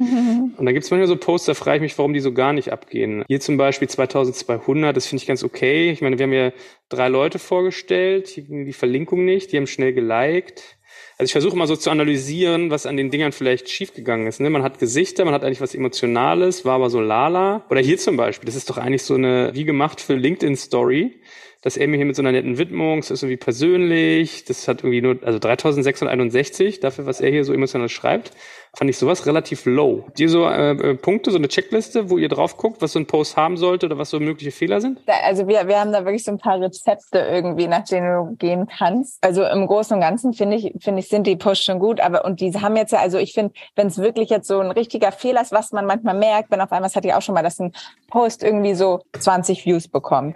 Und 0.57 0.65
dann 0.65 0.73
gibt 0.73 0.85
es 0.85 0.91
manchmal 0.91 1.07
so 1.07 1.17
Posts, 1.17 1.47
da 1.47 1.53
frage 1.55 1.77
ich 1.77 1.81
mich, 1.81 1.97
warum 1.97 2.13
die 2.13 2.21
so 2.21 2.31
gar 2.31 2.53
nicht 2.53 2.71
abgehen. 2.71 3.23
Hier 3.27 3.41
zum 3.41 3.57
Beispiel 3.57 3.89
2200, 3.89 4.95
das 4.95 5.05
finde 5.07 5.21
ich 5.21 5.27
ganz 5.27 5.43
okay. 5.43 5.91
Ich 5.91 6.01
meine, 6.01 6.17
wir 6.17 6.23
haben 6.23 6.33
ja 6.33 6.51
drei 6.89 7.09
Leute 7.09 7.39
vorgestellt. 7.39 8.29
Hier 8.29 8.43
ging 8.43 8.65
die 8.65 8.73
Verlinkung 8.73 9.25
nicht. 9.25 9.51
Die 9.51 9.57
haben 9.57 9.67
schnell 9.67 9.91
geliked. 9.91 10.76
Also 11.19 11.29
ich 11.29 11.31
versuche 11.31 11.57
mal 11.57 11.65
so 11.65 11.75
zu 11.75 11.89
analysieren, 11.89 12.69
was 12.69 12.85
an 12.85 12.95
den 12.95 13.09
Dingern 13.09 13.31
vielleicht 13.31 13.69
schiefgegangen 13.69 14.27
ist. 14.27 14.39
Ne? 14.39 14.51
Man 14.51 14.61
hat 14.61 14.77
Gesichter, 14.77 15.25
man 15.25 15.33
hat 15.33 15.43
eigentlich 15.43 15.61
was 15.61 15.73
Emotionales, 15.73 16.63
war 16.63 16.75
aber 16.75 16.91
so 16.91 17.01
lala. 17.01 17.65
Oder 17.71 17.81
hier 17.81 17.97
zum 17.97 18.17
Beispiel, 18.17 18.45
das 18.45 18.55
ist 18.55 18.69
doch 18.69 18.77
eigentlich 18.77 19.01
so 19.01 19.15
eine, 19.15 19.49
wie 19.55 19.63
gemacht 19.63 19.99
für 19.99 20.13
LinkedIn-Story. 20.13 21.19
Dass 21.61 21.77
er 21.77 21.87
mir 21.87 21.97
hier 21.97 22.05
mit 22.05 22.15
so 22.15 22.21
einer 22.21 22.31
netten 22.31 22.57
Widmung, 22.57 23.01
das 23.01 23.11
ist 23.11 23.23
irgendwie 23.23 23.37
persönlich, 23.37 24.45
das 24.45 24.67
hat 24.67 24.83
irgendwie 24.83 25.01
nur, 25.01 25.17
also 25.23 25.39
3661 25.39 26.79
dafür, 26.79 27.05
was 27.05 27.21
er 27.21 27.31
hier 27.31 27.43
so 27.43 27.53
emotional 27.53 27.89
schreibt, 27.89 28.31
fand 28.77 28.89
ich 28.89 28.97
sowas 28.97 29.25
relativ 29.25 29.65
low. 29.65 30.03
Habt 30.05 30.19
ihr 30.19 30.29
so 30.29 30.45
äh, 30.45 30.71
äh, 30.71 30.93
Punkte, 30.95 31.31
so 31.31 31.37
eine 31.37 31.47
Checkliste, 31.47 32.09
wo 32.09 32.17
ihr 32.17 32.29
drauf 32.29 32.57
guckt, 32.57 32.81
was 32.81 32.91
so 32.91 32.99
ein 32.99 33.07
Post 33.07 33.35
haben 33.35 33.57
sollte 33.57 33.87
oder 33.87 33.97
was 33.97 34.11
so 34.11 34.19
mögliche 34.19 34.51
Fehler 34.51 34.81
sind? 34.81 34.99
Also 35.23 35.47
wir, 35.47 35.67
wir 35.67 35.79
haben 35.79 35.91
da 35.91 36.05
wirklich 36.05 36.23
so 36.23 36.31
ein 36.31 36.37
paar 36.37 36.61
Rezepte 36.61 37.19
irgendwie, 37.19 37.67
nach 37.67 37.85
denen 37.85 38.07
du 38.07 38.35
gehen 38.35 38.67
kannst. 38.67 39.23
Also 39.23 39.43
im 39.43 39.65
Großen 39.65 39.95
und 39.95 40.01
Ganzen 40.01 40.33
finde 40.33 40.57
ich, 40.57 40.73
finde 40.79 40.99
ich, 40.99 41.07
sind 41.07 41.25
die 41.25 41.35
Posts 41.35 41.65
schon 41.65 41.79
gut, 41.79 41.99
aber 41.99 42.23
und 42.25 42.39
die 42.39 42.53
haben 42.53 42.75
jetzt 42.75 42.91
ja, 42.91 42.99
also 42.99 43.17
ich 43.17 43.33
finde, 43.33 43.53
wenn 43.75 43.87
es 43.87 43.97
wirklich 43.97 44.29
jetzt 44.29 44.47
so 44.47 44.59
ein 44.59 44.71
richtiger 44.71 45.11
Fehler 45.11 45.41
ist, 45.41 45.51
was 45.51 45.71
man 45.71 45.85
manchmal 45.85 46.15
merkt, 46.15 46.51
wenn 46.51 46.61
auf 46.61 46.71
einmal, 46.71 46.87
das 46.87 46.95
hatte 46.95 47.07
ich 47.07 47.13
auch 47.13 47.21
schon 47.21 47.35
mal, 47.35 47.43
dass 47.43 47.59
ein 47.59 47.73
Post 48.09 48.43
irgendwie 48.43 48.75
so 48.75 49.01
20 49.17 49.65
Views 49.65 49.87
bekommt 49.87 50.35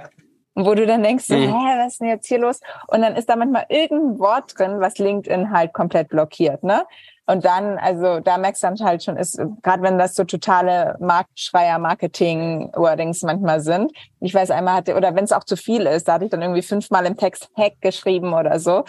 wo 0.56 0.74
du 0.74 0.86
dann 0.86 1.04
denkst, 1.04 1.30
mhm. 1.30 1.36
hä, 1.36 1.78
was 1.78 1.94
ist 1.94 2.02
denn 2.02 2.10
jetzt 2.10 2.28
hier 2.28 2.40
los? 2.40 2.60
Und 2.88 3.02
dann 3.02 3.16
ist 3.16 3.30
da 3.30 3.36
manchmal 3.36 3.66
irgendein 3.70 4.20
Wort 4.20 4.58
drin, 4.58 4.80
was 4.80 4.98
LinkedIn 4.98 5.52
halt 5.52 5.74
komplett 5.74 6.10
blockiert, 6.10 6.64
ne? 6.64 6.86
Und 7.28 7.46
dann, 7.46 7.78
also 7.78 8.20
da 8.20 8.38
merkst 8.38 8.62
du 8.62 8.68
dann 8.68 8.80
halt 8.86 9.04
schon, 9.04 9.16
ist, 9.16 9.42
gerade 9.62 9.84
wenn 9.84 9.98
das 9.98 10.16
so 10.16 10.26
totale 10.26 10.98
Marktschreier, 11.00 11.80
Marketing-Wordings 11.80 13.22
manchmal 13.22 13.62
sind. 13.62 13.94
Ich 14.20 14.34
weiß 14.34 14.52
einmal 14.52 14.74
hatte, 14.74 14.96
oder 14.96 15.16
wenn 15.16 15.24
es 15.24 15.32
auch 15.32 15.46
zu 15.46 15.56
viel 15.56 15.84
ist, 15.84 16.08
da 16.08 16.14
hatte 16.14 16.26
ich 16.26 16.32
dann 16.32 16.42
irgendwie 16.42 16.64
fünfmal 16.64 17.06
im 17.06 17.16
Text 17.16 17.50
Hack 17.56 17.80
geschrieben 17.80 18.34
oder 18.34 18.60
so. 18.60 18.84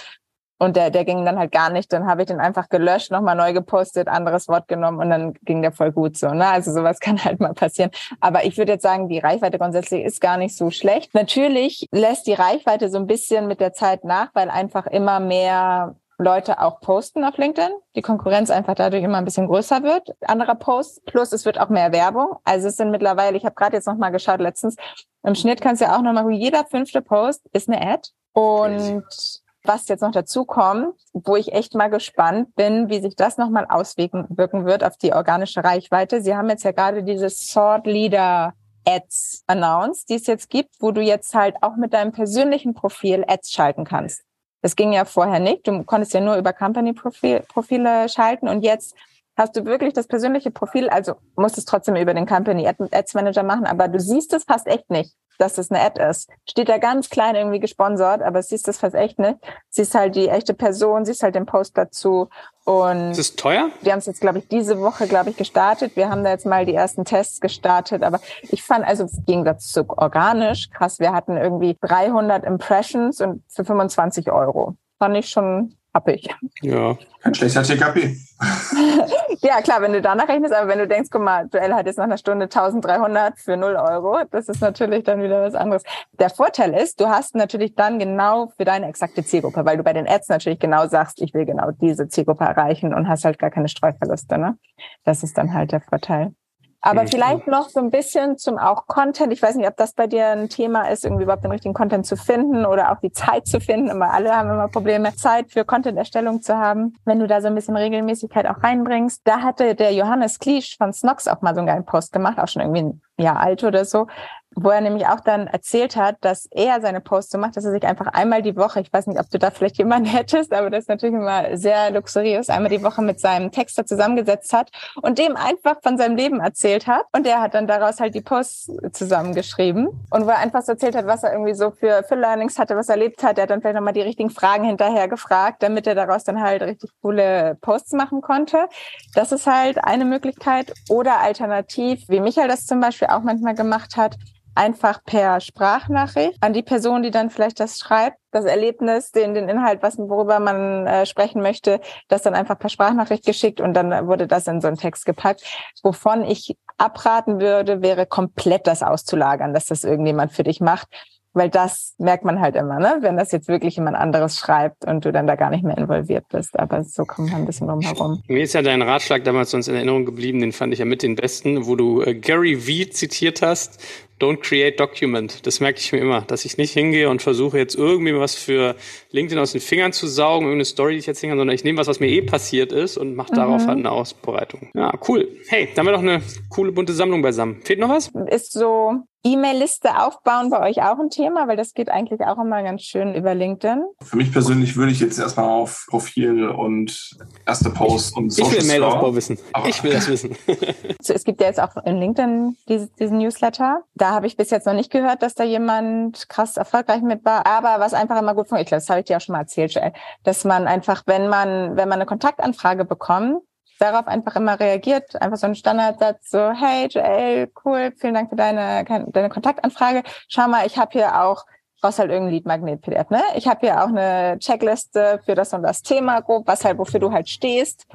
Und 0.63 0.77
der, 0.77 0.91
der 0.91 1.05
ging 1.05 1.25
dann 1.25 1.41
halt 1.41 1.51
gar 1.51 1.71
nicht. 1.71 1.93
Dann 1.93 2.07
habe 2.07 2.23
ich 2.23 2.29
den 2.29 2.39
einfach 2.39 2.69
gelöscht, 2.69 3.11
nochmal 3.11 3.35
neu 3.35 3.53
gepostet, 3.53 4.07
anderes 4.07 4.47
Wort 4.47 4.69
genommen 4.69 5.01
und 5.01 5.11
dann 5.11 5.35
ging 5.43 5.61
der 5.61 5.73
voll 5.73 5.91
gut 5.91 6.17
so. 6.17 6.29
Ne? 6.29 6.47
Also 6.47 6.71
sowas 6.73 7.01
kann 7.01 7.23
halt 7.25 7.41
mal 7.41 7.53
passieren. 7.53 7.91
Aber 8.21 8.45
ich 8.45 8.57
würde 8.57 8.75
jetzt 8.75 8.85
sagen, 8.85 9.09
die 9.09 9.19
Reichweite 9.19 9.59
grundsätzlich 9.59 10.05
ist 10.05 10.21
gar 10.21 10.37
nicht 10.37 10.57
so 10.57 10.71
schlecht. 10.71 11.17
Natürlich 11.17 11.89
lässt 11.91 12.29
die 12.29 12.35
Reichweite 12.35 12.91
so 12.91 12.99
ein 12.99 13.09
bisschen 13.09 13.49
mit 13.49 13.59
der 13.59 13.73
Zeit 13.73 14.05
nach, 14.05 14.29
weil 14.35 14.51
einfach 14.51 14.87
immer 14.87 15.19
mehr 15.19 15.97
Leute 16.17 16.61
auch 16.61 16.81
posten 16.81 17.25
auf 17.25 17.39
LinkedIn. 17.39 17.73
Die 17.97 18.03
Konkurrenz 18.03 18.49
einfach 18.49 18.77
dadurch 18.77 19.03
immer 19.03 19.19
ein 19.19 19.25
bisschen 19.25 19.49
größer 19.49 19.83
wird, 19.83 20.11
anderer 20.29 20.55
Posts. 20.55 21.01
Plus 21.07 21.33
es 21.33 21.45
wird 21.45 21.59
auch 21.59 21.71
mehr 21.71 21.91
Werbung. 21.91 22.37
Also 22.45 22.69
es 22.69 22.77
sind 22.77 22.93
mittlerweile, 22.93 23.37
ich 23.37 23.45
habe 23.45 23.57
gerade 23.57 23.75
jetzt 23.75 23.89
nochmal 23.89 24.13
geschaut 24.13 24.39
letztens, 24.39 24.77
im 25.25 25.35
Schnitt 25.35 25.61
kannst 25.61 25.83
du 25.83 25.87
ja 25.87 25.97
auch 25.97 26.03
nochmal, 26.03 26.31
jeder 26.31 26.65
fünfte 26.67 27.03
Post 27.03 27.49
ist 27.53 27.69
eine 27.69 27.85
Ad. 27.85 28.11
Und 28.33 29.42
was 29.65 29.89
jetzt 29.89 30.01
noch 30.01 30.13
dazu 30.13 30.45
kommt, 30.45 30.95
wo 31.13 31.37
ich 31.37 31.53
echt 31.53 31.75
mal 31.75 31.89
gespannt 31.89 32.55
bin, 32.55 32.89
wie 32.89 33.01
sich 33.01 33.17
das 33.17 33.39
nochmal 33.39 33.67
auswirken 33.69 34.27
wirken 34.31 34.65
wird 34.65 34.85
auf 34.85 34.97
die 34.97 35.13
organische 35.13 35.63
Reichweite. 35.63 36.23
Sie 36.23 36.35
haben 36.35 36.49
jetzt 36.49 36.65
ja 36.65 36.73
gerade 36.73 37.03
diese 37.03 37.31
Sword 37.31 37.87
Leader 37.87 38.55
Ads 38.85 39.45
announced, 39.47 40.09
die 40.09 40.15
es 40.15 40.27
jetzt 40.27 40.51
gibt, 40.51 40.71
wo 40.81 40.91
du 40.91 41.01
jetzt 41.01 41.35
halt 41.35 41.57
auch 41.63 41.77
mit 41.77 41.93
deinem 41.93 42.13
persönlichen 42.13 42.75
Profil 42.75 43.25
Ads 43.27 43.53
schalten 43.53 43.85
kannst. 43.85 44.23
Das 44.61 44.77
ging 44.77 44.93
ja 44.93 45.05
vorher 45.05 45.41
nicht. 45.41 45.67
Du 45.67 45.83
konntest 45.85 46.15
ja 46.15 46.21
nur 46.21 46.37
über 46.37 46.53
Company-Profile 46.53 48.09
schalten 48.09 48.49
und 48.49 48.63
jetzt 48.63 48.95
hast 49.37 49.57
du 49.57 49.65
wirklich 49.65 49.93
das 49.93 50.09
persönliche 50.09 50.51
Profil, 50.51 50.89
also 50.89 51.15
musst 51.37 51.59
es 51.59 51.65
trotzdem 51.65 51.97
über 51.97 52.15
den 52.15 52.27
Company 52.27 52.67
Ads 52.67 53.15
Manager 53.15 53.43
machen, 53.43 53.67
aber 53.67 53.89
du 53.89 53.99
siehst 53.99 54.33
es 54.35 54.45
fast 54.45 54.67
echt 54.67 54.91
nicht 54.91 55.15
dass 55.43 55.59
es 55.59 55.71
eine 55.71 55.81
Ad 55.81 56.01
ist. 56.03 56.31
Steht 56.49 56.69
da 56.69 56.79
ganz 56.79 57.11
klein 57.11 57.35
irgendwie 57.35 57.59
gesponsert, 57.59 58.23
aber 58.23 58.43
siehst 58.43 58.69
das 58.69 58.79
fast 58.79 58.95
echt 58.95 59.19
nicht. 59.19 59.39
Siehst 59.69 59.95
halt 59.95 60.15
die 60.15 60.29
echte 60.29 60.55
Person, 60.55 61.05
siehst 61.05 61.23
halt 61.23 61.35
den 61.35 61.47
Post 61.47 61.77
dazu. 61.77 62.29
Und 62.65 63.11
ist 63.11 63.19
es 63.19 63.35
teuer? 63.35 63.71
Wir 63.81 63.93
haben 63.93 63.99
es 63.99 64.07
jetzt, 64.07 64.21
glaube 64.21 64.39
ich, 64.39 64.49
diese 64.49 64.81
Woche, 64.81 65.09
glaube 65.09 65.31
ich, 65.31 65.37
gestartet. 65.37 65.97
Wir 65.97 66.09
haben 66.09 66.23
da 66.23 66.31
jetzt 66.31 66.47
mal 66.47 66.65
die 66.65 66.75
ersten 66.75 67.05
Tests 67.05 67.41
gestartet, 67.41 68.05
aber 68.05 68.21
ich 68.43 68.63
fand, 68.63 68.87
also 68.87 69.03
im 69.03 69.25
Gegensatz 69.27 69.73
zu 69.73 69.85
organisch, 69.89 70.71
krass, 70.71 71.01
wir 71.01 71.13
hatten 71.13 71.37
irgendwie 71.37 71.77
300 71.81 72.45
Impressions 72.45 73.21
und 73.21 73.43
für 73.49 73.65
25 73.65 74.31
Euro. 74.31 74.77
Fand 75.01 75.17
ich 75.17 75.29
schon 75.29 75.75
happig. 75.95 76.29
Ja. 76.63 76.97
Ein 77.23 77.35
schlechter 77.35 77.63
TKP. 77.63 78.17
ja, 79.41 79.61
klar, 79.63 79.81
wenn 79.81 79.93
du 79.93 80.03
danach 80.03 80.29
rechnest, 80.29 80.53
aber 80.53 80.69
wenn 80.69 80.79
du 80.79 80.89
denkst, 80.89 81.11
guck 81.11 81.23
mal, 81.23 81.49
Duell 81.49 81.73
hat 81.73 81.87
jetzt 81.87 81.99
nach 81.99 82.05
einer 82.05 82.19
Stunde 82.19 82.45
1300 82.45 83.39
für 83.39 83.57
0 83.57 83.77
Euro, 83.77 84.19
das 84.31 84.49
ist 84.49 84.61
natürlich 84.61 85.05
dann 85.05 85.23
wieder 85.23 85.43
was 85.43 85.55
anderes. 85.55 85.83
Der 86.19 86.31
Vorteil 86.31 86.75
ist, 86.75 87.01
du 87.01 87.09
hast 87.09 87.35
natürlich 87.35 87.75
dann 87.75 87.99
genau 87.99 88.53
für 88.57 88.65
deine 88.65 88.89
exakte 88.89 89.25
Zielgruppe, 89.25 89.65
weil 89.65 89.77
du 89.77 89.83
bei 89.83 89.93
den 89.93 90.09
Ads 90.09 90.29
natürlich 90.29 90.59
genau 90.59 90.89
sagst, 90.89 91.21
ich 91.23 91.33
will 91.35 91.45
genau 91.45 91.71
diese 91.71 92.09
Zielgruppe 92.09 92.45
erreichen 92.45 92.93
und 92.95 93.09
hast 93.09 93.25
halt 93.25 93.39
gar 93.39 93.51
keine 93.51 93.69
Streuverluste, 93.69 94.39
ne? 94.39 94.59
Das 95.05 95.23
ist 95.23 95.39
dann 95.39 95.55
halt 95.55 95.73
der 95.73 95.81
Vorteil. 95.81 96.35
Aber 96.83 97.07
vielleicht 97.07 97.47
noch 97.47 97.69
so 97.69 97.79
ein 97.79 97.91
bisschen 97.91 98.37
zum 98.39 98.59
auch 98.59 98.87
Content. 98.87 99.33
Ich 99.33 99.41
weiß 99.41 99.55
nicht, 99.55 99.69
ob 99.69 99.77
das 99.77 99.93
bei 99.93 100.09
dir 100.09 100.29
ein 100.29 100.49
Thema 100.49 100.89
ist, 100.89 101.05
irgendwie 101.05 101.23
überhaupt 101.23 101.45
den 101.45 101.53
richtigen 101.53 101.75
Content 101.75 102.05
zu 102.05 102.17
finden 102.17 102.67
oder 102.67 102.91
auch 102.91 102.99
die 102.99 103.13
Zeit 103.13 103.47
zu 103.47 103.61
finden. 103.61 103.89
Immer 103.89 104.13
alle 104.13 104.37
haben 104.37 104.51
immer 104.51 104.67
Probleme, 104.67 105.15
Zeit 105.15 105.53
für 105.53 105.65
Content-Erstellung 105.65 106.43
zu 106.43 106.59
haben. 106.59 106.95
Wenn 107.05 107.21
du 107.21 107.29
da 107.29 107.41
so 107.41 107.47
ein 107.47 107.55
bisschen 107.55 107.77
Regelmäßigkeit 107.77 108.47
auch 108.49 108.63
reinbringst. 108.65 109.23
Da 109.25 109.43
hatte 109.43 109.77
der 109.77 109.95
Johannes 109.95 110.41
Kliesch 110.41 110.77
von 110.77 110.93
Snox 110.93 111.29
auch 111.29 111.41
mal 111.41 111.55
so 111.55 111.61
einen 111.61 111.69
geilen 111.69 111.85
Post 111.85 112.13
gemacht, 112.13 112.39
auch 112.39 112.49
schon 112.49 112.63
irgendwie 112.63 112.83
ein 112.83 113.03
Jahr 113.17 113.39
alt 113.39 113.63
oder 113.63 113.85
so, 113.85 114.09
wo 114.55 114.71
er 114.71 114.81
nämlich 114.81 115.07
auch 115.07 115.21
dann 115.21 115.47
erzählt 115.47 115.97
hat, 115.97 116.17
dass 116.21 116.47
er 116.51 116.81
seine 116.81 117.01
Posts 117.01 117.33
so 117.33 117.39
macht, 117.39 117.57
dass 117.57 117.65
er 117.65 117.73
sich 117.73 117.85
einfach 117.85 118.07
einmal 118.09 118.43
die 118.43 118.57
Woche, 118.57 118.81
ich 118.81 118.93
weiß 118.93 119.07
nicht, 119.07 119.19
ob 119.19 119.31
du 119.31 119.39
da 119.39 119.51
vielleicht 119.51 119.79
jemanden 119.79 120.09
hättest, 120.11 120.53
aber 120.53 120.71
das 120.71 120.85
ist 120.85 120.89
natürlich 120.89 121.15
immer 121.15 121.57
sehr 121.57 121.91
luxuriös, 121.91 122.51
einmal 122.51 122.71
die 122.71 122.83
Woche 122.83 123.03
mit 123.03 123.21
seinem 123.21 123.51
Texter 123.51 123.87
zusammengesetzt 123.87 124.53
hat 124.53 124.71
und 125.03 125.19
dem 125.19 125.37
einfach 125.37 125.77
von 125.83 125.97
seinem 125.99 126.17
Leben 126.17 126.41
erzählt 126.41 126.87
hat. 126.87 127.05
Und 127.13 127.27
der 127.27 127.41
hat 127.41 127.55
dann 127.55 127.67
daraus 127.67 128.01
halt 128.01 128.15
die 128.15 128.21
Posts 128.21 128.73
zusammengeschrieben 128.93 129.89
und 130.11 130.27
wo 130.27 130.31
er 130.31 130.39
einfach 130.39 130.63
so 130.63 130.73
erzählt 130.73 130.97
hat, 130.97 131.07
was 131.07 131.23
er 131.23 131.33
irgendwie 131.33 131.55
so 131.55 131.71
für, 131.71 132.03
für 132.05 132.15
Learnings 132.15 132.59
hatte, 132.59 132.77
was 132.77 132.89
er 132.89 132.97
erlebt 132.97 133.23
hat. 133.23 133.39
Er 133.39 133.45
hat 133.45 133.51
dann 133.51 133.61
vielleicht 133.61 133.77
nochmal 133.77 133.93
die 133.93 134.03
richtigen 134.03 134.31
Fragen 134.31 134.65
hinterher 134.65 135.09
gefragt, 135.09 135.63
damit 135.63 135.87
er 135.87 135.95
daraus 135.95 136.25
dann 136.25 136.41
halt 136.41 136.63
richtig 136.63 136.91
coole 137.01 137.57
Posts 137.61 137.93
machen 137.93 138.21
konnte. 138.21 138.69
Das 139.15 139.33
ist 139.33 139.47
halt 139.47 139.83
eine 139.85 140.05
Möglichkeit. 140.05 140.73
Oder 140.89 141.21
alternativ, 141.21 142.09
wie 142.09 142.21
Michael 142.21 142.49
das 142.49 142.67
zum 142.67 142.81
Beispiel 142.81 143.09
auch 143.09 143.23
manchmal 143.23 143.55
gemacht 143.55 143.97
hat, 143.97 144.17
einfach 144.55 145.03
per 145.05 145.41
Sprachnachricht 145.41 146.37
an 146.41 146.53
die 146.53 146.63
Person, 146.63 147.03
die 147.03 147.11
dann 147.11 147.31
vielleicht 147.31 147.61
das 147.61 147.79
schreibt, 147.79 148.19
das 148.31 148.45
Erlebnis, 148.45 149.11
den, 149.13 149.35
den 149.35 149.49
Inhalt, 149.49 149.83
was, 149.83 149.99
worüber 149.99 150.41
man 150.41 150.87
äh, 150.87 151.07
sprechen 151.07 151.43
möchte, 151.43 151.81
das 152.09 152.23
dann 152.23 152.35
einfach 152.35 152.59
per 152.59 152.71
Sprachnachricht 152.71 153.25
geschickt 153.25 153.61
und 153.61 153.75
dann 153.75 154.07
wurde 154.07 154.27
das 154.27 154.47
in 154.47 154.61
so 154.61 154.69
einen 154.69 154.79
Text 154.79 155.05
gepackt. 155.05 155.43
Wovon 155.83 156.25
ich 156.25 156.57
abraten 156.79 157.41
würde, 157.41 157.83
wäre 157.83 158.07
komplett 158.07 158.67
das 158.67 158.83
auszulagern, 158.83 159.55
dass 159.55 159.67
das 159.67 159.85
irgendjemand 159.85 160.33
für 160.33 160.43
dich 160.43 160.61
macht. 160.61 160.89
Weil 161.35 161.49
das 161.49 161.95
merkt 161.97 162.27
man 162.27 162.43
halt 162.43 162.57
immer, 162.57 162.79
ne? 162.79 162.99
wenn 163.01 163.17
das 163.17 163.33
jetzt 163.33 163.49
wirklich 163.49 163.77
jemand 163.77 163.97
anderes 163.97 164.39
schreibt 164.39 164.85
und 164.85 165.07
du 165.07 165.13
dann 165.13 165.27
da 165.27 165.35
gar 165.35 165.49
nicht 165.49 165.65
mehr 165.65 165.79
involviert 165.79 166.27
bist. 166.29 166.59
Aber 166.59 166.85
so 166.85 167.07
kommt 167.07 167.31
man 167.31 167.41
ein 167.41 167.47
bisschen 167.47 167.69
drum 167.69 167.81
herum. 167.81 168.23
Mir 168.29 168.43
ist 168.43 168.53
ja 168.53 168.61
dein 168.61 168.83
Ratschlag 168.83 169.25
damals 169.25 169.55
uns 169.55 169.67
in 169.67 169.75
Erinnerung 169.75 170.05
geblieben, 170.05 170.41
den 170.41 170.53
fand 170.53 170.75
ich 170.75 170.81
ja 170.81 170.85
mit 170.85 171.03
den 171.03 171.17
besten, 171.17 171.65
wo 171.67 171.75
du 171.75 172.03
äh, 172.03 172.15
Gary 172.15 172.57
V 172.57 172.91
zitiert 172.91 173.41
hast, 173.41 173.83
Don't 174.23 174.41
create 174.41 174.79
document. 174.79 175.45
Das 175.47 175.59
merke 175.59 175.81
ich 175.81 175.91
mir 175.91 175.99
immer, 175.99 176.21
dass 176.21 176.45
ich 176.45 176.57
nicht 176.57 176.73
hingehe 176.73 177.11
und 177.11 177.23
versuche 177.23 177.59
jetzt 177.59 177.75
irgendwie 177.75 178.15
was 178.15 178.37
für 178.37 178.77
LinkedIn 179.11 179.37
aus 179.39 179.51
den 179.51 179.61
Fingern 179.61 179.93
zu 179.93 180.07
saugen, 180.07 180.45
irgendeine 180.45 180.65
Story, 180.65 180.93
die 180.93 181.01
ich 181.01 181.09
erzählen 181.09 181.33
kann, 181.33 181.39
sondern 181.39 181.55
ich 181.57 181.65
nehme 181.65 181.79
was, 181.79 181.89
was 181.89 181.99
mir 181.99 182.09
eh 182.09 182.23
passiert 182.23 182.71
ist 182.71 182.97
und 182.97 183.17
mache 183.17 183.35
darauf 183.35 183.63
mhm. 183.63 183.67
halt 183.67 183.79
eine 183.79 183.91
Ausbereitung. 183.91 184.71
Ja, 184.75 184.93
cool. 185.09 185.29
Hey, 185.49 185.69
da 185.75 185.81
haben 185.81 185.87
wir 185.87 185.93
doch 185.93 185.99
eine 185.99 186.23
coole 186.51 186.71
bunte 186.71 186.93
Sammlung 186.93 187.21
beisammen. 187.21 187.63
Fehlt 187.63 187.81
noch 187.81 187.89
was? 187.89 188.13
Ist 188.31 188.53
so 188.53 189.03
E-Mail-Liste 189.25 190.01
aufbauen 190.01 190.51
bei 190.51 190.69
euch 190.69 190.83
auch 190.83 190.99
ein 190.99 191.11
Thema, 191.11 191.47
weil 191.47 191.57
das 191.57 191.75
geht 191.75 191.89
eigentlich 191.89 192.21
auch 192.23 192.39
immer 192.39 192.63
ganz 192.63 192.83
schön 192.83 193.15
über 193.15 193.35
LinkedIn. 193.35 193.85
Für 194.03 194.17
mich 194.17 194.33
persönlich 194.33 194.77
würde 194.77 194.91
ich 194.91 195.01
jetzt 195.01 195.19
erstmal 195.19 195.49
auf 195.49 195.87
Profil 195.89 196.49
und 196.49 197.17
erste 197.47 197.71
Post 197.71 198.17
und 198.17 198.31
Social 198.31 198.53
Ich 198.53 198.63
will 198.63 198.69
Mailaufbau 198.69 199.15
wissen. 199.15 199.39
Aber 199.53 199.69
ich 199.69 199.83
will 199.85 199.93
das 199.93 200.09
wissen. 200.09 200.37
es 200.99 201.25
gibt 201.25 201.41
ja 201.41 201.47
jetzt 201.47 201.61
auch 201.61 201.77
in 201.85 201.99
LinkedIn 201.99 202.57
diesen 202.69 203.19
Newsletter. 203.19 203.83
Da 203.95 204.11
habe 204.11 204.27
ich 204.27 204.37
bis 204.37 204.51
jetzt 204.51 204.67
noch 204.67 204.75
nicht 204.75 204.91
gehört, 204.91 205.23
dass 205.23 205.35
da 205.35 205.45
jemand 205.45 206.29
krass 206.29 206.57
erfolgreich 206.57 207.03
mit 207.03 207.25
war. 207.25 207.47
Aber 207.47 207.79
was 207.79 207.95
einfach 207.95 208.21
immer 208.21 208.35
gut 208.35 208.49
funktioniert, 208.49 208.73
das 208.73 208.91
habe 208.91 209.01
ich 209.01 209.07
dir 209.07 209.19
auch 209.19 209.21
schon 209.21 209.35
mal 209.35 209.41
erzählt, 209.41 209.81
dass 210.25 210.45
man 210.45 210.67
einfach, 210.67 211.05
wenn 211.07 211.29
man, 211.29 211.77
wenn 211.77 211.89
man 211.89 212.01
eine 212.01 212.07
Kontaktanfrage 212.07 212.85
bekommt, 212.85 213.43
darauf 213.79 214.07
einfach 214.07 214.37
immer 214.37 214.59
reagiert, 214.59 215.21
einfach 215.21 215.37
so 215.37 215.47
ein 215.47 215.55
Standardsatz, 215.55 216.31
so, 216.31 216.51
hey 216.53 216.87
Joel, 216.89 217.51
cool, 217.65 217.93
vielen 217.99 218.15
Dank 218.15 218.31
für 218.31 218.37
deine, 218.37 218.85
deine 218.85 219.29
Kontaktanfrage. 219.29 220.03
Schau 220.29 220.49
mal, 220.49 220.67
ich 220.67 220.79
habe 220.79 220.93
hier 220.93 221.23
auch 221.23 221.45
brauchst 221.83 221.99
halt 221.99 222.11
irgendein 222.11 222.35
Lead-Magnet-PDF, 222.35 223.11
ne? 223.11 223.23
Ich 223.35 223.49
habe 223.49 223.61
hier 223.61 223.83
auch 223.83 223.89
eine 223.89 224.39
Checkliste 224.39 225.21
für 225.25 225.35
das 225.35 225.53
und 225.53 225.63
das 225.63 225.83
Thema 225.83 226.21
grob, 226.21 226.47
was 226.47 226.65
halt, 226.65 226.79
wofür 226.79 227.01
du 227.01 227.11
halt 227.11 227.29
stehst. 227.29 227.87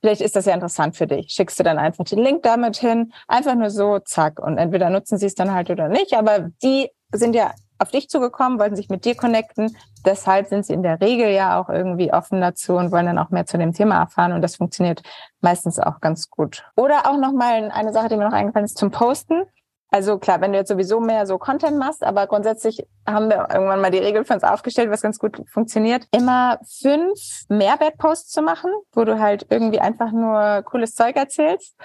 Vielleicht 0.00 0.20
ist 0.20 0.36
das 0.36 0.44
ja 0.44 0.52
interessant 0.52 0.94
für 0.94 1.06
dich. 1.06 1.30
Schickst 1.30 1.58
du 1.58 1.64
dann 1.64 1.78
einfach 1.78 2.04
den 2.04 2.18
Link 2.18 2.42
damit 2.42 2.76
hin, 2.76 3.12
einfach 3.26 3.54
nur 3.54 3.70
so, 3.70 3.98
zack. 3.98 4.38
Und 4.38 4.58
entweder 4.58 4.90
nutzen 4.90 5.16
sie 5.16 5.24
es 5.24 5.34
dann 5.34 5.54
halt 5.54 5.70
oder 5.70 5.88
nicht, 5.88 6.12
aber 6.12 6.50
die 6.62 6.90
sind 7.12 7.34
ja 7.34 7.54
auf 7.78 7.90
dich 7.90 8.08
zugekommen, 8.08 8.58
wollten 8.58 8.76
sich 8.76 8.88
mit 8.88 9.04
dir 9.04 9.14
connecten. 9.14 9.76
Deshalb 10.04 10.46
sind 10.46 10.66
sie 10.66 10.72
in 10.72 10.82
der 10.82 11.00
Regel 11.00 11.30
ja 11.30 11.60
auch 11.60 11.68
irgendwie 11.68 12.12
offen 12.12 12.40
dazu 12.40 12.74
und 12.74 12.92
wollen 12.92 13.06
dann 13.06 13.18
auch 13.18 13.30
mehr 13.30 13.46
zu 13.46 13.58
dem 13.58 13.72
Thema 13.72 14.00
erfahren. 14.00 14.32
Und 14.32 14.42
das 14.42 14.56
funktioniert 14.56 15.02
meistens 15.40 15.78
auch 15.78 16.00
ganz 16.00 16.30
gut. 16.30 16.64
Oder 16.76 17.06
auch 17.06 17.16
nochmal 17.16 17.70
eine 17.70 17.92
Sache, 17.92 18.08
die 18.08 18.16
mir 18.16 18.24
noch 18.24 18.32
eingefallen 18.32 18.66
ist, 18.66 18.78
zum 18.78 18.90
Posten. 18.90 19.42
Also 19.90 20.18
klar, 20.18 20.40
wenn 20.40 20.50
du 20.50 20.58
jetzt 20.58 20.70
sowieso 20.70 20.98
mehr 20.98 21.24
so 21.24 21.38
Content 21.38 21.78
machst, 21.78 22.02
aber 22.02 22.26
grundsätzlich 22.26 22.84
haben 23.06 23.28
wir 23.28 23.46
irgendwann 23.52 23.80
mal 23.80 23.92
die 23.92 23.98
Regel 23.98 24.24
für 24.24 24.34
uns 24.34 24.42
aufgestellt, 24.42 24.90
was 24.90 25.02
ganz 25.02 25.20
gut 25.20 25.40
funktioniert, 25.48 26.08
immer 26.10 26.58
fünf 26.64 27.44
Mehrwertposts 27.48 28.32
zu 28.32 28.42
machen, 28.42 28.72
wo 28.92 29.04
du 29.04 29.20
halt 29.20 29.46
irgendwie 29.50 29.78
einfach 29.78 30.10
nur 30.10 30.62
cooles 30.62 30.96
Zeug 30.96 31.14
erzählst 31.14 31.76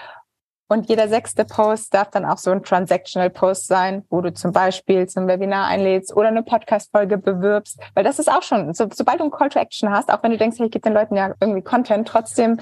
und 0.69 0.87
jeder 0.87 1.07
sechste 1.07 1.45
Post 1.45 1.93
darf 1.95 2.11
dann 2.11 2.25
auch 2.25 2.37
so 2.37 2.51
ein 2.51 2.63
Transactional 2.63 3.31
Post 3.31 3.67
sein, 3.67 4.05
wo 4.09 4.21
du 4.21 4.33
zum 4.33 4.51
Beispiel 4.51 5.07
zum 5.07 5.27
Webinar 5.27 5.65
einlädst 5.65 6.15
oder 6.15 6.27
eine 6.27 6.43
Podcast-Folge 6.43 7.17
bewirbst. 7.17 7.79
Weil 7.95 8.03
das 8.03 8.19
ist 8.19 8.31
auch 8.31 8.43
schon, 8.43 8.73
so, 8.75 8.87
sobald 8.93 9.19
du 9.19 9.25
ein 9.25 9.31
Call 9.31 9.49
to 9.49 9.59
Action 9.59 9.89
hast, 9.89 10.13
auch 10.13 10.21
wenn 10.21 10.31
du 10.31 10.37
denkst, 10.37 10.59
hey, 10.59 10.67
ich 10.67 10.71
gebe 10.71 10.83
den 10.83 10.93
Leuten 10.93 11.15
ja 11.15 11.33
irgendwie 11.41 11.63
Content, 11.63 12.07
trotzdem 12.07 12.59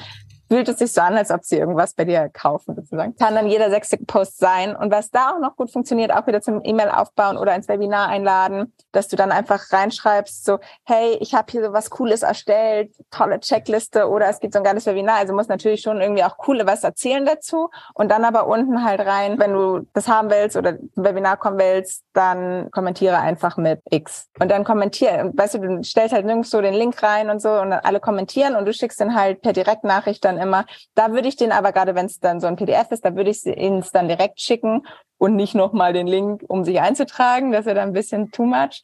fühlt 0.49 0.69
es 0.69 0.79
sich 0.79 0.91
so 0.91 1.01
an, 1.01 1.17
als 1.17 1.31
ob 1.31 1.43
sie 1.43 1.57
irgendwas 1.57 1.93
bei 1.93 2.05
dir 2.05 2.29
kaufen, 2.29 2.75
sozusagen. 2.75 3.15
Kann 3.15 3.35
dann 3.35 3.47
jeder 3.47 3.69
sechste 3.69 3.97
Post 3.97 4.39
sein. 4.39 4.75
Und 4.75 4.91
was 4.91 5.09
da 5.09 5.31
auch 5.31 5.39
noch 5.39 5.55
gut 5.55 5.71
funktioniert, 5.71 6.13
auch 6.13 6.27
wieder 6.27 6.41
zum 6.41 6.61
E-Mail 6.63 6.89
aufbauen 6.89 7.37
oder 7.37 7.55
ins 7.55 7.67
Webinar 7.67 8.07
einladen, 8.09 8.73
dass 8.91 9.07
du 9.07 9.15
dann 9.15 9.31
einfach 9.31 9.71
reinschreibst, 9.71 10.45
so, 10.45 10.59
hey, 10.85 11.17
ich 11.19 11.33
habe 11.33 11.51
hier 11.51 11.65
so 11.65 11.73
was 11.73 11.89
Cooles 11.89 12.23
erstellt, 12.23 12.93
tolle 13.11 13.39
Checkliste 13.39 14.07
oder 14.09 14.27
es 14.29 14.39
gibt 14.39 14.53
so 14.53 14.59
ein 14.59 14.65
geiles 14.65 14.85
Webinar. 14.85 15.17
Also 15.17 15.33
muss 15.33 15.47
natürlich 15.47 15.81
schon 15.81 16.01
irgendwie 16.01 16.23
auch 16.23 16.37
coole 16.37 16.65
was 16.65 16.83
erzählen 16.83 17.25
dazu. 17.25 17.69
Und 17.93 18.09
dann 18.09 18.25
aber 18.25 18.47
unten 18.47 18.83
halt 18.83 19.01
rein, 19.01 19.39
wenn 19.39 19.53
du 19.53 19.87
das 19.93 20.07
haben 20.07 20.29
willst 20.29 20.55
oder 20.55 20.71
ein 20.71 20.89
Webinar 20.95 21.37
kommen 21.37 21.57
willst, 21.59 22.03
dann 22.13 22.71
kommentiere 22.71 23.17
einfach 23.17 23.57
mit 23.57 23.81
X. 23.89 24.27
Und 24.39 24.49
dann 24.49 24.63
kommentiere, 24.63 25.31
weißt 25.33 25.55
du, 25.55 25.59
du 25.59 25.83
stellst 25.83 26.13
halt 26.13 26.25
nirgends 26.25 26.49
so 26.49 26.61
den 26.61 26.73
Link 26.73 27.01
rein 27.03 27.29
und 27.29 27.41
so 27.41 27.49
und 27.49 27.71
dann 27.71 27.79
alle 27.83 27.99
kommentieren 27.99 28.55
und 28.55 28.65
du 28.65 28.73
schickst 28.73 28.99
dann 29.01 29.15
halt 29.15 29.41
per 29.41 29.53
Direktnachricht 29.53 30.23
dann 30.23 30.36
immer. 30.37 30.65
Da 30.95 31.11
würde 31.11 31.27
ich 31.27 31.35
den 31.35 31.51
aber 31.51 31.71
gerade, 31.71 31.95
wenn 31.95 32.05
es 32.05 32.19
dann 32.19 32.39
so 32.39 32.47
ein 32.47 32.55
PDF 32.55 32.91
ist, 32.91 33.05
da 33.05 33.15
würde 33.15 33.29
ich 33.29 33.45
es 33.45 33.91
dann 33.91 34.07
direkt 34.07 34.41
schicken 34.41 34.85
und 35.17 35.35
nicht 35.35 35.55
nochmal 35.55 35.93
den 35.93 36.07
Link, 36.07 36.43
um 36.47 36.63
sich 36.63 36.79
einzutragen. 36.79 37.51
Das 37.51 37.65
wäre 37.65 37.75
dann 37.75 37.89
ein 37.89 37.93
bisschen 37.93 38.31
too 38.31 38.45
much. 38.45 38.83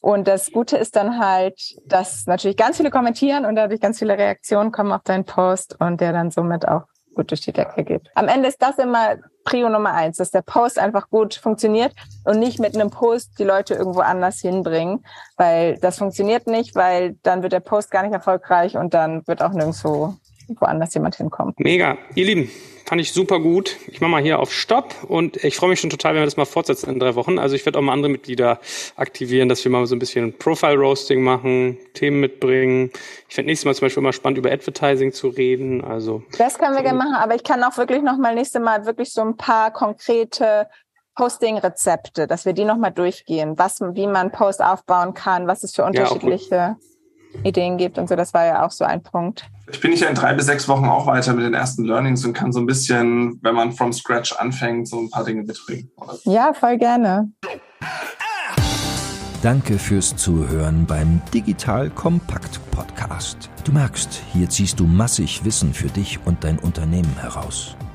Und 0.00 0.28
das 0.28 0.52
Gute 0.52 0.76
ist 0.76 0.96
dann 0.96 1.18
halt, 1.18 1.58
dass 1.86 2.26
natürlich 2.26 2.58
ganz 2.58 2.76
viele 2.76 2.90
kommentieren 2.90 3.46
und 3.46 3.56
dadurch 3.56 3.80
ganz 3.80 3.98
viele 3.98 4.18
Reaktionen 4.18 4.70
kommen 4.70 4.92
auf 4.92 5.02
deinen 5.02 5.24
Post 5.24 5.80
und 5.80 5.98
der 6.00 6.12
dann 6.12 6.30
somit 6.30 6.68
auch 6.68 6.82
gut 7.14 7.30
durch 7.30 7.40
die 7.40 7.52
Decke 7.52 7.84
geht. 7.84 8.10
Am 8.14 8.28
Ende 8.28 8.48
ist 8.48 8.60
das 8.60 8.76
immer 8.78 9.16
Prio 9.44 9.68
Nummer 9.68 9.92
eins, 9.92 10.18
dass 10.18 10.30
der 10.30 10.42
Post 10.42 10.78
einfach 10.78 11.08
gut 11.08 11.34
funktioniert 11.34 11.94
und 12.24 12.38
nicht 12.38 12.58
mit 12.58 12.74
einem 12.74 12.90
Post 12.90 13.38
die 13.38 13.44
Leute 13.44 13.74
irgendwo 13.74 14.00
anders 14.00 14.40
hinbringen, 14.40 15.04
weil 15.36 15.78
das 15.78 15.98
funktioniert 15.98 16.46
nicht, 16.46 16.74
weil 16.74 17.16
dann 17.22 17.42
wird 17.42 17.52
der 17.52 17.60
Post 17.60 17.90
gar 17.90 18.02
nicht 18.02 18.12
erfolgreich 18.12 18.76
und 18.76 18.94
dann 18.94 19.26
wird 19.26 19.42
auch 19.42 19.52
nirgendwo 19.52 20.14
woanders 20.48 20.94
jemand 20.94 21.16
hinkommt. 21.16 21.58
Mega. 21.60 21.98
Ihr 22.14 22.26
Lieben, 22.26 22.50
fand 22.86 23.00
ich 23.00 23.12
super 23.12 23.40
gut. 23.40 23.76
Ich 23.88 24.00
mache 24.00 24.10
mal 24.10 24.22
hier 24.22 24.38
auf 24.38 24.52
Stopp 24.52 24.94
und 25.08 25.42
ich 25.42 25.56
freue 25.56 25.70
mich 25.70 25.80
schon 25.80 25.90
total, 25.90 26.14
wenn 26.14 26.20
wir 26.20 26.26
das 26.26 26.36
mal 26.36 26.44
fortsetzen 26.44 26.90
in 26.90 26.98
drei 26.98 27.14
Wochen. 27.14 27.38
Also 27.38 27.56
ich 27.56 27.64
werde 27.64 27.78
auch 27.78 27.82
mal 27.82 27.92
andere 27.92 28.10
Mitglieder 28.10 28.60
aktivieren, 28.96 29.48
dass 29.48 29.64
wir 29.64 29.70
mal 29.70 29.86
so 29.86 29.94
ein 29.94 29.98
bisschen 29.98 30.36
Profile-Roasting 30.36 31.22
machen, 31.22 31.78
Themen 31.94 32.20
mitbringen. 32.20 32.90
Ich 33.28 33.34
fände 33.34 33.48
nächstes 33.48 33.64
Mal 33.64 33.74
zum 33.74 33.86
Beispiel 33.86 34.02
immer 34.02 34.12
spannend, 34.12 34.38
über 34.38 34.50
Advertising 34.50 35.12
zu 35.12 35.28
reden. 35.28 35.82
Also 35.82 36.22
Das 36.38 36.58
können 36.58 36.74
wir 36.74 36.82
gerne 36.82 36.98
machen, 36.98 37.14
aber 37.14 37.34
ich 37.34 37.44
kann 37.44 37.62
auch 37.64 37.76
wirklich 37.76 38.02
noch 38.02 38.18
mal 38.18 38.34
nächstes 38.34 38.60
Mal 38.60 38.86
wirklich 38.86 39.12
so 39.12 39.22
ein 39.22 39.36
paar 39.36 39.72
konkrete 39.72 40.68
Posting-Rezepte, 41.16 42.26
dass 42.26 42.44
wir 42.44 42.52
die 42.52 42.64
nochmal 42.64 42.90
durchgehen, 42.90 43.56
was, 43.56 43.80
wie 43.80 44.06
man 44.06 44.32
Post 44.32 44.62
aufbauen 44.62 45.14
kann, 45.14 45.46
was 45.46 45.62
es 45.62 45.74
für 45.74 45.84
unterschiedliche 45.84 46.54
ja, 46.54 46.76
Ideen 47.42 47.76
gibt 47.76 47.98
und 47.98 48.08
so. 48.08 48.16
Das 48.16 48.34
war 48.34 48.46
ja 48.46 48.64
auch 48.64 48.70
so 48.70 48.84
ein 48.84 49.02
Punkt. 49.02 49.48
Ich 49.70 49.80
bin 49.80 49.92
ja 49.92 50.08
in 50.08 50.14
drei 50.14 50.34
bis 50.34 50.46
sechs 50.46 50.68
Wochen 50.68 50.84
auch 50.84 51.06
weiter 51.06 51.32
mit 51.32 51.44
den 51.44 51.54
ersten 51.54 51.84
Learnings 51.84 52.24
und 52.24 52.34
kann 52.34 52.52
so 52.52 52.60
ein 52.60 52.66
bisschen, 52.66 53.38
wenn 53.42 53.54
man 53.54 53.72
from 53.72 53.92
scratch 53.92 54.32
anfängt, 54.32 54.88
so 54.88 55.00
ein 55.00 55.10
paar 55.10 55.24
Dinge 55.24 55.42
mitbringen. 55.42 55.90
Ja, 56.24 56.52
voll 56.52 56.76
gerne. 56.78 57.30
Danke 59.42 59.78
fürs 59.78 60.16
Zuhören 60.16 60.86
beim 60.86 61.20
Digital 61.32 61.90
Kompakt 61.90 62.60
Podcast. 62.70 63.50
Du 63.64 63.72
merkst, 63.72 64.22
hier 64.32 64.48
ziehst 64.48 64.80
du 64.80 64.86
massig 64.86 65.44
Wissen 65.44 65.74
für 65.74 65.88
dich 65.88 66.18
und 66.24 66.44
dein 66.44 66.58
Unternehmen 66.58 67.14
heraus. 67.20 67.76